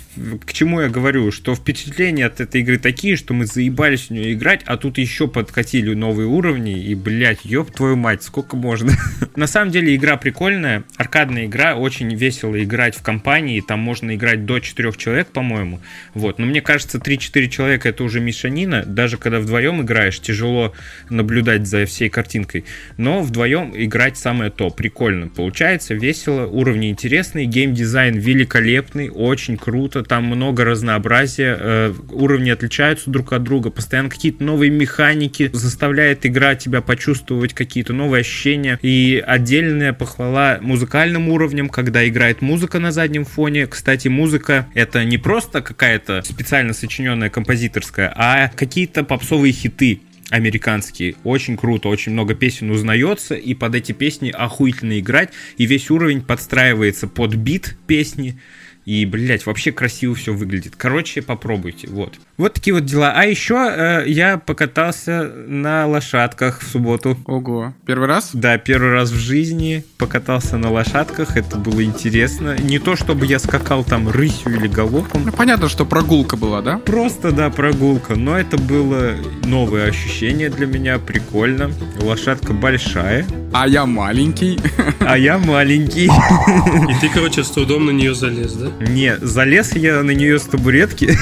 к 0.46 0.54
чему 0.54 0.82
я 0.82 0.90
говорю, 0.90 1.32
что 1.32 1.56
впечатления 1.56 2.26
от 2.26 2.42
этой 2.42 2.62
игры 2.62 2.78
такие, 2.78 3.16
что 3.16 3.34
мы 3.34 3.46
заебались 3.46 4.08
в 4.08 4.10
нее 4.12 4.34
играть, 4.34 4.62
а 4.66 4.78
тут 4.78 4.98
еще 4.98 5.28
подкатили 5.28 5.94
новые 5.94 6.28
уровни, 6.28 6.84
и, 6.84 6.96
блядь, 6.96 7.46
ёб 7.46 7.72
твою 7.72 7.96
мать, 7.96 8.24
сколько 8.24 8.56
можно. 8.56 8.94
На 9.36 9.48
самом 9.48 9.72
деле 9.72 9.96
игра 9.96 10.18
прикольная, 10.18 10.84
аркадная 10.98 11.46
игра, 11.46 11.76
очень 11.76 12.14
весело 12.14 12.62
играть 12.62 12.96
в 12.96 13.02
компании, 13.02 13.62
там 13.62 13.80
можно 13.80 14.16
играть 14.16 14.46
до 14.46 14.60
4 14.60 14.92
человек, 14.98 15.28
по-моему. 15.28 15.80
Вот, 16.14 16.40
но 16.40 16.46
мне 16.46 16.62
кажется, 16.62 16.98
3-4 16.98 17.50
человека 17.50 17.90
это 17.90 18.04
уже 18.04 18.20
мешанина, 18.20 18.84
даже 18.86 19.18
когда 19.18 19.40
вдвоем 19.40 19.82
играешь, 19.82 20.15
тяжело 20.20 20.74
наблюдать 21.10 21.68
за 21.68 21.86
всей 21.86 22.10
картинкой. 22.10 22.66
Но 22.98 23.22
вдвоем 23.22 23.74
играть 23.76 24.18
самое 24.18 24.52
то. 24.52 24.70
Прикольно. 24.70 25.28
Получается 25.28 25.94
весело, 25.94 26.46
уровни 26.48 26.90
интересные, 26.90 27.46
геймдизайн 27.46 28.18
великолепный, 28.18 29.10
очень 29.10 29.58
круто, 29.58 30.04
там 30.04 30.26
много 30.26 30.66
разнообразия, 30.66 31.58
э, 31.60 31.94
уровни 32.12 32.50
отличаются 32.50 33.10
друг 33.10 33.34
от 33.34 33.44
друга, 33.44 33.70
постоянно 33.70 34.10
какие-то 34.10 34.44
новые 34.44 34.72
механики, 34.72 35.50
заставляет 35.54 36.26
игра 36.26 36.56
тебя 36.56 36.82
почувствовать 36.82 37.54
какие-то 37.54 37.94
новые 37.94 38.22
ощущения. 38.22 38.80
И 38.82 39.24
отдельная 39.26 39.94
похвала 39.94 40.60
музыкальным 40.62 41.30
уровням, 41.30 41.70
когда 41.70 42.08
играет 42.08 42.42
музыка 42.42 42.80
на 42.80 42.92
заднем 42.92 43.26
фоне. 43.26 43.68
Кстати, 43.68 44.08
музыка 44.08 44.68
это 44.74 45.04
не 45.04 45.18
просто 45.18 45.62
какая-то 45.62 46.22
специально 46.24 46.74
сочиненная 46.74 47.30
композиторская, 47.30 48.12
а 48.16 48.50
какие-то 48.56 49.04
попсовые 49.04 49.54
хиты 49.54 50.02
американские. 50.30 51.16
Очень 51.24 51.58
круто, 51.58 51.90
очень 51.90 52.12
много 52.12 52.34
песен 52.34 52.72
узнается, 52.72 53.36
и 53.36 53.54
под 53.54 53.76
эти 53.76 53.92
песни 53.92 54.30
охуительно 54.30 55.00
играть, 55.00 55.32
и 55.58 55.66
весь 55.66 55.90
уровень 55.90 56.22
подстраивается 56.22 57.08
под 57.08 57.36
бит 57.36 57.78
песни. 57.88 58.40
И, 58.86 59.04
блядь, 59.06 59.46
вообще 59.48 59.72
красиво 59.72 60.14
все 60.14 60.34
выглядит. 60.34 60.76
Короче, 60.78 61.24
попробуйте. 61.24 61.88
Вот. 61.90 62.14
Вот 62.38 62.54
такие 62.54 62.74
вот 62.74 62.86
дела. 62.86 63.14
А 63.16 63.26
еще 63.26 63.56
э, 63.56 64.04
я 64.08 64.38
покатался 64.38 65.24
на 65.24 65.88
лошадках 65.88 66.62
в 66.62 66.68
субботу. 66.68 67.18
Ого. 67.26 67.74
Первый 67.86 68.08
раз? 68.08 68.30
Да, 68.34 68.60
первый 68.60 68.92
раз 68.92 69.10
в 69.10 69.18
жизни 69.18 69.84
покатался 69.98 70.58
на 70.58 70.70
лошадках. 70.70 71.36
Это 71.36 71.58
было 71.58 71.84
интересно. 71.84 72.58
Не 72.60 72.78
то, 72.78 72.96
чтобы 72.96 73.26
я 73.26 73.40
скакал 73.40 73.84
там 73.84 74.08
рысью 74.08 74.56
или 74.56 74.68
галопом. 74.68 75.26
Ну, 75.26 75.32
понятно, 75.32 75.68
что 75.68 75.86
прогулка 75.86 76.38
была, 76.38 76.62
да? 76.62 76.78
Просто, 76.78 77.32
да, 77.32 77.50
прогулка. 77.50 78.16
Но 78.16 78.38
это 78.38 78.58
было 78.58 79.16
новое 79.46 79.90
ощущение 79.90 80.50
для 80.50 80.68
меня. 80.68 81.00
Прикольно. 81.00 81.72
Лошадка 82.00 82.54
большая. 82.54 83.26
А 83.52 83.68
я 83.68 83.88
маленький. 83.88 84.60
А 85.00 85.18
я 85.18 85.40
маленький. 85.40 86.06
И 86.06 87.00
ты, 87.02 87.10
короче, 87.10 87.44
с 87.44 87.50
трудом 87.50 87.86
на 87.86 87.92
нее 87.92 88.14
залез, 88.14 88.54
да? 88.54 88.75
Не, 88.80 89.18
залез 89.22 89.74
я 89.76 90.04
на 90.04 90.12
нее 90.12 90.40
с 90.40 90.44
табуретки. 90.44 91.18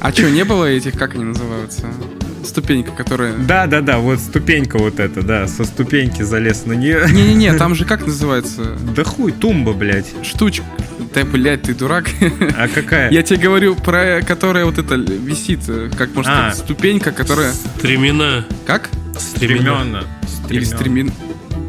А 0.00 0.12
что, 0.12 0.30
не 0.30 0.44
было 0.44 0.66
этих, 0.66 0.98
как 0.98 1.14
они 1.14 1.24
называются? 1.24 1.86
Ступенька, 2.44 2.90
которая... 2.92 3.32
Да, 3.38 3.66
да, 3.66 3.80
да, 3.80 3.98
вот 3.98 4.20
ступенька 4.20 4.76
вот 4.78 5.00
эта, 5.00 5.22
да, 5.22 5.48
со 5.48 5.64
ступеньки 5.64 6.22
залез 6.22 6.66
на 6.66 6.74
нее. 6.74 7.06
Не-не-не, 7.10 7.54
там 7.54 7.74
же 7.74 7.86
как 7.86 8.06
называется? 8.06 8.76
Да 8.94 9.02
хуй, 9.02 9.32
тумба, 9.32 9.72
блядь. 9.72 10.12
Штучка. 10.22 10.64
Да, 11.14 11.24
блядь, 11.24 11.62
ты 11.62 11.74
дурак. 11.74 12.10
А 12.58 12.68
какая? 12.68 13.10
Я 13.10 13.22
тебе 13.22 13.38
говорю 13.38 13.76
про, 13.76 14.20
которая 14.26 14.66
вот 14.66 14.78
это 14.78 14.96
висит, 14.96 15.60
как 15.96 16.14
можно 16.14 16.48
А. 16.48 16.52
ступенька, 16.52 17.12
которая... 17.12 17.52
Стремена. 17.78 18.44
Как? 18.66 18.90
Стремена. 19.18 20.04
Или 20.50 20.64
стремин... 20.64 21.12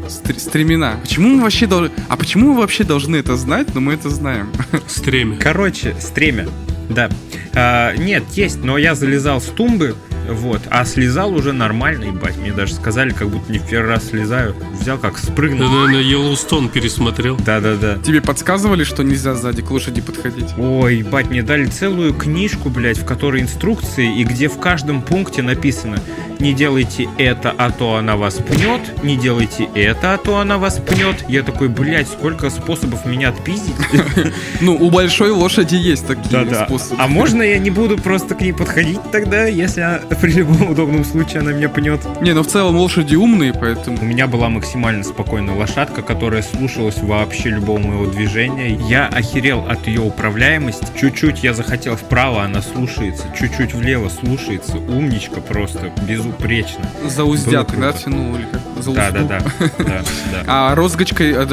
стр- 0.08 0.38
Стремена. 0.38 0.96
Почему 1.02 1.28
мы 1.36 1.42
вообще 1.42 1.66
должны... 1.66 1.90
А 2.08 2.16
почему 2.16 2.52
мы 2.52 2.60
вообще 2.60 2.84
должны 2.84 3.16
это 3.16 3.36
знать, 3.36 3.74
но 3.74 3.80
мы 3.80 3.94
это 3.94 4.10
знаем? 4.10 4.50
Стремя. 4.86 5.36
Короче, 5.38 5.94
стремя. 6.00 6.48
Да. 6.88 7.08
А, 7.54 7.94
нет, 7.96 8.24
есть, 8.32 8.62
но 8.62 8.78
я 8.78 8.94
залезал 8.94 9.40
с 9.40 9.46
тумбы, 9.46 9.96
вот, 10.30 10.62
а 10.70 10.84
слезал 10.84 11.34
уже 11.34 11.52
нормально, 11.52 12.04
ебать. 12.04 12.36
Мне 12.36 12.52
даже 12.52 12.74
сказали, 12.74 13.10
как 13.10 13.28
будто 13.28 13.50
не 13.50 13.58
в 13.58 13.68
первый 13.68 13.88
раз 13.88 14.08
слезаю. 14.08 14.54
Взял, 14.80 14.98
как 14.98 15.18
Ты, 15.18 15.26
спрыгнул. 15.26 15.68
наверное, 15.68 16.00
Йеллоустон 16.00 16.68
пересмотрел. 16.68 17.36
Да-да-да. 17.36 17.98
Тебе 18.04 18.20
подсказывали, 18.20 18.84
что 18.84 19.02
нельзя 19.04 19.34
сзади 19.34 19.62
к 19.62 19.70
лошади 19.70 20.00
подходить? 20.00 20.46
Ой, 20.58 20.96
ебать, 20.98 21.28
мне 21.30 21.42
дали 21.42 21.66
целую 21.66 22.12
книжку, 22.14 22.70
блядь, 22.70 22.98
в 22.98 23.04
которой 23.04 23.40
инструкции, 23.42 24.18
и 24.18 24.24
где 24.24 24.48
в 24.48 24.58
каждом 24.58 25.02
пункте 25.02 25.42
написано 25.42 25.98
«Не 26.38 26.52
делайте 26.52 27.08
это, 27.18 27.54
а 27.56 27.70
то 27.70 27.96
она 27.96 28.16
вас 28.16 28.34
пнет», 28.34 28.80
«Не 29.02 29.16
делайте 29.16 29.68
это, 29.74 30.14
а 30.14 30.18
то 30.18 30.38
она 30.38 30.58
вас 30.58 30.78
пнет». 30.78 31.24
Я 31.28 31.42
такой, 31.42 31.68
блядь, 31.68 32.08
сколько 32.08 32.50
способов 32.50 33.04
меня 33.06 33.30
отпиздить. 33.30 33.74
Ну, 34.60 34.74
у 34.74 34.90
большой 34.90 35.30
лошади 35.30 35.76
есть 35.76 36.06
такие 36.06 36.46
способы. 36.54 36.96
А 37.00 37.06
можно 37.06 37.42
я 37.42 37.58
не 37.58 37.70
буду 37.70 37.98
просто 37.98 38.34
к 38.34 38.40
ней 38.40 38.52
подходить 38.52 39.00
тогда, 39.12 39.46
если 39.46 40.00
при 40.20 40.32
любом 40.32 40.70
удобном 40.70 41.04
случае 41.04 41.40
она 41.40 41.52
меня 41.52 41.68
пнет? 41.68 42.00
Не, 42.20 42.32
ну 42.32 42.42
в 42.42 42.46
целом 42.46 42.76
лошади 42.76 43.14
умные, 43.16 43.52
поэтому... 43.52 43.98
У 44.00 44.04
меня 44.04 44.26
была 44.26 44.48
максимально 44.48 45.04
спокойная 45.04 45.54
лошадка, 45.54 46.02
которая 46.02 46.42
слушалась 46.42 46.98
вообще 46.98 47.50
любого 47.50 47.78
моего 47.78 48.06
движения. 48.06 48.74
Я 48.88 49.06
охерел 49.06 49.66
от 49.68 49.86
ее 49.86 50.00
управляемости. 50.00 50.86
Чуть-чуть 50.98 51.42
я 51.42 51.54
захотел 51.54 51.96
вправо, 51.96 52.42
она 52.42 52.62
слушается. 52.62 53.24
Чуть-чуть 53.38 53.74
влево 53.74 54.08
слушается. 54.08 54.76
Умничка 54.76 55.40
просто, 55.40 55.92
безупречно. 56.30 56.84
За 57.08 57.24
уздят, 57.24 57.66
Было 57.70 57.80
да, 57.80 57.90
круто. 57.92 58.04
тянул 58.04 58.34
или 58.34 58.44
как? 58.44 58.60
За 58.82 58.92
Да, 58.92 59.10
да, 59.10 59.22
да, 59.22 59.38
да. 59.78 60.02
А 60.46 60.74
розгочка, 60.74 61.24
э, 61.24 61.44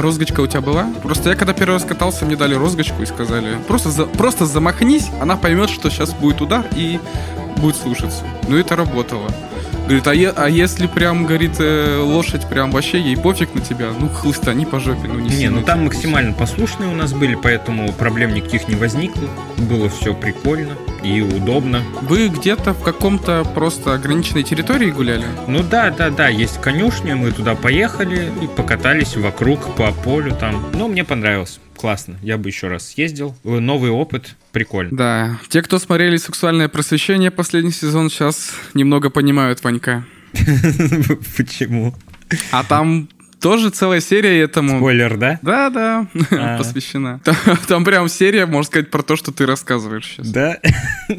розгочка 0.00 0.40
у 0.40 0.46
тебя 0.46 0.60
была? 0.60 0.86
Просто 1.02 1.30
я 1.30 1.36
когда 1.36 1.52
первый 1.52 1.74
раз 1.74 1.84
катался, 1.84 2.24
мне 2.24 2.36
дали 2.36 2.54
розгочку 2.54 3.02
и 3.02 3.06
сказали, 3.06 3.56
просто, 3.68 3.90
за- 3.90 4.06
просто 4.06 4.46
замахнись, 4.46 5.08
она 5.20 5.36
поймет, 5.36 5.70
что 5.70 5.90
сейчас 5.90 6.12
будет 6.12 6.40
удар 6.40 6.64
и 6.74 6.98
будет 7.56 7.76
слушаться. 7.76 8.24
Ну 8.48 8.56
это 8.56 8.76
работало. 8.76 9.30
Говорит, 9.86 10.06
а, 10.08 10.14
е- 10.14 10.32
а 10.36 10.48
если 10.48 10.88
прям, 10.88 11.26
говорит, 11.26 11.56
э, 11.60 11.98
лошадь 12.02 12.48
прям 12.48 12.72
вообще 12.72 13.00
ей 13.00 13.16
пофиг 13.16 13.54
на 13.54 13.60
тебя, 13.60 13.90
ну 13.98 14.08
хлыстани 14.08 14.64
по 14.64 14.80
жопе, 14.80 15.06
ну 15.06 15.20
не 15.20 15.30
Не, 15.36 15.48
ну 15.48 15.62
там 15.62 15.84
максимально 15.84 16.32
послушные 16.32 16.88
у 16.90 16.96
нас 16.96 17.12
были, 17.12 17.36
поэтому 17.36 17.92
проблем 17.92 18.34
никаких 18.34 18.66
не 18.66 18.74
возникло. 18.74 19.28
Было 19.58 19.88
все 19.88 20.12
прикольно 20.12 20.72
и 21.04 21.20
удобно. 21.20 21.82
Вы 22.02 22.26
где-то 22.28 22.72
в 22.74 22.82
каком-то 22.82 23.44
просто 23.54 23.94
ограниченной 23.94 24.42
территории 24.42 24.90
гуляли? 24.90 25.24
Ну 25.46 25.62
да, 25.62 25.90
да, 25.90 26.10
да, 26.10 26.26
есть 26.28 26.60
конюшня, 26.60 27.14
мы 27.14 27.30
туда 27.30 27.54
поехали 27.54 28.28
и 28.42 28.48
покатались 28.48 29.16
вокруг 29.16 29.76
по 29.76 29.92
полю 29.92 30.32
там. 30.34 30.64
Ну, 30.74 30.88
мне 30.88 31.04
понравилось. 31.04 31.60
Классно. 31.76 32.16
Я 32.22 32.38
бы 32.38 32.48
еще 32.48 32.68
раз 32.68 32.88
съездил. 32.88 33.36
Э, 33.44 33.58
Новый 33.58 33.90
опыт, 33.90 34.36
прикольно. 34.52 34.96
Да, 34.96 35.38
те, 35.48 35.62
кто 35.62 35.78
смотрели 35.78 36.16
«Сексуальное 36.16 36.68
просвещение» 36.68 37.30
последний 37.30 37.72
сезон, 37.72 38.10
сейчас 38.10 38.52
немного 38.74 39.10
понимают 39.10 39.62
Ванька. 39.62 40.04
Почему? 41.36 41.94
А 42.50 42.64
там 42.64 43.08
тоже 43.40 43.70
целая 43.70 44.00
серия 44.00 44.40
этому... 44.40 44.78
Спойлер, 44.78 45.16
да? 45.16 45.38
Да, 45.42 45.70
да, 45.70 46.06
А. 46.30 46.58
посвящена. 46.58 47.20
Там, 47.24 47.36
там 47.68 47.84
прям 47.84 48.08
серия, 48.08 48.46
можно 48.46 48.64
сказать, 48.66 48.90
про 48.90 49.02
то, 49.02 49.14
что 49.16 49.30
ты 49.32 49.46
рассказываешь 49.46 50.06
сейчас. 50.06 50.28
Да. 50.30 50.58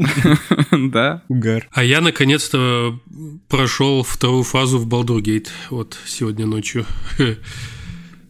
Да. 0.71 1.21
Угар. 1.29 1.67
А 1.71 1.83
я 1.83 2.01
наконец-то 2.01 2.99
прошел 3.47 4.03
вторую 4.03 4.43
фазу 4.43 4.77
в 4.79 4.87
Baldur 4.87 5.21
Gate 5.21 5.47
вот 5.69 5.97
сегодня 6.05 6.45
ночью. 6.45 6.85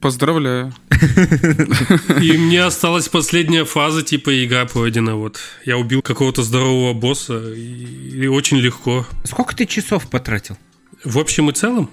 Поздравляю. 0.01 0.73
И 2.21 2.37
мне 2.37 2.63
осталась 2.65 3.09
последняя 3.09 3.65
фаза, 3.65 4.03
типа 4.03 4.43
игра 4.45 4.65
пройдена. 4.65 5.15
Вот 5.15 5.39
я 5.65 5.77
убил 5.77 6.01
какого-то 6.01 6.43
здорового 6.43 6.93
босса 6.93 7.53
и, 7.53 8.09
и 8.23 8.27
очень 8.27 8.57
легко. 8.57 9.05
Сколько 9.23 9.55
ты 9.55 9.65
часов 9.65 10.09
потратил? 10.09 10.57
В 11.03 11.17
общем 11.19 11.49
и 11.49 11.53
целом, 11.53 11.89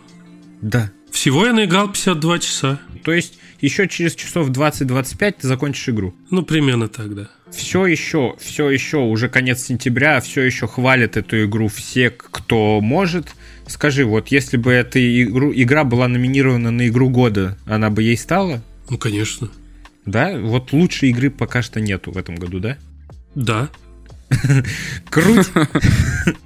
Да. 0.61 0.91
всего 1.11 1.47
я 1.47 1.53
наиграл 1.53 1.89
52 1.89 2.39
часа. 2.39 2.81
То 3.05 3.13
есть 3.13 3.39
еще 3.61 3.89
через 3.89 4.15
часов 4.15 4.51
20-25 4.51 5.37
ты 5.41 5.47
закончишь 5.49 5.89
игру. 5.89 6.15
Ну, 6.31 6.43
примерно 6.43 6.89
так, 6.89 7.15
да. 7.15 7.29
Все 7.51 7.87
еще, 7.87 8.35
все 8.41 8.69
еще, 8.71 8.99
уже 8.99 9.29
конец 9.29 9.63
сентября, 9.63 10.21
все 10.21 10.43
еще 10.43 10.67
хвалят 10.67 11.17
эту 11.17 11.45
игру 11.45 11.69
все, 11.69 12.11
кто 12.11 12.81
может. 12.81 13.29
Скажи, 13.67 14.05
вот 14.05 14.29
если 14.29 14.57
бы 14.57 14.73
эта 14.73 14.99
игру, 15.23 15.53
игра 15.55 15.85
была 15.85 16.09
номинирована 16.09 16.71
на 16.71 16.89
игру 16.89 17.09
года, 17.09 17.59
она 17.67 17.91
бы 17.91 18.03
ей 18.03 18.17
стала? 18.17 18.63
Ну, 18.91 18.99
конечно. 18.99 19.51
Да? 20.07 20.39
Вот 20.39 20.73
лучшей 20.73 21.11
игры 21.11 21.31
пока 21.31 21.63
что 21.63 21.81
нету 21.81 22.13
в 22.13 22.19
этом 22.19 22.35
году, 22.35 22.61
да? 22.61 22.77
Да. 23.35 23.71
Круть! 25.11 25.49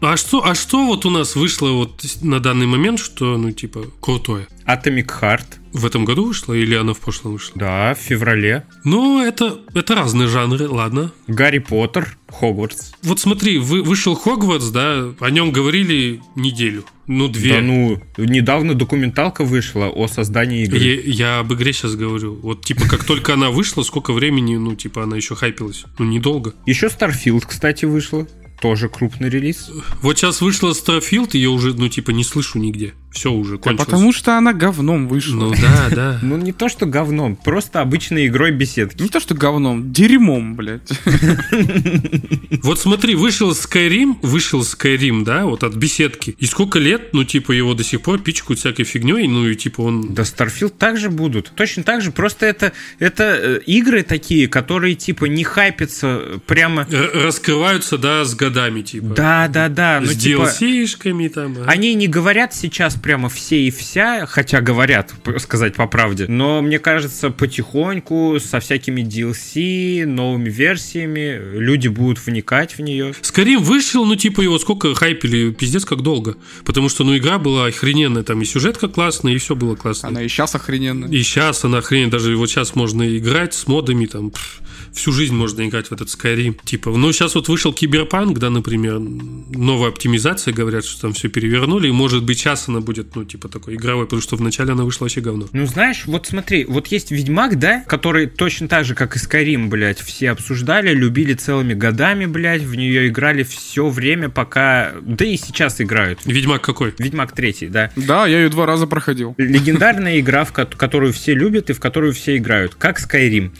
А 0.00 0.16
что, 0.16 0.44
а 0.44 0.54
что 0.54 0.86
вот 0.86 1.06
у 1.06 1.10
нас 1.10 1.36
вышло 1.36 1.70
вот 1.70 2.04
на 2.22 2.40
данный 2.40 2.66
момент, 2.66 2.98
что, 2.98 3.36
ну, 3.36 3.52
типа, 3.52 3.84
крутое? 4.00 4.46
Atomic 4.68 5.06
Heart. 5.20 5.46
В 5.72 5.86
этом 5.86 6.04
году 6.04 6.26
вышло 6.26 6.52
или 6.52 6.74
оно 6.74 6.92
в 6.92 7.00
прошлом 7.00 7.32
вышло? 7.32 7.52
Да, 7.56 7.94
в 7.94 7.98
феврале. 7.98 8.64
Ну, 8.84 9.22
это, 9.22 9.58
это 9.74 9.94
разные 9.94 10.28
жанры, 10.28 10.68
ладно. 10.68 11.12
Гарри 11.26 11.58
Поттер, 11.58 12.16
Хогвартс. 12.28 12.92
Вот 13.02 13.18
смотри, 13.18 13.58
вы, 13.58 13.82
вышел 13.82 14.14
Хогвартс, 14.14 14.68
да, 14.68 15.14
о 15.20 15.30
нем 15.30 15.52
говорили 15.52 16.20
неделю, 16.36 16.84
ну, 17.06 17.28
две. 17.28 17.54
Да 17.56 17.60
ну, 17.62 17.98
недавно 18.18 18.74
документалка 18.74 19.44
вышла 19.44 19.88
о 19.88 20.06
создании 20.08 20.64
игры. 20.64 20.78
Я, 20.78 21.00
я 21.00 21.38
об 21.38 21.52
игре 21.54 21.72
сейчас 21.72 21.96
говорю. 21.96 22.34
Вот, 22.34 22.64
типа, 22.64 22.88
как 22.88 23.04
только 23.04 23.34
она 23.34 23.50
вышла, 23.50 23.82
сколько 23.82 24.12
времени, 24.12 24.56
ну, 24.56 24.74
типа, 24.74 25.04
она 25.04 25.16
еще 25.16 25.34
хайпилась? 25.34 25.84
Ну, 25.98 26.04
недолго. 26.04 26.54
Еще 26.66 26.86
Starfield, 26.88 27.44
кстати, 27.46 27.86
вышла. 27.86 28.26
Тоже 28.60 28.88
крупный 28.88 29.28
релиз. 29.28 29.70
Вот 30.02 30.18
сейчас 30.18 30.40
вышла 30.40 30.70
Starfield, 30.72 31.30
и 31.34 31.38
я 31.38 31.50
уже, 31.50 31.74
ну, 31.74 31.88
типа, 31.88 32.10
не 32.10 32.24
слышу 32.24 32.58
нигде. 32.58 32.92
Все 33.12 33.32
уже 33.32 33.56
Да 33.56 33.62
кончилось. 33.62 33.86
потому 33.86 34.12
что 34.12 34.36
она 34.36 34.52
говном 34.52 35.08
вышла. 35.08 35.34
Ну, 35.46 35.50
да, 35.52 35.88
да. 35.90 36.18
Ну, 36.22 36.36
не 36.36 36.52
то 36.52 36.68
что 36.68 36.84
говном, 36.84 37.36
просто 37.36 37.80
обычной 37.80 38.26
игрой 38.26 38.50
беседки. 38.50 39.00
Не 39.02 39.08
то, 39.08 39.20
что 39.20 39.34
говном, 39.34 39.92
дерьмом, 39.92 40.56
блядь. 40.56 40.88
Вот 42.62 42.78
смотри, 42.80 43.14
вышел 43.14 43.52
Skyrim, 43.52 44.16
вышел 44.22 44.60
Skyrim, 44.62 45.24
да, 45.24 45.44
вот 45.46 45.62
от 45.64 45.74
беседки. 45.76 46.34
И 46.38 46.46
сколько 46.46 46.78
лет, 46.78 47.12
ну, 47.12 47.24
типа, 47.24 47.52
его 47.52 47.74
до 47.74 47.84
сих 47.84 48.02
пор 48.02 48.18
пичкают 48.18 48.58
всякой 48.58 48.84
фигней, 48.84 49.26
ну, 49.28 49.46
и 49.48 49.54
типа 49.54 49.82
он... 49.82 50.12
Да, 50.14 50.22
Starfield 50.22 50.70
также 50.76 51.10
будут. 51.10 51.52
Точно 51.54 51.82
так 51.82 52.02
же. 52.02 52.10
Просто 52.10 52.46
это, 52.46 52.72
это 52.98 53.22
э, 53.24 53.60
игры 53.66 54.02
такие, 54.02 54.48
которые, 54.48 54.94
типа, 54.96 55.26
не 55.26 55.44
хайпятся 55.44 56.20
прямо... 56.46 56.86
р- 56.90 57.10
Раскрываются, 57.14 57.96
да, 57.98 58.24
с 58.24 58.34
годами, 58.34 58.47
типа. 58.82 59.14
Да, 59.14 59.48
да, 59.48 59.68
да. 59.68 60.00
Ну, 60.00 60.06
с 60.06 60.16
типа, 60.16 60.42
DLC-шками 60.60 61.28
там. 61.28 61.56
а. 61.58 61.70
Они 61.70 61.94
не 61.94 62.08
говорят 62.08 62.54
сейчас 62.54 62.94
прямо 62.94 63.28
все 63.28 63.60
и 63.60 63.70
вся, 63.70 64.26
хотя 64.26 64.60
говорят, 64.60 65.14
сказать 65.38 65.74
по 65.74 65.86
правде. 65.86 66.26
Но 66.28 66.62
мне 66.62 66.78
кажется, 66.78 67.30
потихоньку, 67.30 68.38
со 68.40 68.60
всякими 68.60 69.02
DLC, 69.02 70.06
новыми 70.06 70.50
версиями, 70.50 71.40
люди 71.58 71.88
будут 71.88 72.24
вникать 72.24 72.76
в 72.78 72.80
нее. 72.80 73.14
Skyrim 73.22 73.58
вышел, 73.58 74.04
ну, 74.04 74.16
типа, 74.16 74.40
его 74.40 74.58
сколько 74.58 74.94
хайпили, 74.94 75.50
пиздец, 75.52 75.84
как 75.84 76.02
долго. 76.02 76.36
Потому 76.64 76.88
что, 76.88 77.04
ну, 77.04 77.16
игра 77.16 77.38
была 77.38 77.66
охрененная, 77.66 78.22
там 78.22 78.42
и 78.42 78.44
сюжетка 78.44 78.88
классная, 78.88 79.32
и 79.34 79.38
все 79.38 79.54
было 79.54 79.76
классно. 79.76 80.08
Она 80.08 80.22
и 80.22 80.28
сейчас 80.28 80.54
охрененная. 80.54 81.08
И 81.08 81.22
сейчас 81.22 81.64
она 81.64 81.78
охрененная, 81.78 82.12
даже 82.12 82.36
вот 82.36 82.50
сейчас 82.50 82.74
можно 82.74 83.16
играть 83.16 83.54
с 83.54 83.66
модами, 83.66 84.06
там, 84.06 84.30
пф, 84.30 84.60
всю 84.92 85.12
жизнь 85.12 85.34
можно 85.34 85.66
играть 85.66 85.88
в 85.88 85.92
этот 85.92 86.08
Skyrim. 86.08 86.56
Типа, 86.64 86.90
ну, 86.90 87.12
сейчас 87.12 87.34
вот 87.34 87.48
вышел 87.48 87.72
Киберпанк, 87.72 88.38
да, 88.38 88.50
например, 88.50 88.98
новая 88.98 89.88
оптимизация, 89.90 90.52
говорят, 90.54 90.84
что 90.84 91.00
там 91.02 91.12
все 91.12 91.28
перевернули, 91.28 91.88
и, 91.88 91.92
может 91.92 92.24
быть, 92.24 92.38
сейчас 92.38 92.68
она 92.68 92.80
будет, 92.80 93.14
ну, 93.16 93.24
типа, 93.24 93.48
такой 93.48 93.74
игровой, 93.74 94.06
потому 94.06 94.22
что 94.22 94.36
вначале 94.36 94.72
она 94.72 94.84
вышла 94.84 95.04
вообще 95.04 95.20
говно. 95.20 95.46
Ну, 95.52 95.66
знаешь, 95.66 96.04
вот 96.06 96.26
смотри, 96.26 96.64
вот 96.64 96.88
есть 96.88 97.10
Ведьмак, 97.10 97.58
да, 97.58 97.84
который 97.86 98.26
точно 98.26 98.68
так 98.68 98.84
же, 98.84 98.94
как 98.94 99.16
и 99.16 99.18
Skyrim, 99.18 99.68
блядь, 99.68 100.00
все 100.00 100.30
обсуждали, 100.30 100.92
любили 100.94 101.34
целыми 101.34 101.74
годами, 101.74 102.26
блядь, 102.26 102.62
в 102.62 102.74
нее 102.74 103.08
играли 103.08 103.42
все 103.42 103.88
время, 103.88 104.28
пока... 104.28 104.92
Да 105.02 105.24
и 105.24 105.36
сейчас 105.36 105.80
играют. 105.80 106.20
Ведьмак 106.24 106.62
какой? 106.62 106.94
Ведьмак 106.98 107.32
третий, 107.32 107.68
да. 107.68 107.90
Да, 107.96 108.26
я 108.26 108.38
ее 108.42 108.48
два 108.48 108.66
раза 108.66 108.86
проходил. 108.86 109.34
Легендарная 109.38 110.20
игра, 110.20 110.44
в 110.44 110.52
ко- 110.52 110.66
которую 110.66 111.12
все 111.12 111.34
любят 111.34 111.70
и 111.70 111.72
в 111.72 111.80
которую 111.80 112.12
все 112.12 112.36
играют, 112.36 112.74
как 112.74 113.00
Skyrim. 113.00 113.50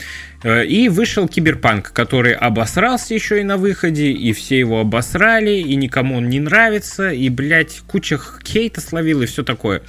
Э, 0.43 0.65
И 0.65 0.89
вышел 0.89 1.27
Киберпанк, 1.27 1.91
который 1.91 2.33
обосрался 2.33 3.13
еще 3.13 3.41
и 3.41 3.43
на 3.43 3.57
выходе, 3.57 4.11
и 4.11 4.31
все 4.33 4.59
его 4.59 4.79
обосрали, 4.79 5.51
и 5.51 5.75
никому 5.75 6.17
он 6.17 6.29
не 6.29 6.39
нравится, 6.39 7.09
и, 7.09 7.29
блядь, 7.29 7.81
куча 7.87 8.19
хейта 8.45 8.81
словил 8.81 9.21
и 9.21 9.25
все 9.25 9.43
такое. 9.43 9.81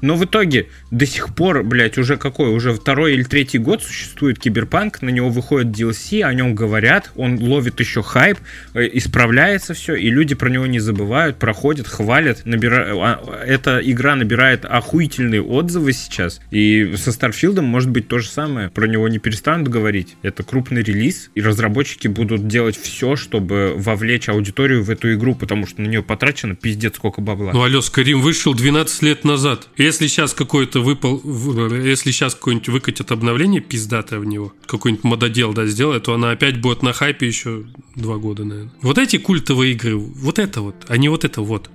Но 0.00 0.16
в 0.16 0.24
итоге 0.24 0.68
до 0.90 1.06
сих 1.06 1.34
пор, 1.34 1.62
блядь, 1.62 1.98
уже 1.98 2.16
какой, 2.16 2.50
уже 2.50 2.72
второй 2.72 3.14
или 3.14 3.22
третий 3.22 3.58
год 3.58 3.82
существует 3.82 4.38
Киберпанк, 4.38 5.02
на 5.02 5.08
него 5.08 5.30
выходит 5.30 5.68
DLC, 5.68 6.22
о 6.22 6.32
нем 6.34 6.54
говорят, 6.54 7.10
он 7.16 7.38
ловит 7.38 7.80
еще 7.80 8.02
хайп, 8.02 8.38
э, 8.74 8.88
исправляется 8.92 9.74
все, 9.74 9.94
и 9.94 10.10
люди 10.10 10.34
про 10.34 10.48
него 10.48 10.66
не 10.66 10.78
забывают, 10.78 11.38
проходят, 11.38 11.88
хвалят, 11.88 12.44
набира... 12.44 12.92
а, 12.94 13.42
эта 13.46 13.80
игра 13.82 14.16
набирает 14.16 14.64
охуительные 14.64 15.42
отзывы 15.42 15.92
сейчас, 15.92 16.40
и 16.50 16.94
со 16.96 17.12
Starfield 17.12 17.55
ом 17.55 17.64
может 17.64 17.90
быть 17.90 18.08
то 18.08 18.18
же 18.18 18.28
самое, 18.28 18.68
про 18.68 18.86
него 18.86 19.08
не 19.08 19.18
перестанут 19.18 19.68
говорить, 19.68 19.95
это 20.22 20.42
крупный 20.42 20.82
релиз, 20.82 21.30
и 21.34 21.40
разработчики 21.40 22.08
будут 22.08 22.46
делать 22.48 22.76
все, 22.76 23.16
чтобы 23.16 23.74
вовлечь 23.76 24.28
аудиторию 24.28 24.82
в 24.82 24.90
эту 24.90 25.14
игру, 25.14 25.34
потому 25.34 25.66
что 25.66 25.82
на 25.82 25.86
нее 25.86 26.02
потрачено 26.02 26.54
пиздец 26.54 26.96
сколько 26.96 27.20
бабла. 27.20 27.52
Ну, 27.52 27.62
алло, 27.62 27.78
Skyrim 27.78 28.20
вышел 28.20 28.54
12 28.54 29.02
лет 29.02 29.24
назад. 29.24 29.68
Если 29.76 30.06
сейчас 30.06 30.34
какой-то 30.34 30.80
выпал, 30.80 31.22
если 31.70 32.10
сейчас 32.10 32.34
какой-нибудь 32.34 32.68
выкатят 32.68 33.12
обновление 33.12 33.60
пиздатое 33.60 34.18
в 34.18 34.24
него, 34.24 34.52
какой-нибудь 34.66 35.04
мододел, 35.04 35.52
да, 35.52 35.66
сделает, 35.66 36.04
то 36.04 36.14
она 36.14 36.30
опять 36.30 36.60
будет 36.60 36.82
на 36.82 36.92
хайпе 36.92 37.26
еще 37.26 37.64
два 37.94 38.16
года, 38.16 38.44
наверное. 38.44 38.72
Вот 38.82 38.98
эти 38.98 39.18
культовые 39.18 39.72
игры, 39.72 39.96
вот 39.96 40.38
это 40.38 40.60
вот, 40.60 40.76
а 40.88 40.96
не 40.96 41.08
вот 41.08 41.24
это 41.24 41.42
вот. 41.42 41.70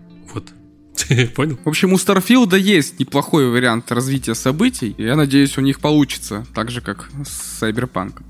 Понял? 1.35 1.59
В 1.63 1.69
общем, 1.69 1.93
у 1.93 1.97
Старфилда 1.97 2.57
есть 2.57 2.99
неплохой 2.99 3.49
вариант 3.49 3.91
развития 3.91 4.35
событий, 4.35 4.95
и 4.97 5.03
я 5.03 5.15
надеюсь, 5.15 5.57
у 5.57 5.61
них 5.61 5.79
получится, 5.79 6.45
так 6.53 6.71
же, 6.71 6.81
как 6.81 7.09
с 7.25 7.59
Сайберпанком. 7.59 8.25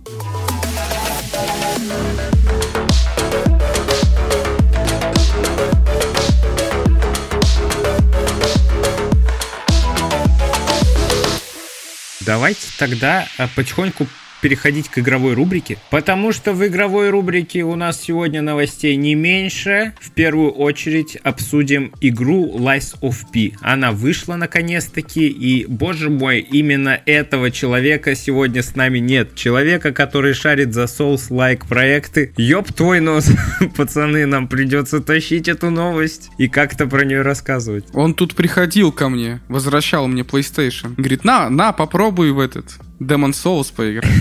Давайте 12.23 12.67
тогда 12.77 13.27
а, 13.37 13.47
потихоньку 13.55 14.07
переходить 14.41 14.89
к 14.89 14.99
игровой 14.99 15.33
рубрике, 15.33 15.77
потому 15.89 16.31
что 16.31 16.53
в 16.53 16.65
игровой 16.65 17.09
рубрике 17.09 17.63
у 17.63 17.75
нас 17.75 18.01
сегодня 18.01 18.41
новостей 18.41 18.95
не 18.95 19.15
меньше. 19.15 19.93
В 19.99 20.11
первую 20.11 20.51
очередь 20.51 21.15
обсудим 21.23 21.93
игру 22.01 22.57
Lies 22.57 22.99
of 23.01 23.17
P. 23.31 23.55
Она 23.61 23.91
вышла 23.91 24.35
наконец-таки, 24.35 25.27
и, 25.27 25.65
боже 25.65 26.09
мой, 26.09 26.39
именно 26.39 26.99
этого 27.05 27.51
человека 27.51 28.15
сегодня 28.15 28.63
с 28.63 28.75
нами 28.75 28.99
нет. 28.99 29.35
Человека, 29.35 29.91
который 29.91 30.33
шарит 30.33 30.73
за 30.73 30.83
Souls-like 30.83 31.67
проекты. 31.67 32.33
Ёб 32.37 32.73
твой 32.73 32.99
нос, 32.99 33.29
пацаны, 33.77 34.25
нам 34.25 34.47
придется 34.47 34.99
тащить 34.99 35.47
эту 35.47 35.69
новость 35.69 36.29
и 36.37 36.47
как-то 36.47 36.87
про 36.87 37.05
нее 37.05 37.21
рассказывать. 37.21 37.85
Он 37.93 38.13
тут 38.13 38.35
приходил 38.35 38.91
ко 38.91 39.09
мне, 39.09 39.41
возвращал 39.47 40.07
мне 40.07 40.23
PlayStation. 40.23 40.95
Говорит, 40.97 41.23
на, 41.23 41.49
на, 41.49 41.71
попробуй 41.71 42.31
в 42.31 42.39
этот 42.39 42.79
Demon 43.01 43.31
Souls 43.31 43.73
поиграть. 43.75 44.11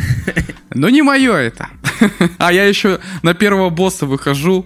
Но 0.75 0.89
не 0.89 1.03
мое 1.03 1.35
это. 1.35 1.69
А 2.39 2.53
я 2.53 2.65
еще 2.65 2.99
на 3.23 3.35
первого 3.35 3.69
босса 3.69 4.07
выхожу, 4.07 4.65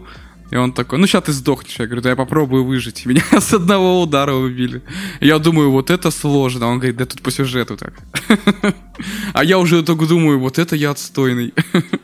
И 0.51 0.57
он 0.57 0.73
такой, 0.73 0.99
ну 0.99 1.07
сейчас 1.07 1.25
ты 1.25 1.33
сдохнешь. 1.33 1.81
Я 1.81 1.87
говорю, 1.87 2.03
да 2.03 2.11
я 2.11 2.17
попробую 2.17 2.65
выжить. 2.65 3.07
Меня 3.07 3.23
с 3.41 3.53
одного 3.53 4.01
удара 4.01 4.35
убили. 4.35 4.83
Я 5.21 5.39
думаю, 5.39 5.71
вот 5.71 5.91
это 5.91 6.13
сложно. 6.13 6.67
Он 6.67 6.79
говорит, 6.79 6.97
да 6.97 7.07
тут 7.07 7.23
по 7.23 7.33
сюжету 7.33 7.77
так. 7.77 7.95
А 9.33 9.43
я 9.43 9.59
уже 9.59 9.83
только 9.83 10.07
думаю, 10.07 10.39
вот 10.39 10.59
это 10.59 10.77
я 10.77 10.91
отстойный. 10.91 11.53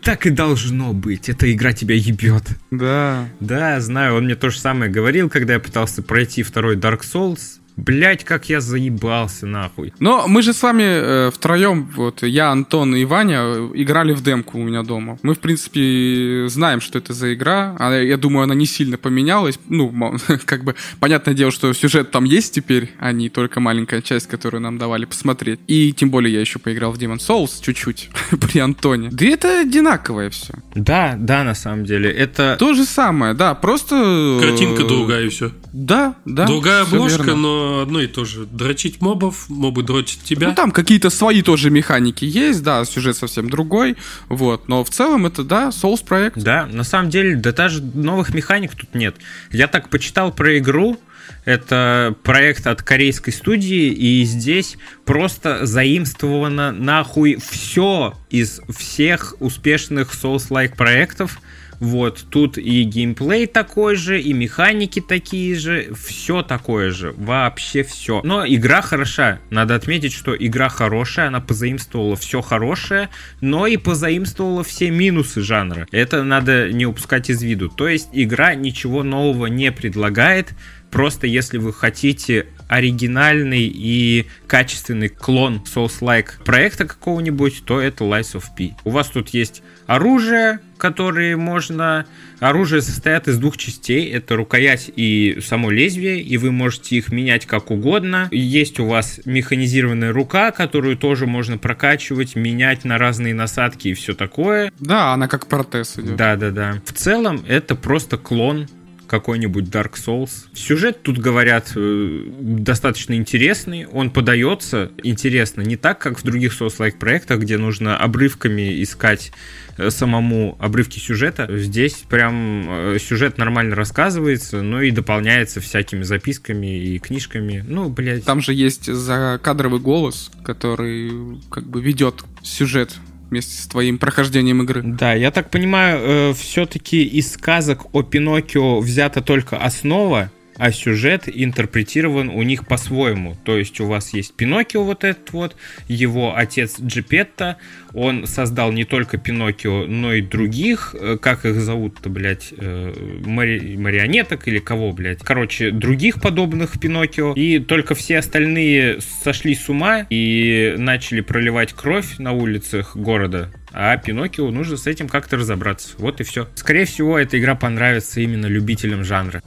Так 0.02 0.26
и 0.26 0.30
должно 0.30 0.92
быть. 0.92 1.28
Эта 1.28 1.52
игра 1.52 1.72
тебя 1.72 1.94
ебет. 1.94 2.58
Да. 2.72 3.28
Да, 3.38 3.80
знаю. 3.80 4.16
Он 4.16 4.24
мне 4.24 4.34
то 4.34 4.50
же 4.50 4.58
самое 4.58 4.90
говорил, 4.90 5.30
когда 5.30 5.52
я 5.52 5.60
пытался 5.60 6.02
пройти 6.02 6.42
второй 6.42 6.76
Dark 6.76 7.02
Souls. 7.02 7.59
Блять, 7.80 8.24
как 8.24 8.48
я 8.48 8.60
заебался, 8.60 9.46
нахуй. 9.46 9.92
Но 9.98 10.26
мы 10.28 10.42
же 10.42 10.52
с 10.52 10.62
вами 10.62 10.82
э, 10.84 11.30
втроем, 11.32 11.90
вот 11.96 12.22
я, 12.22 12.50
Антон 12.50 12.94
и 12.94 13.04
Ваня, 13.04 13.70
играли 13.74 14.12
в 14.12 14.22
демку 14.22 14.58
у 14.58 14.62
меня 14.62 14.82
дома. 14.82 15.18
Мы, 15.22 15.34
в 15.34 15.38
принципе, 15.38 16.46
знаем, 16.48 16.80
что 16.80 16.98
это 16.98 17.14
за 17.14 17.32
игра. 17.34 17.74
А 17.78 17.98
я 17.98 18.16
думаю, 18.16 18.44
она 18.44 18.54
не 18.54 18.66
сильно 18.66 18.98
поменялась. 18.98 19.58
Ну, 19.68 20.18
как 20.44 20.64
бы, 20.64 20.74
понятное 20.98 21.34
дело, 21.34 21.50
что 21.50 21.72
сюжет 21.72 22.10
там 22.10 22.24
есть 22.24 22.54
теперь, 22.54 22.90
а 22.98 23.12
не 23.12 23.30
только 23.30 23.60
маленькая 23.60 24.02
часть, 24.02 24.28
которую 24.28 24.60
нам 24.60 24.76
давали 24.78 25.06
посмотреть. 25.06 25.60
И 25.66 25.92
тем 25.92 26.10
более 26.10 26.34
я 26.34 26.40
еще 26.40 26.58
поиграл 26.58 26.92
в 26.92 26.98
Demon 26.98 27.16
Souls 27.18 27.62
чуть-чуть 27.62 28.10
при 28.30 28.58
Антоне. 28.58 29.08
Да 29.10 29.24
это 29.24 29.60
одинаковое 29.60 30.28
все. 30.30 30.54
Да, 30.74 31.16
да, 31.18 31.44
на 31.44 31.54
самом 31.54 31.84
деле. 31.84 32.10
Это... 32.10 32.56
То 32.58 32.74
же 32.74 32.84
самое, 32.84 33.34
да, 33.34 33.54
просто... 33.54 34.38
Картинка 34.42 34.84
другая 34.84 35.24
и 35.24 35.28
все. 35.28 35.52
Да, 35.72 36.16
да. 36.24 36.46
Другая 36.46 36.82
обложка, 36.82 37.34
но 37.34 37.69
одно 37.78 38.00
и 38.00 38.06
то 38.06 38.24
же. 38.24 38.46
Дрочить 38.46 39.00
мобов, 39.00 39.48
мобы 39.48 39.82
дрочат 39.82 40.22
тебя. 40.22 40.48
Ну, 40.48 40.54
там 40.54 40.72
какие-то 40.72 41.10
свои 41.10 41.42
тоже 41.42 41.70
механики 41.70 42.24
есть, 42.24 42.62
да, 42.62 42.84
сюжет 42.84 43.16
совсем 43.16 43.48
другой, 43.48 43.96
вот. 44.28 44.68
Но 44.68 44.82
в 44.84 44.90
целом 44.90 45.26
это, 45.26 45.44
да, 45.44 45.68
Souls 45.68 46.04
проект. 46.04 46.38
Да, 46.38 46.66
на 46.66 46.84
самом 46.84 47.10
деле, 47.10 47.36
да 47.36 47.52
даже 47.52 47.82
новых 47.82 48.34
механик 48.34 48.74
тут 48.74 48.94
нет. 48.94 49.16
Я 49.52 49.68
так 49.68 49.88
почитал 49.88 50.32
про 50.32 50.58
игру, 50.58 50.98
это 51.44 52.14
проект 52.22 52.66
от 52.66 52.82
корейской 52.82 53.30
студии, 53.30 53.88
и 53.88 54.24
здесь 54.24 54.76
просто 55.04 55.66
заимствовано 55.66 56.72
нахуй 56.72 57.36
все 57.36 58.14
из 58.30 58.60
всех 58.68 59.34
успешных 59.40 60.12
Souls-like 60.12 60.76
проектов. 60.76 61.40
Вот, 61.80 62.26
тут 62.28 62.58
и 62.58 62.82
геймплей 62.82 63.46
такой 63.46 63.96
же, 63.96 64.20
и 64.20 64.34
механики 64.34 65.00
такие 65.00 65.58
же, 65.58 65.94
все 65.94 66.42
такое 66.42 66.90
же, 66.90 67.14
вообще 67.16 67.82
все. 67.82 68.20
Но 68.22 68.46
игра 68.46 68.82
хороша, 68.82 69.40
надо 69.48 69.76
отметить, 69.76 70.12
что 70.12 70.36
игра 70.36 70.68
хорошая, 70.68 71.28
она 71.28 71.40
позаимствовала 71.40 72.16
все 72.16 72.42
хорошее, 72.42 73.08
но 73.40 73.66
и 73.66 73.78
позаимствовала 73.78 74.62
все 74.62 74.90
минусы 74.90 75.40
жанра. 75.40 75.86
Это 75.90 76.22
надо 76.22 76.70
не 76.70 76.84
упускать 76.84 77.30
из 77.30 77.42
виду. 77.42 77.70
То 77.70 77.88
есть 77.88 78.10
игра 78.12 78.54
ничего 78.54 79.02
нового 79.02 79.46
не 79.46 79.72
предлагает, 79.72 80.52
Просто 80.90 81.26
если 81.26 81.58
вы 81.58 81.72
хотите 81.72 82.46
оригинальный 82.68 83.66
и 83.66 84.26
качественный 84.46 85.08
клон 85.08 85.62
Souls-like 85.66 86.44
проекта 86.44 86.86
какого-нибудь, 86.86 87.64
то 87.64 87.80
это 87.80 88.04
Lies 88.04 88.34
of 88.34 88.44
P. 88.56 88.76
У 88.84 88.90
вас 88.90 89.08
тут 89.08 89.30
есть 89.30 89.62
оружие, 89.86 90.60
которые 90.78 91.36
можно... 91.36 92.06
Оружие 92.38 92.80
состоит 92.80 93.28
из 93.28 93.38
двух 93.38 93.56
частей. 93.56 94.10
Это 94.10 94.36
рукоять 94.36 94.90
и 94.94 95.40
само 95.44 95.70
лезвие, 95.70 96.22
и 96.22 96.38
вы 96.38 96.52
можете 96.52 96.96
их 96.96 97.12
менять 97.12 97.44
как 97.44 97.70
угодно. 97.70 98.28
Есть 98.30 98.80
у 98.80 98.86
вас 98.86 99.20
механизированная 99.24 100.12
рука, 100.12 100.50
которую 100.52 100.96
тоже 100.96 101.26
можно 101.26 101.58
прокачивать, 101.58 102.36
менять 102.36 102.84
на 102.84 102.98
разные 102.98 103.34
насадки 103.34 103.88
и 103.88 103.94
все 103.94 104.14
такое. 104.14 104.72
Да, 104.78 105.12
она 105.12 105.28
как 105.28 105.48
протез 105.48 105.98
идет. 105.98 106.16
Да-да-да. 106.16 106.80
В 106.86 106.92
целом 106.92 107.44
это 107.46 107.74
просто 107.74 108.16
клон 108.16 108.68
какой-нибудь 109.10 109.64
Dark 109.64 109.94
Souls. 109.94 110.30
Сюжет 110.54 111.02
тут, 111.02 111.18
говорят, 111.18 111.72
э, 111.74 112.24
достаточно 112.38 113.14
интересный. 113.14 113.86
Он 113.86 114.10
подается 114.10 114.92
интересно 115.02 115.62
не 115.62 115.76
так, 115.76 115.98
как 115.98 116.20
в 116.20 116.22
других 116.22 116.58
Souls-like 116.58 116.96
проектах, 116.96 117.40
где 117.40 117.58
нужно 117.58 117.96
обрывками 117.96 118.80
искать 118.80 119.32
э, 119.78 119.90
самому 119.90 120.56
обрывки 120.60 121.00
сюжета. 121.00 121.48
Здесь 121.50 122.04
прям 122.08 122.66
э, 122.68 122.98
сюжет 123.00 123.36
нормально 123.36 123.74
рассказывается, 123.74 124.62
но 124.62 124.80
и 124.80 124.92
дополняется 124.92 125.60
всякими 125.60 126.04
записками 126.04 126.78
и 126.78 126.98
книжками. 127.00 127.64
Ну, 127.66 127.88
блядь. 127.88 128.24
Там 128.24 128.40
же 128.40 128.54
есть 128.54 128.86
закадровый 128.86 129.80
голос, 129.80 130.30
который 130.44 131.10
как 131.50 131.64
бы 131.64 131.82
ведет 131.82 132.22
сюжет 132.42 132.92
вместе 133.30 133.62
с 133.62 133.66
твоим 133.66 133.98
прохождением 133.98 134.62
игры. 134.62 134.82
Да, 134.82 135.14
я 135.14 135.30
так 135.30 135.50
понимаю, 135.50 136.00
э, 136.00 136.34
все-таки 136.34 137.04
из 137.04 137.32
сказок 137.32 137.94
о 137.94 138.02
Пиноккио 138.02 138.80
взята 138.80 139.22
только 139.22 139.56
основа, 139.56 140.30
а 140.60 140.72
сюжет 140.72 141.24
интерпретирован 141.26 142.28
у 142.28 142.42
них 142.42 142.66
по-своему. 142.66 143.34
То 143.44 143.56
есть 143.56 143.80
у 143.80 143.86
вас 143.86 144.12
есть 144.12 144.34
Пиноккио 144.34 144.84
вот 144.84 145.04
этот 145.04 145.32
вот, 145.32 145.56
его 145.88 146.36
отец 146.36 146.78
Джипетто, 146.78 147.56
он 147.94 148.26
создал 148.26 148.70
не 148.70 148.84
только 148.84 149.16
Пиноккио, 149.16 149.86
но 149.86 150.12
и 150.12 150.20
других, 150.20 150.94
э, 150.98 151.16
как 151.20 151.46
их 151.46 151.56
зовут-то, 151.56 152.10
блядь, 152.10 152.52
э, 152.56 152.92
мари... 153.24 153.76
марионеток 153.76 154.46
или 154.48 154.58
кого, 154.58 154.92
блядь. 154.92 155.20
Короче, 155.22 155.70
других 155.70 156.20
подобных 156.20 156.78
Пиноккио. 156.78 157.32
И 157.32 157.58
только 157.58 157.94
все 157.94 158.18
остальные 158.18 159.00
сошли 159.00 159.54
с 159.54 159.68
ума 159.68 160.06
и 160.10 160.74
начали 160.76 161.22
проливать 161.22 161.72
кровь 161.72 162.18
на 162.18 162.32
улицах 162.32 162.96
города. 162.96 163.50
А 163.72 163.96
Пиноккио 163.96 164.50
нужно 164.50 164.76
с 164.76 164.86
этим 164.86 165.08
как-то 165.08 165.36
разобраться. 165.36 165.94
Вот 165.98 166.20
и 166.20 166.24
все. 166.24 166.48
Скорее 166.54 166.84
всего, 166.84 167.18
эта 167.18 167.38
игра 167.38 167.54
понравится 167.54 168.20
именно 168.20 168.46
любителям 168.46 169.04
жанра. 169.04 169.42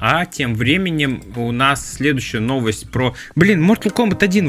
А 0.00 0.26
тем 0.26 0.54
временем 0.54 1.22
у 1.36 1.50
нас 1.52 1.94
следующая 1.94 2.40
новость 2.40 2.90
про... 2.90 3.14
Блин, 3.34 3.68
Mortal 3.68 3.92
Kombat 3.94 4.22
1, 4.22 4.48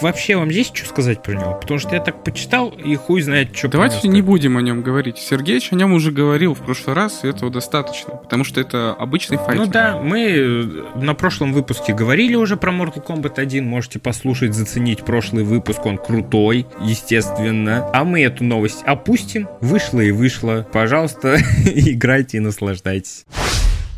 вообще 0.00 0.36
вам 0.36 0.48
есть 0.48 0.76
что 0.76 0.88
сказать 0.88 1.22
про 1.22 1.32
него? 1.32 1.58
Потому 1.60 1.78
что 1.78 1.94
я 1.94 2.00
так 2.00 2.24
почитал, 2.24 2.70
и 2.70 2.94
хуй 2.96 3.22
знает, 3.22 3.56
что 3.56 3.68
Давайте 3.68 4.08
не 4.08 4.22
будем 4.22 4.56
о 4.56 4.62
нем 4.62 4.82
говорить. 4.82 5.18
Сергеич 5.18 5.72
о 5.72 5.76
нем 5.76 5.92
уже 5.92 6.10
говорил 6.10 6.54
в 6.54 6.60
прошлый 6.60 6.96
раз, 6.96 7.24
и 7.24 7.28
этого 7.28 7.50
достаточно. 7.50 8.14
Потому 8.14 8.44
что 8.44 8.60
это 8.60 8.92
обычный 8.92 9.36
файтер. 9.36 9.56
Ну 9.56 9.66
да, 9.66 10.00
мы 10.00 10.20
э, 10.20 10.62
на 10.96 11.14
прошлом 11.14 11.52
выпуске 11.52 11.92
говорили 11.92 12.34
уже 12.34 12.56
про 12.56 12.72
Mortal 12.72 13.04
Kombat 13.04 13.40
1. 13.40 13.66
Можете 13.66 13.98
послушать, 13.98 14.54
заценить 14.54 15.04
прошлый 15.04 15.44
выпуск. 15.44 15.84
Он 15.84 15.98
крутой, 15.98 16.66
естественно. 16.80 17.88
А 17.92 18.04
мы 18.04 18.22
эту 18.22 18.44
новость 18.44 18.82
опустим. 18.84 19.48
Вышло 19.60 20.00
и 20.00 20.10
вышло. 20.10 20.66
Пожалуйста, 20.72 21.36
играйте 21.64 22.38
и 22.38 22.40
наслаждайтесь. 22.40 23.26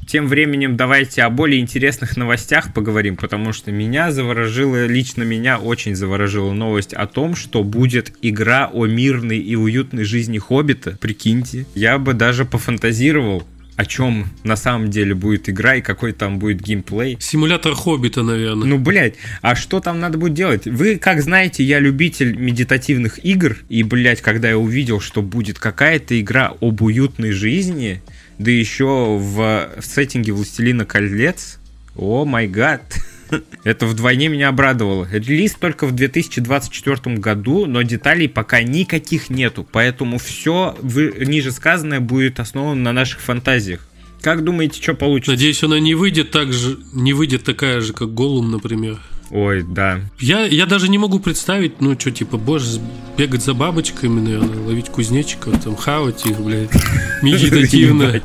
Тем 0.06 0.28
временем 0.28 0.76
давайте 0.76 1.22
о 1.22 1.30
более 1.30 1.60
интересных 1.60 2.16
новостях 2.16 2.72
поговорим, 2.72 3.16
потому 3.16 3.52
что 3.52 3.72
меня 3.72 4.12
заворожила, 4.12 4.86
лично 4.86 5.24
меня 5.24 5.58
очень 5.58 5.96
заворожила 5.96 6.52
новость 6.52 6.94
о 6.94 7.08
том, 7.08 7.34
что 7.34 7.64
будет 7.64 8.12
игра 8.22 8.70
о 8.72 8.86
мирной 8.86 9.38
и 9.38 9.56
уютной 9.56 10.04
жизни 10.04 10.38
Хоббита. 10.38 10.96
Прикиньте, 11.00 11.66
я 11.74 11.98
бы 11.98 12.14
даже 12.14 12.44
пофантазировал, 12.44 13.44
о 13.74 13.84
чем 13.84 14.26
на 14.44 14.56
самом 14.56 14.90
деле 14.90 15.14
будет 15.14 15.48
игра 15.48 15.74
и 15.74 15.82
какой 15.82 16.12
там 16.12 16.38
будет 16.38 16.62
геймплей. 16.62 17.18
Симулятор 17.20 17.74
Хоббита, 17.74 18.22
наверное. 18.22 18.66
Ну, 18.66 18.78
блядь, 18.78 19.14
а 19.42 19.54
что 19.54 19.80
там 19.80 20.00
надо 20.00 20.18
будет 20.18 20.34
делать? 20.34 20.66
Вы, 20.66 20.98
как 20.98 21.20
знаете, 21.20 21.62
я 21.62 21.78
любитель 21.78 22.36
медитативных 22.36 23.22
игр, 23.24 23.58
и, 23.68 23.82
блядь, 23.82 24.22
когда 24.22 24.48
я 24.48 24.56
увидел, 24.58 25.00
что 25.00 25.20
будет 25.20 25.58
какая-то 25.58 26.18
игра 26.18 26.54
об 26.60 26.80
уютной 26.80 27.32
жизни, 27.32 28.02
да 28.38 28.50
еще 28.50 29.16
в, 29.18 29.70
в 29.80 29.84
сеттинге 29.84 30.32
«Властелина 30.32 30.84
колец». 30.84 31.58
О 31.96 32.24
май 32.24 32.46
гад! 32.46 32.82
Это 33.64 33.86
вдвойне 33.86 34.28
меня 34.28 34.48
обрадовало. 34.48 35.08
Релиз 35.10 35.54
только 35.54 35.86
в 35.86 35.92
2024 35.92 37.16
году, 37.16 37.66
но 37.66 37.82
деталей 37.82 38.28
пока 38.28 38.62
никаких 38.62 39.30
нету, 39.30 39.66
поэтому 39.70 40.18
все 40.18 40.76
ниже 40.82 41.50
сказанное 41.52 42.00
будет 42.00 42.40
основано 42.40 42.80
на 42.82 42.92
наших 42.92 43.20
фантазиях. 43.20 43.86
Как 44.20 44.44
думаете, 44.44 44.82
что 44.82 44.94
получится? 44.94 45.32
Надеюсь, 45.32 45.62
она 45.62 45.78
не 45.78 45.94
выйдет 45.94 46.30
так 46.30 46.52
же, 46.52 46.78
не 46.92 47.12
выйдет 47.12 47.44
такая 47.44 47.80
же, 47.80 47.92
как 47.92 48.12
Голум, 48.12 48.50
например. 48.50 48.98
Ой, 49.30 49.62
да. 49.62 50.00
Я, 50.18 50.44
я 50.44 50.66
даже 50.66 50.88
не 50.88 50.98
могу 50.98 51.18
представить, 51.18 51.80
ну, 51.80 51.98
что, 51.98 52.10
типа, 52.10 52.36
боже, 52.36 52.80
бегать 53.16 53.42
за 53.42 53.54
бабочками, 53.54 54.20
наверное, 54.20 54.60
ловить 54.64 54.88
кузнечиков, 54.88 55.62
там, 55.62 55.76
хавать 55.76 56.24
их, 56.26 56.40
блядь, 56.40 56.70
медитативно. 57.22 58.20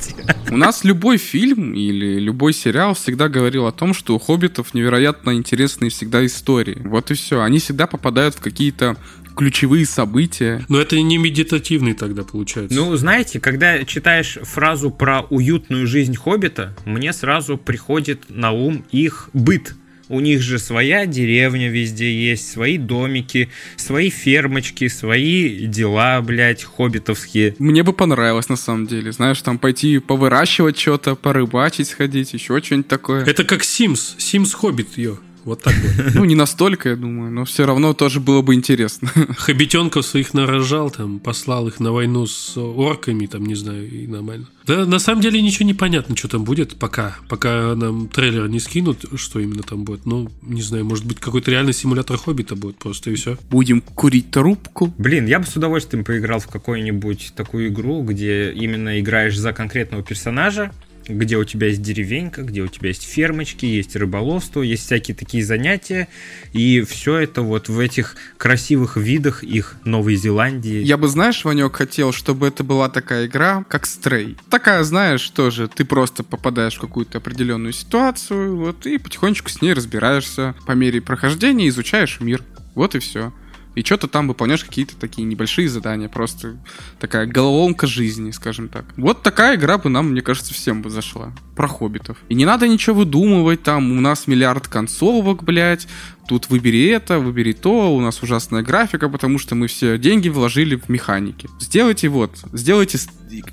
У 0.49 0.57
нас 0.57 0.83
любой 0.83 1.17
фильм 1.17 1.73
или 1.73 2.19
любой 2.19 2.53
сериал 2.53 2.93
всегда 2.93 3.29
говорил 3.29 3.65
о 3.65 3.71
том, 3.71 3.93
что 3.93 4.15
у 4.15 4.19
хоббитов 4.19 4.73
невероятно 4.73 5.33
интересные 5.33 5.89
всегда 5.89 6.25
истории. 6.25 6.77
Вот 6.83 7.09
и 7.09 7.13
все. 7.13 7.41
Они 7.41 7.59
всегда 7.59 7.87
попадают 7.87 8.35
в 8.35 8.41
какие-то 8.41 8.97
ключевые 9.35 9.85
события. 9.85 10.63
Но 10.67 10.79
это 10.79 10.99
не 11.01 11.17
медитативный 11.17 11.93
тогда 11.93 12.23
получается. 12.23 12.75
Ну, 12.75 12.95
знаете, 12.95 13.39
когда 13.39 13.83
читаешь 13.85 14.37
фразу 14.43 14.91
про 14.91 15.21
уютную 15.21 15.87
жизнь 15.87 16.15
хоббита, 16.15 16.75
мне 16.85 17.13
сразу 17.13 17.57
приходит 17.57 18.25
на 18.29 18.51
ум 18.51 18.83
их 18.91 19.29
быт 19.33 19.75
У 20.11 20.19
них 20.19 20.41
же 20.41 20.59
своя 20.59 21.05
деревня 21.05 21.69
везде 21.69 22.11
есть, 22.13 22.51
свои 22.51 22.77
домики, 22.77 23.49
свои 23.77 24.09
фермочки, 24.09 24.89
свои 24.89 25.65
дела, 25.65 26.19
блядь, 26.21 26.65
хоббитовские. 26.65 27.55
Мне 27.59 27.81
бы 27.83 27.93
понравилось, 27.93 28.49
на 28.49 28.57
самом 28.57 28.87
деле. 28.87 29.13
Знаешь, 29.13 29.41
там 29.41 29.57
пойти 29.57 29.99
повыращивать 29.99 30.77
что-то, 30.77 31.15
порыбачить 31.15 31.87
сходить, 31.87 32.33
еще 32.33 32.61
что-нибудь 32.61 32.89
такое. 32.89 33.23
Это 33.23 33.45
как 33.45 33.61
Sims. 33.61 34.17
Sims 34.17 34.53
Хоббит, 34.53 34.97
ее. 34.97 35.17
Вот 35.45 35.61
так 35.61 35.73
вот. 35.73 36.13
Ну, 36.15 36.25
не 36.25 36.35
настолько, 36.35 36.89
я 36.89 36.95
думаю, 36.95 37.31
но 37.31 37.45
все 37.45 37.65
равно 37.65 37.93
тоже 37.93 38.19
было 38.19 38.41
бы 38.41 38.53
интересно. 38.53 39.07
Хоббитенков 39.37 40.05
своих 40.05 40.33
нарожал, 40.33 40.89
там, 40.89 41.19
послал 41.19 41.67
их 41.67 41.79
на 41.79 41.91
войну 41.91 42.27
с 42.27 42.57
орками, 42.57 43.25
там, 43.25 43.45
не 43.45 43.55
знаю, 43.55 43.89
и 43.89 44.07
нормально. 44.07 44.47
Да, 44.67 44.85
на 44.85 44.99
самом 44.99 45.21
деле 45.21 45.41
ничего 45.41 45.65
не 45.65 45.73
понятно, 45.73 46.15
что 46.15 46.27
там 46.27 46.43
будет 46.43 46.75
пока. 46.75 47.17
Пока 47.27 47.75
нам 47.75 48.07
трейлер 48.07 48.47
не 48.47 48.59
скинут, 48.59 49.05
что 49.15 49.39
именно 49.39 49.63
там 49.63 49.83
будет. 49.83 50.05
Ну, 50.05 50.29
не 50.43 50.61
знаю, 50.61 50.85
может 50.85 51.05
быть, 51.05 51.19
какой-то 51.19 51.49
реальный 51.49 51.73
симулятор 51.73 52.17
Хоббита 52.17 52.55
будет 52.55 52.77
просто, 52.77 53.09
и 53.09 53.15
все. 53.15 53.37
Будем 53.49 53.81
курить 53.81 54.31
трубку. 54.31 54.93
Блин, 54.97 55.25
я 55.25 55.39
бы 55.39 55.45
с 55.45 55.55
удовольствием 55.55 56.03
поиграл 56.03 56.39
в 56.39 56.47
какую-нибудь 56.47 57.33
такую 57.35 57.69
игру, 57.69 58.03
где 58.03 58.51
именно 58.51 58.99
играешь 58.99 59.37
за 59.37 59.53
конкретного 59.53 60.03
персонажа, 60.03 60.71
где 61.17 61.37
у 61.37 61.43
тебя 61.43 61.67
есть 61.67 61.81
деревенька, 61.81 62.43
где 62.43 62.61
у 62.61 62.67
тебя 62.67 62.89
есть 62.89 63.03
фермочки, 63.03 63.65
есть 63.65 63.95
рыболовство, 63.95 64.61
есть 64.61 64.85
всякие 64.85 65.15
такие 65.15 65.43
занятия, 65.43 66.07
и 66.53 66.81
все 66.81 67.17
это 67.17 67.41
вот 67.41 67.69
в 67.69 67.79
этих 67.79 68.15
красивых 68.37 68.97
видах 68.97 69.43
их 69.43 69.75
Новой 69.85 70.15
Зеландии. 70.15 70.81
Я 70.83 70.97
бы, 70.97 71.07
знаешь, 71.07 71.43
Ванек, 71.43 71.75
хотел, 71.75 72.11
чтобы 72.11 72.47
это 72.47 72.63
была 72.63 72.89
такая 72.89 73.27
игра, 73.27 73.65
как 73.67 73.85
Стрей. 73.85 74.37
Такая, 74.49 74.83
знаешь, 74.83 75.27
тоже 75.29 75.67
ты 75.67 75.85
просто 75.85 76.23
попадаешь 76.23 76.75
в 76.75 76.81
какую-то 76.81 77.17
определенную 77.17 77.73
ситуацию, 77.73 78.55
вот, 78.57 78.85
и 78.85 78.97
потихонечку 78.97 79.49
с 79.49 79.61
ней 79.61 79.73
разбираешься. 79.73 80.55
По 80.65 80.73
мере 80.73 81.01
прохождения 81.01 81.67
изучаешь 81.67 82.19
мир. 82.19 82.43
Вот 82.75 82.95
и 82.95 82.99
все 82.99 83.33
и 83.75 83.83
что-то 83.83 84.07
там 84.07 84.27
выполняешь 84.27 84.63
какие-то 84.63 84.95
такие 84.97 85.25
небольшие 85.25 85.69
задания, 85.69 86.09
просто 86.09 86.57
такая 86.99 87.25
головоломка 87.25 87.87
жизни, 87.87 88.31
скажем 88.31 88.69
так. 88.69 88.85
Вот 88.97 89.23
такая 89.23 89.55
игра 89.55 89.77
бы 89.77 89.89
нам, 89.89 90.11
мне 90.11 90.21
кажется, 90.21 90.53
всем 90.53 90.81
бы 90.81 90.89
зашла. 90.89 91.33
Про 91.55 91.67
хоббитов. 91.67 92.17
И 92.29 92.35
не 92.35 92.45
надо 92.45 92.67
ничего 92.67 92.97
выдумывать, 92.97 93.63
там 93.63 93.91
у 93.97 94.01
нас 94.01 94.27
миллиард 94.27 94.67
концовок, 94.67 95.43
блядь, 95.43 95.87
тут 96.27 96.49
выбери 96.49 96.87
это, 96.87 97.19
выбери 97.19 97.53
то, 97.53 97.95
у 97.95 98.01
нас 98.01 98.21
ужасная 98.23 98.61
графика, 98.61 99.09
потому 99.09 99.37
что 99.37 99.55
мы 99.55 99.67
все 99.67 99.97
деньги 99.97 100.29
вложили 100.29 100.75
в 100.75 100.89
механики. 100.89 101.49
Сделайте 101.59 102.09
вот, 102.09 102.37
сделайте 102.53 102.99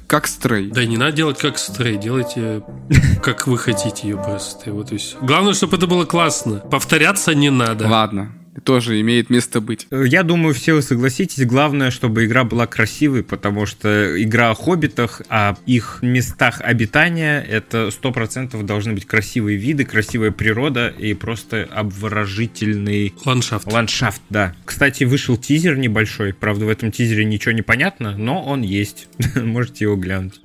как 0.07 0.27
стрей. 0.27 0.71
Да 0.71 0.85
не 0.85 0.97
надо 0.97 1.13
делать 1.13 1.39
как 1.39 1.59
стрей, 1.59 1.97
делайте 1.97 2.63
как 3.23 3.47
вы 3.47 3.59
хотите 3.59 4.09
ее 4.09 4.17
просто. 4.17 4.73
Вот 4.73 4.93
и 4.93 4.97
все. 4.97 5.19
Главное, 5.21 5.55
чтобы 5.55 5.77
это 5.77 5.87
было 5.87 6.05
классно. 6.05 6.59
Повторяться 6.59 7.35
не 7.35 7.51
надо. 7.51 7.89
Ладно, 7.89 8.33
тоже 8.65 9.01
имеет 9.01 9.31
место 9.31 9.61
быть. 9.61 9.87
Э, 9.91 10.05
я 10.07 10.23
думаю, 10.23 10.55
все 10.55 10.75
вы 10.75 10.83
согласитесь. 10.83 11.45
Главное, 11.47 11.91
чтобы 11.91 12.25
игра 12.25 12.45
была 12.45 12.67
красивой, 12.67 13.23
потому 13.23 13.67
что 13.67 14.23
игра 14.23 14.51
о 14.51 14.55
хоббитах, 14.55 15.23
о 15.29 15.55
их 15.67 15.99
местах 16.03 16.61
обитания, 16.63 17.41
это 17.41 17.91
сто 17.91 18.13
процентов 18.13 18.65
должны 18.67 18.93
быть 18.93 19.07
красивые 19.07 19.57
виды, 19.57 19.85
красивая 19.85 20.31
природа 20.31 20.89
и 20.89 21.15
просто 21.15 21.69
обворожительный 21.71 23.15
ландшафт. 23.25 23.73
Ландшафт, 23.73 24.23
да. 24.31 24.55
Кстати, 24.65 25.05
вышел 25.05 25.37
тизер 25.37 25.77
небольшой. 25.77 26.33
Правда, 26.33 26.67
в 26.67 26.69
этом 26.69 26.93
тизере 26.93 27.25
ничего 27.25 27.53
не 27.53 27.63
понятно, 27.63 28.17
но 28.17 28.43
он 28.43 28.63
есть. 28.63 29.09
Можете 29.35 29.85
его 29.85 29.97
глянуть. 29.97 30.41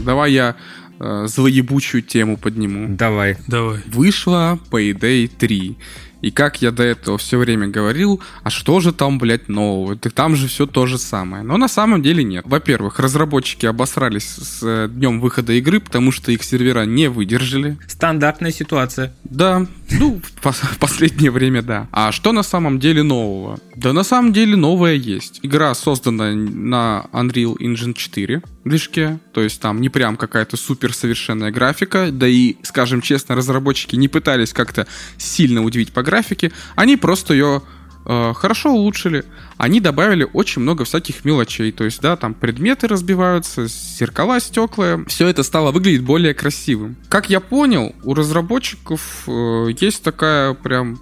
Давай 0.00 0.32
я 0.32 0.56
э, 1.00 1.26
злоебучую 1.26 2.02
тему 2.02 2.36
подниму. 2.36 2.94
Давай. 2.96 3.36
Давай. 3.46 3.80
Вышла 3.86 4.58
Payday 4.70 5.28
3. 5.28 5.76
И 6.20 6.30
как 6.30 6.62
я 6.62 6.70
до 6.70 6.82
этого 6.82 7.18
все 7.18 7.38
время 7.38 7.68
говорил, 7.68 8.20
а 8.42 8.50
что 8.50 8.80
же 8.80 8.92
там, 8.92 9.18
блядь, 9.18 9.48
нового? 9.48 9.96
Так 9.96 10.12
там 10.12 10.36
же 10.36 10.48
все 10.48 10.66
то 10.66 10.86
же 10.86 10.98
самое. 10.98 11.42
Но 11.42 11.56
на 11.56 11.68
самом 11.68 12.02
деле 12.02 12.24
нет. 12.24 12.44
Во-первых, 12.46 12.98
разработчики 12.98 13.66
обосрались 13.66 14.28
с 14.28 14.60
э, 14.62 14.88
днем 14.90 15.20
выхода 15.20 15.52
игры, 15.52 15.80
потому 15.80 16.12
что 16.12 16.32
их 16.32 16.42
сервера 16.42 16.84
не 16.84 17.08
выдержали. 17.08 17.78
Стандартная 17.86 18.50
ситуация. 18.50 19.14
Да, 19.24 19.66
ну, 19.90 20.20
в 20.42 20.78
последнее 20.78 21.30
время 21.30 21.62
да. 21.62 21.88
А 21.92 22.12
что 22.12 22.32
на 22.32 22.42
самом 22.42 22.78
деле 22.78 23.02
нового? 23.02 23.58
Да 23.76 23.92
на 23.92 24.02
самом 24.02 24.32
деле 24.32 24.56
новое 24.56 24.94
есть. 24.94 25.40
Игра 25.42 25.74
создана 25.74 26.32
на 26.32 27.06
Unreal 27.12 27.56
Engine 27.58 27.94
4 27.94 28.42
движке, 28.68 29.18
то 29.32 29.40
есть 29.40 29.60
там 29.60 29.80
не 29.80 29.88
прям 29.88 30.16
какая-то 30.16 30.56
суперсовершенная 30.56 31.50
графика, 31.50 32.10
да 32.10 32.26
и, 32.26 32.56
скажем 32.62 33.00
честно, 33.00 33.34
разработчики 33.34 33.96
не 33.96 34.08
пытались 34.08 34.52
как-то 34.52 34.86
сильно 35.16 35.62
удивить 35.62 35.92
по 35.92 36.02
графике, 36.02 36.52
они 36.76 36.96
просто 36.96 37.34
ее 37.34 37.62
э, 38.06 38.32
хорошо 38.34 38.72
улучшили. 38.72 39.24
Они 39.56 39.80
добавили 39.80 40.26
очень 40.32 40.62
много 40.62 40.84
всяких 40.84 41.24
мелочей, 41.24 41.72
то 41.72 41.84
есть, 41.84 42.00
да, 42.00 42.16
там 42.16 42.34
предметы 42.34 42.86
разбиваются, 42.88 43.66
зеркала, 43.66 44.40
стекла, 44.40 45.00
все 45.06 45.28
это 45.28 45.42
стало 45.42 45.72
выглядеть 45.72 46.02
более 46.02 46.34
красивым. 46.34 46.96
Как 47.08 47.30
я 47.30 47.40
понял, 47.40 47.94
у 48.04 48.14
разработчиков 48.14 49.24
э, 49.26 49.68
есть 49.80 50.02
такая 50.02 50.54
прям 50.54 51.00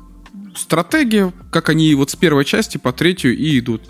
стратегия, 0.57 1.33
как 1.51 1.69
они 1.69 1.95
вот 1.95 2.11
с 2.11 2.17
первой 2.17 2.45
части 2.45 2.79
по 2.79 2.93
третью 2.93 3.37
и 3.37 3.59
идут 3.59 3.83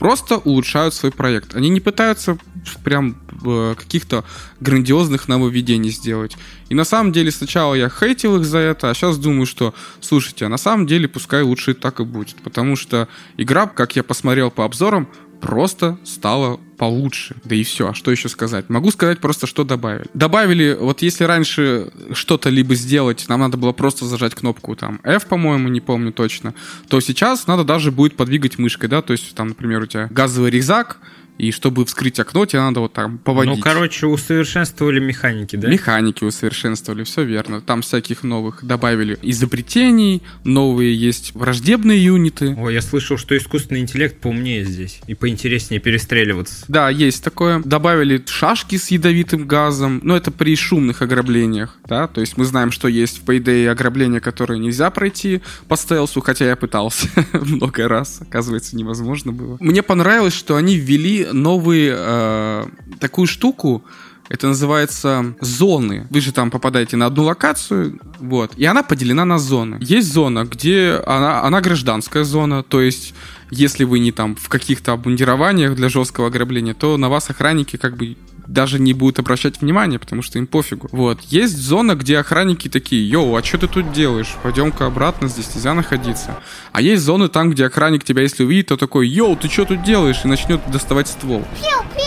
просто 0.00 0.38
улучшают 0.38 0.94
свой 0.94 1.12
проект. 1.12 1.54
Они 1.54 1.68
не 1.68 1.80
пытаются 1.80 2.38
прям 2.82 3.16
э, 3.44 3.74
каких-то 3.78 4.24
грандиозных 4.58 5.28
нововведений 5.28 5.90
сделать. 5.90 6.36
И 6.70 6.74
на 6.74 6.84
самом 6.84 7.12
деле 7.12 7.30
сначала 7.30 7.74
я 7.74 7.90
хейтил 7.90 8.36
их 8.36 8.46
за 8.46 8.58
это, 8.58 8.90
а 8.90 8.94
сейчас 8.94 9.18
думаю, 9.18 9.44
что, 9.44 9.74
слушайте, 10.00 10.46
а 10.46 10.48
на 10.48 10.56
самом 10.56 10.86
деле 10.86 11.06
пускай 11.06 11.42
лучше 11.42 11.74
так 11.74 12.00
и 12.00 12.04
будет. 12.04 12.36
Потому 12.42 12.76
что 12.76 13.08
игра, 13.36 13.66
как 13.66 13.94
я 13.94 14.02
посмотрел 14.02 14.50
по 14.50 14.64
обзорам, 14.64 15.06
просто 15.40 15.98
стало 16.04 16.60
получше. 16.76 17.36
Да 17.44 17.54
и 17.54 17.62
все. 17.62 17.88
А 17.88 17.94
что 17.94 18.10
еще 18.10 18.28
сказать? 18.28 18.70
Могу 18.70 18.90
сказать 18.90 19.18
просто, 19.18 19.46
что 19.46 19.64
добавили. 19.64 20.06
Добавили, 20.14 20.76
вот 20.80 21.02
если 21.02 21.24
раньше 21.24 21.90
что-то 22.12 22.48
либо 22.48 22.74
сделать, 22.74 23.26
нам 23.28 23.40
надо 23.40 23.56
было 23.56 23.72
просто 23.72 24.06
зажать 24.06 24.34
кнопку 24.34 24.74
там 24.76 25.00
F, 25.04 25.26
по-моему, 25.26 25.68
не 25.68 25.80
помню 25.80 26.12
точно, 26.12 26.54
то 26.88 27.00
сейчас 27.00 27.46
надо 27.46 27.64
даже 27.64 27.90
будет 27.92 28.16
подвигать 28.16 28.58
мышкой, 28.58 28.88
да, 28.88 29.02
то 29.02 29.12
есть 29.12 29.34
там, 29.34 29.48
например, 29.48 29.82
у 29.82 29.86
тебя 29.86 30.08
газовый 30.10 30.50
резак, 30.50 30.98
и 31.40 31.52
чтобы 31.52 31.86
вскрыть 31.86 32.20
окно, 32.20 32.44
тебе 32.44 32.60
надо 32.60 32.80
вот 32.80 32.92
там 32.92 33.16
поводить. 33.16 33.56
Ну, 33.56 33.62
короче, 33.62 34.06
усовершенствовали 34.06 35.00
механики, 35.00 35.56
да? 35.56 35.68
Механики 35.68 36.22
усовершенствовали, 36.22 37.04
все 37.04 37.24
верно. 37.24 37.62
Там 37.62 37.80
всяких 37.80 38.22
новых 38.22 38.62
добавили 38.62 39.18
изобретений, 39.22 40.22
новые 40.44 40.94
есть 40.94 41.34
враждебные 41.34 42.04
юниты. 42.04 42.54
Ой, 42.58 42.74
я 42.74 42.82
слышал, 42.82 43.16
что 43.16 43.34
искусственный 43.36 43.80
интеллект 43.80 44.20
поумнее 44.20 44.64
здесь 44.64 45.00
и 45.06 45.14
поинтереснее 45.14 45.80
перестреливаться. 45.80 46.66
Да, 46.68 46.90
есть 46.90 47.24
такое. 47.24 47.62
Добавили 47.64 48.22
шашки 48.26 48.76
с 48.76 48.90
ядовитым 48.90 49.46
газом, 49.46 50.00
но 50.02 50.16
это 50.16 50.30
при 50.30 50.54
шумных 50.54 51.00
ограблениях, 51.00 51.78
да, 51.88 52.06
то 52.06 52.20
есть 52.20 52.36
мы 52.36 52.44
знаем, 52.44 52.70
что 52.70 52.86
есть 52.86 53.22
в 53.22 53.24
Payday 53.24 53.68
ограбления, 53.68 54.20
которые 54.20 54.58
нельзя 54.58 54.90
пройти 54.90 55.40
по 55.68 55.76
стелсу, 55.76 56.20
хотя 56.20 56.44
я 56.46 56.56
пытался 56.56 57.08
много 57.32 57.88
раз, 57.88 58.20
оказывается, 58.20 58.76
невозможно 58.76 59.32
было. 59.32 59.56
Мне 59.60 59.82
понравилось, 59.82 60.34
что 60.34 60.56
они 60.56 60.76
ввели 60.76 61.29
новые 61.32 61.94
э, 61.96 62.66
такую 63.00 63.26
штуку, 63.26 63.82
это 64.28 64.46
называется 64.46 65.34
зоны. 65.40 66.06
Вы 66.10 66.20
же 66.20 66.32
там 66.32 66.50
попадаете 66.50 66.96
на 66.96 67.06
одну 67.06 67.24
локацию, 67.24 67.98
вот, 68.20 68.52
и 68.56 68.64
она 68.64 68.82
поделена 68.84 69.24
на 69.24 69.38
зоны. 69.38 69.78
Есть 69.80 70.12
зона, 70.12 70.44
где 70.44 71.02
она, 71.04 71.42
она 71.42 71.60
гражданская 71.60 72.22
зона, 72.22 72.62
то 72.62 72.80
есть 72.80 73.12
если 73.50 73.82
вы 73.82 73.98
не 73.98 74.12
там 74.12 74.36
в 74.36 74.48
каких-то 74.48 74.92
обмундированиях 74.92 75.74
для 75.74 75.88
жесткого 75.88 76.28
ограбления, 76.28 76.74
то 76.74 76.96
на 76.96 77.08
вас 77.08 77.28
охранники 77.28 77.76
как 77.76 77.96
бы 77.96 78.16
даже 78.50 78.80
не 78.80 78.92
будут 78.92 79.18
обращать 79.18 79.60
внимания, 79.60 79.98
потому 79.98 80.22
что 80.22 80.38
им 80.38 80.46
пофигу. 80.46 80.88
Вот. 80.92 81.20
Есть 81.22 81.56
зона, 81.56 81.94
где 81.94 82.18
охранники 82.18 82.68
такие, 82.68 83.08
йоу, 83.08 83.36
а 83.36 83.42
что 83.42 83.58
ты 83.58 83.68
тут 83.68 83.92
делаешь? 83.92 84.34
Пойдем-ка 84.42 84.86
обратно, 84.86 85.28
здесь 85.28 85.54
нельзя 85.54 85.72
находиться. 85.74 86.38
А 86.72 86.82
есть 86.82 87.02
зоны 87.02 87.28
там, 87.28 87.50
где 87.50 87.66
охранник 87.66 88.04
тебя, 88.04 88.22
если 88.22 88.44
увидит, 88.44 88.68
то 88.68 88.76
такой, 88.76 89.08
йоу, 89.08 89.36
ты 89.36 89.48
что 89.48 89.64
тут 89.64 89.82
делаешь? 89.84 90.20
И 90.24 90.28
начнет 90.28 90.60
доставать 90.70 91.08
ствол. 91.08 91.44
Пью, 91.60 91.78
пью, 91.94 91.99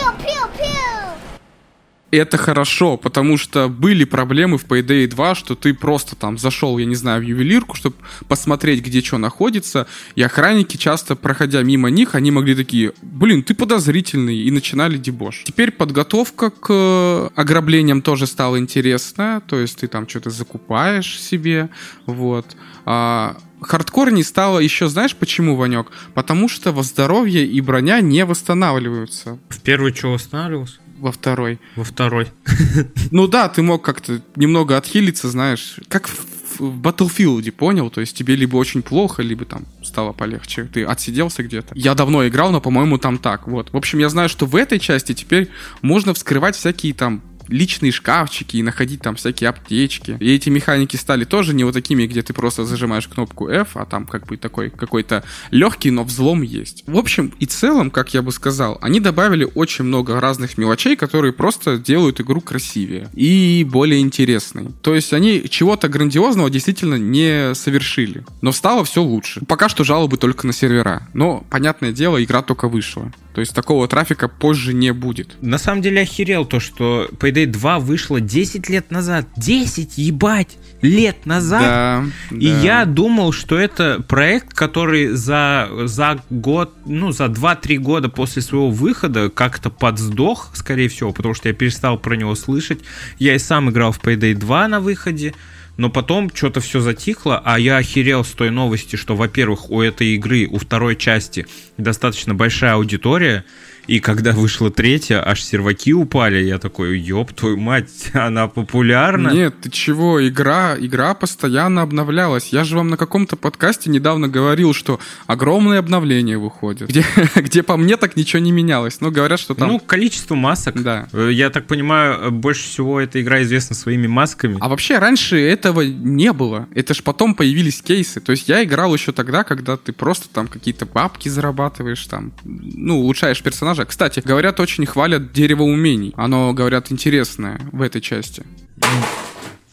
это 2.16 2.36
хорошо, 2.36 2.96
потому 2.96 3.36
что 3.36 3.68
были 3.68 4.04
проблемы 4.04 4.58
в 4.58 4.64
Payday 4.66 5.06
2, 5.06 5.34
что 5.34 5.54
ты 5.54 5.74
просто 5.74 6.16
там 6.16 6.38
зашел, 6.38 6.78
я 6.78 6.86
не 6.86 6.94
знаю, 6.94 7.22
в 7.22 7.24
ювелирку, 7.24 7.76
чтобы 7.76 7.96
посмотреть, 8.28 8.82
где 8.82 9.02
что 9.02 9.18
находится, 9.18 9.86
и 10.14 10.22
охранники, 10.22 10.76
часто 10.76 11.16
проходя 11.16 11.62
мимо 11.62 11.90
них, 11.90 12.14
они 12.14 12.30
могли 12.30 12.54
такие, 12.54 12.92
блин, 13.02 13.42
ты 13.42 13.54
подозрительный, 13.54 14.36
и 14.38 14.50
начинали 14.50 14.96
дебош. 14.96 15.42
Теперь 15.44 15.70
подготовка 15.70 16.50
к 16.50 17.30
ограблениям 17.34 18.02
тоже 18.02 18.26
стала 18.26 18.58
интересная, 18.58 19.40
то 19.40 19.58
есть 19.58 19.80
ты 19.80 19.88
там 19.88 20.08
что-то 20.08 20.30
закупаешь 20.30 21.20
себе, 21.20 21.68
вот. 22.06 22.56
А, 22.86 23.36
хардкор 23.60 24.10
не 24.10 24.22
стало 24.22 24.58
еще, 24.58 24.88
знаешь 24.88 25.16
почему, 25.16 25.56
Ванек? 25.56 25.90
Потому 26.14 26.48
что 26.48 26.72
во 26.72 26.82
здоровье 26.82 27.46
и 27.46 27.60
броня 27.60 28.00
не 28.00 28.24
восстанавливаются. 28.24 29.38
В 29.48 29.60
первую 29.60 29.94
что 29.94 30.12
восстанавливался? 30.12 30.83
Во 31.04 31.12
второй. 31.12 31.60
Во 31.76 31.84
второй. 31.84 32.28
Ну 33.10 33.28
да, 33.28 33.48
ты 33.48 33.62
мог 33.62 33.84
как-то 33.84 34.20
немного 34.36 34.76
отхилиться, 34.76 35.28
знаешь. 35.28 35.76
Как 35.88 36.08
в 36.08 36.26
в, 36.58 36.80
Battlefield, 36.80 37.50
понял? 37.52 37.90
То 37.90 38.00
есть 38.00 38.16
тебе 38.16 38.36
либо 38.36 38.56
очень 38.56 38.82
плохо, 38.82 39.22
либо 39.22 39.44
там 39.44 39.64
стало 39.82 40.12
полегче. 40.12 40.64
Ты 40.64 40.84
отсиделся 40.84 41.42
где-то. 41.42 41.74
Я 41.74 41.94
давно 41.94 42.26
играл, 42.26 42.52
но, 42.52 42.60
по-моему, 42.60 42.98
там 42.98 43.18
так. 43.18 43.46
Вот. 43.46 43.72
В 43.72 43.76
общем, 43.76 43.98
я 43.98 44.08
знаю, 44.08 44.28
что 44.28 44.46
в 44.46 44.56
этой 44.56 44.78
части 44.78 45.14
теперь 45.14 45.48
можно 45.82 46.14
вскрывать 46.14 46.56
всякие 46.56 46.94
там 46.94 47.22
личные 47.48 47.92
шкафчики 47.92 48.56
и 48.56 48.62
находить 48.62 49.00
там 49.00 49.16
всякие 49.16 49.50
аптечки. 49.50 50.16
И 50.20 50.34
эти 50.34 50.48
механики 50.48 50.96
стали 50.96 51.24
тоже 51.24 51.54
не 51.54 51.64
вот 51.64 51.74
такими, 51.74 52.06
где 52.06 52.22
ты 52.22 52.32
просто 52.32 52.64
зажимаешь 52.64 53.08
кнопку 53.08 53.48
F, 53.48 53.76
а 53.76 53.84
там 53.84 54.06
как 54.06 54.26
бы 54.26 54.36
такой 54.36 54.70
какой-то 54.70 55.24
легкий, 55.50 55.90
но 55.90 56.04
взлом 56.04 56.42
есть. 56.42 56.84
В 56.86 56.96
общем 56.96 57.32
и 57.38 57.46
целом, 57.46 57.90
как 57.90 58.14
я 58.14 58.22
бы 58.22 58.32
сказал, 58.32 58.78
они 58.80 59.00
добавили 59.00 59.48
очень 59.54 59.84
много 59.84 60.20
разных 60.20 60.58
мелочей, 60.58 60.96
которые 60.96 61.32
просто 61.32 61.78
делают 61.78 62.20
игру 62.20 62.40
красивее 62.40 63.08
и 63.14 63.66
более 63.68 64.00
интересной. 64.00 64.70
То 64.82 64.94
есть 64.94 65.12
они 65.12 65.48
чего-то 65.48 65.88
грандиозного 65.88 66.50
действительно 66.50 66.96
не 66.96 67.54
совершили, 67.54 68.24
но 68.40 68.52
стало 68.52 68.84
все 68.84 69.02
лучше. 69.02 69.40
Пока 69.46 69.68
что 69.68 69.84
жалобы 69.84 70.16
только 70.16 70.46
на 70.46 70.52
сервера, 70.52 71.08
но, 71.14 71.44
понятное 71.50 71.92
дело, 71.92 72.22
игра 72.22 72.42
только 72.42 72.68
вышла. 72.68 73.12
То 73.34 73.40
есть 73.40 73.52
такого 73.52 73.88
трафика 73.88 74.28
позже 74.28 74.72
не 74.72 74.92
будет. 74.92 75.36
На 75.42 75.58
самом 75.58 75.82
деле 75.82 76.02
охерел 76.02 76.44
то, 76.44 76.60
что 76.60 77.08
Payday 77.18 77.46
2 77.46 77.80
вышло 77.80 78.20
10 78.20 78.68
лет 78.68 78.92
назад. 78.92 79.26
10, 79.36 79.98
ебать! 79.98 80.56
Лет 80.82 81.26
назад. 81.26 81.62
Да, 81.62 82.04
И 82.30 82.48
да. 82.48 82.60
я 82.60 82.84
думал, 82.84 83.32
что 83.32 83.58
это 83.58 84.04
проект, 84.06 84.54
который 84.54 85.08
за, 85.08 85.68
за 85.84 86.22
год, 86.30 86.74
ну, 86.86 87.10
за 87.10 87.24
2-3 87.24 87.78
года 87.78 88.08
после 88.08 88.40
своего 88.40 88.70
выхода 88.70 89.30
как-то 89.30 89.68
подсдох, 89.68 90.50
скорее 90.54 90.88
всего, 90.88 91.12
потому 91.12 91.34
что 91.34 91.48
я 91.48 91.54
перестал 91.54 91.98
про 91.98 92.14
него 92.14 92.36
слышать. 92.36 92.80
Я 93.18 93.34
и 93.34 93.38
сам 93.38 93.70
играл 93.70 93.90
в 93.90 94.00
Payday 94.00 94.34
2 94.34 94.68
на 94.68 94.78
выходе. 94.78 95.34
Но 95.76 95.90
потом 95.90 96.30
что-то 96.32 96.60
все 96.60 96.80
затихло, 96.80 97.42
а 97.44 97.58
я 97.58 97.78
охерел 97.78 98.24
с 98.24 98.30
той 98.30 98.50
новости, 98.50 98.96
что, 98.96 99.16
во-первых, 99.16 99.70
у 99.70 99.80
этой 99.80 100.14
игры, 100.14 100.46
у 100.46 100.58
второй 100.58 100.96
части 100.96 101.46
достаточно 101.78 102.34
большая 102.34 102.74
аудитория, 102.74 103.44
и 103.86 104.00
когда 104.00 104.32
вышла 104.32 104.70
третья, 104.70 105.26
аж 105.26 105.42
серваки 105.42 105.92
упали. 105.92 106.42
Я 106.42 106.58
такой, 106.58 106.98
ёб 106.98 107.32
твою 107.32 107.56
мать, 107.58 108.10
она 108.14 108.48
популярна. 108.48 109.28
Нет, 109.30 109.54
ты 109.60 109.70
чего? 109.70 110.26
Игра, 110.26 110.76
игра 110.78 111.14
постоянно 111.14 111.82
обновлялась. 111.82 112.48
Я 112.48 112.64
же 112.64 112.76
вам 112.76 112.88
на 112.88 112.96
каком-то 112.96 113.36
подкасте 113.36 113.90
недавно 113.90 114.28
говорил, 114.28 114.72
что 114.72 115.00
огромные 115.26 115.78
обновления 115.78 116.38
выходят. 116.38 116.88
Где, 116.88 117.04
где 117.36 117.62
по 117.62 117.76
мне 117.76 117.96
так 117.96 118.16
ничего 118.16 118.40
не 118.40 118.52
менялось. 118.52 119.00
Но 119.00 119.10
говорят, 119.10 119.40
что 119.40 119.54
там... 119.54 119.68
Ну, 119.68 119.78
количество 119.78 120.34
масок. 120.34 120.82
Да. 120.82 121.08
Э, 121.12 121.30
Я 121.32 121.50
так 121.50 121.66
понимаю, 121.66 122.30
больше 122.32 122.64
всего 122.64 123.00
эта 123.00 123.20
игра 123.20 123.42
известна 123.42 123.76
своими 123.76 124.06
масками. 124.06 124.56
А 124.60 124.68
вообще 124.68 124.98
раньше 124.98 125.38
этого 125.40 125.82
не 125.82 126.32
было. 126.32 126.68
Это 126.74 126.94
ж 126.94 127.02
потом 127.02 127.34
появились 127.34 127.82
кейсы. 127.82 128.20
То 128.20 128.32
есть 128.32 128.48
я 128.48 128.64
играл 128.64 128.94
еще 128.94 129.12
тогда, 129.12 129.44
когда 129.44 129.76
ты 129.76 129.92
просто 129.92 130.28
там 130.28 130.46
какие-то 130.48 130.86
бабки 130.86 131.28
зарабатываешь, 131.28 132.04
там, 132.06 132.32
ну, 132.44 133.00
улучшаешь 133.00 133.42
персонажа. 133.42 133.73
Кстати, 133.84 134.22
говорят, 134.24 134.60
очень 134.60 134.86
хвалят 134.86 135.32
дерево 135.32 135.62
умений. 135.64 136.12
Оно, 136.16 136.52
говорят, 136.52 136.92
интересное 136.92 137.60
в 137.72 137.82
этой 137.82 138.00
части. 138.00 138.44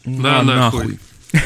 Да, 0.04 0.40
А, 0.40 0.42
нахуй. 0.42 0.98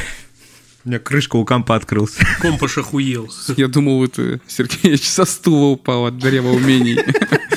У 0.84 0.88
меня 0.88 0.98
крышка 1.00 1.36
у 1.36 1.44
компа 1.44 1.74
открылся. 1.74 2.24
Компаш 2.40 2.78
охуел. 2.78 3.28
Я 3.56 3.66
думал, 3.66 4.04
это 4.04 4.40
Сергеевич 4.46 5.08
со 5.08 5.24
стула 5.24 5.72
упал 5.72 6.06
от 6.06 6.18
дерева 6.18 6.48
умений. 6.50 6.98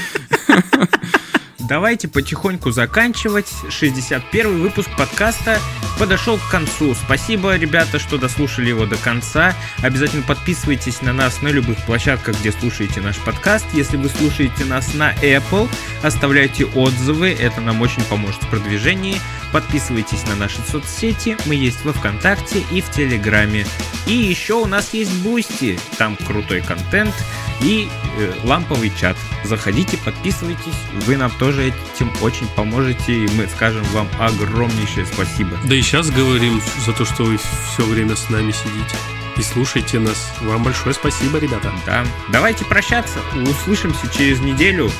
Давайте 1.69 2.07
потихоньку 2.07 2.71
заканчивать. 2.71 3.45
61 3.69 4.59
выпуск 4.59 4.89
подкаста 4.97 5.59
подошел 5.99 6.39
к 6.39 6.49
концу. 6.49 6.95
Спасибо, 6.95 7.55
ребята, 7.57 7.99
что 7.99 8.17
дослушали 8.17 8.69
его 8.69 8.87
до 8.87 8.97
конца. 8.97 9.53
Обязательно 9.83 10.23
подписывайтесь 10.23 11.03
на 11.03 11.13
нас 11.13 11.43
на 11.43 11.49
любых 11.49 11.77
площадках, 11.85 12.39
где 12.39 12.51
слушаете 12.51 13.01
наш 13.01 13.17
подкаст. 13.17 13.67
Если 13.73 13.97
вы 13.97 14.09
слушаете 14.09 14.65
нас 14.65 14.95
на 14.95 15.13
Apple, 15.17 15.69
оставляйте 16.01 16.65
отзывы. 16.65 17.29
Это 17.39 17.61
нам 17.61 17.81
очень 17.81 18.03
поможет 18.05 18.41
в 18.41 18.49
продвижении. 18.49 19.21
Подписывайтесь 19.51 20.25
на 20.25 20.35
наши 20.35 20.61
соцсети. 20.67 21.37
Мы 21.45 21.53
есть 21.53 21.85
во 21.85 21.93
Вконтакте 21.93 22.63
и 22.71 22.81
в 22.81 22.89
Телеграме. 22.89 23.67
И 24.07 24.13
еще 24.13 24.55
у 24.55 24.65
нас 24.65 24.93
есть 24.93 25.13
Boosty. 25.21 25.79
Там 25.99 26.15
крутой 26.15 26.61
контент 26.61 27.13
и 27.61 27.87
э, 28.17 28.33
ламповый 28.43 28.91
чат. 28.99 29.17
Заходите, 29.43 29.97
подписывайтесь. 29.97 30.75
Вы 31.05 31.17
нам 31.17 31.31
тоже 31.31 31.58
этим 31.61 32.11
очень 32.21 32.47
поможете. 32.55 33.13
И 33.13 33.27
мы 33.35 33.47
скажем 33.47 33.83
вам 33.91 34.07
огромнейшее 34.19 35.05
спасибо. 35.05 35.57
Да 35.65 35.75
и 35.75 35.81
сейчас 35.81 36.09
говорим 36.09 36.61
за 36.85 36.93
то, 36.93 37.05
что 37.05 37.23
вы 37.23 37.37
все 37.37 37.83
время 37.83 38.15
с 38.15 38.29
нами 38.29 38.51
сидите 38.51 38.97
и 39.37 39.41
слушаете 39.41 39.99
нас. 39.99 40.33
Вам 40.41 40.63
большое 40.63 40.93
спасибо, 40.93 41.39
ребята. 41.39 41.71
Да. 41.85 42.05
Давайте 42.31 42.65
прощаться. 42.65 43.19
Услышимся 43.35 44.07
через 44.11 44.39
неделю. 44.39 44.91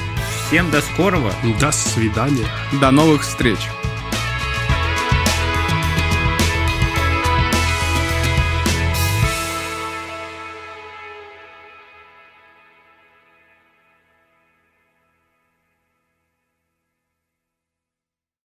Всем 0.47 0.71
до 0.71 0.81
скорого. 0.81 1.33
До 1.59 1.71
свидания. 1.71 2.47
До 2.79 2.91
новых 2.91 3.21
встреч. 3.21 3.59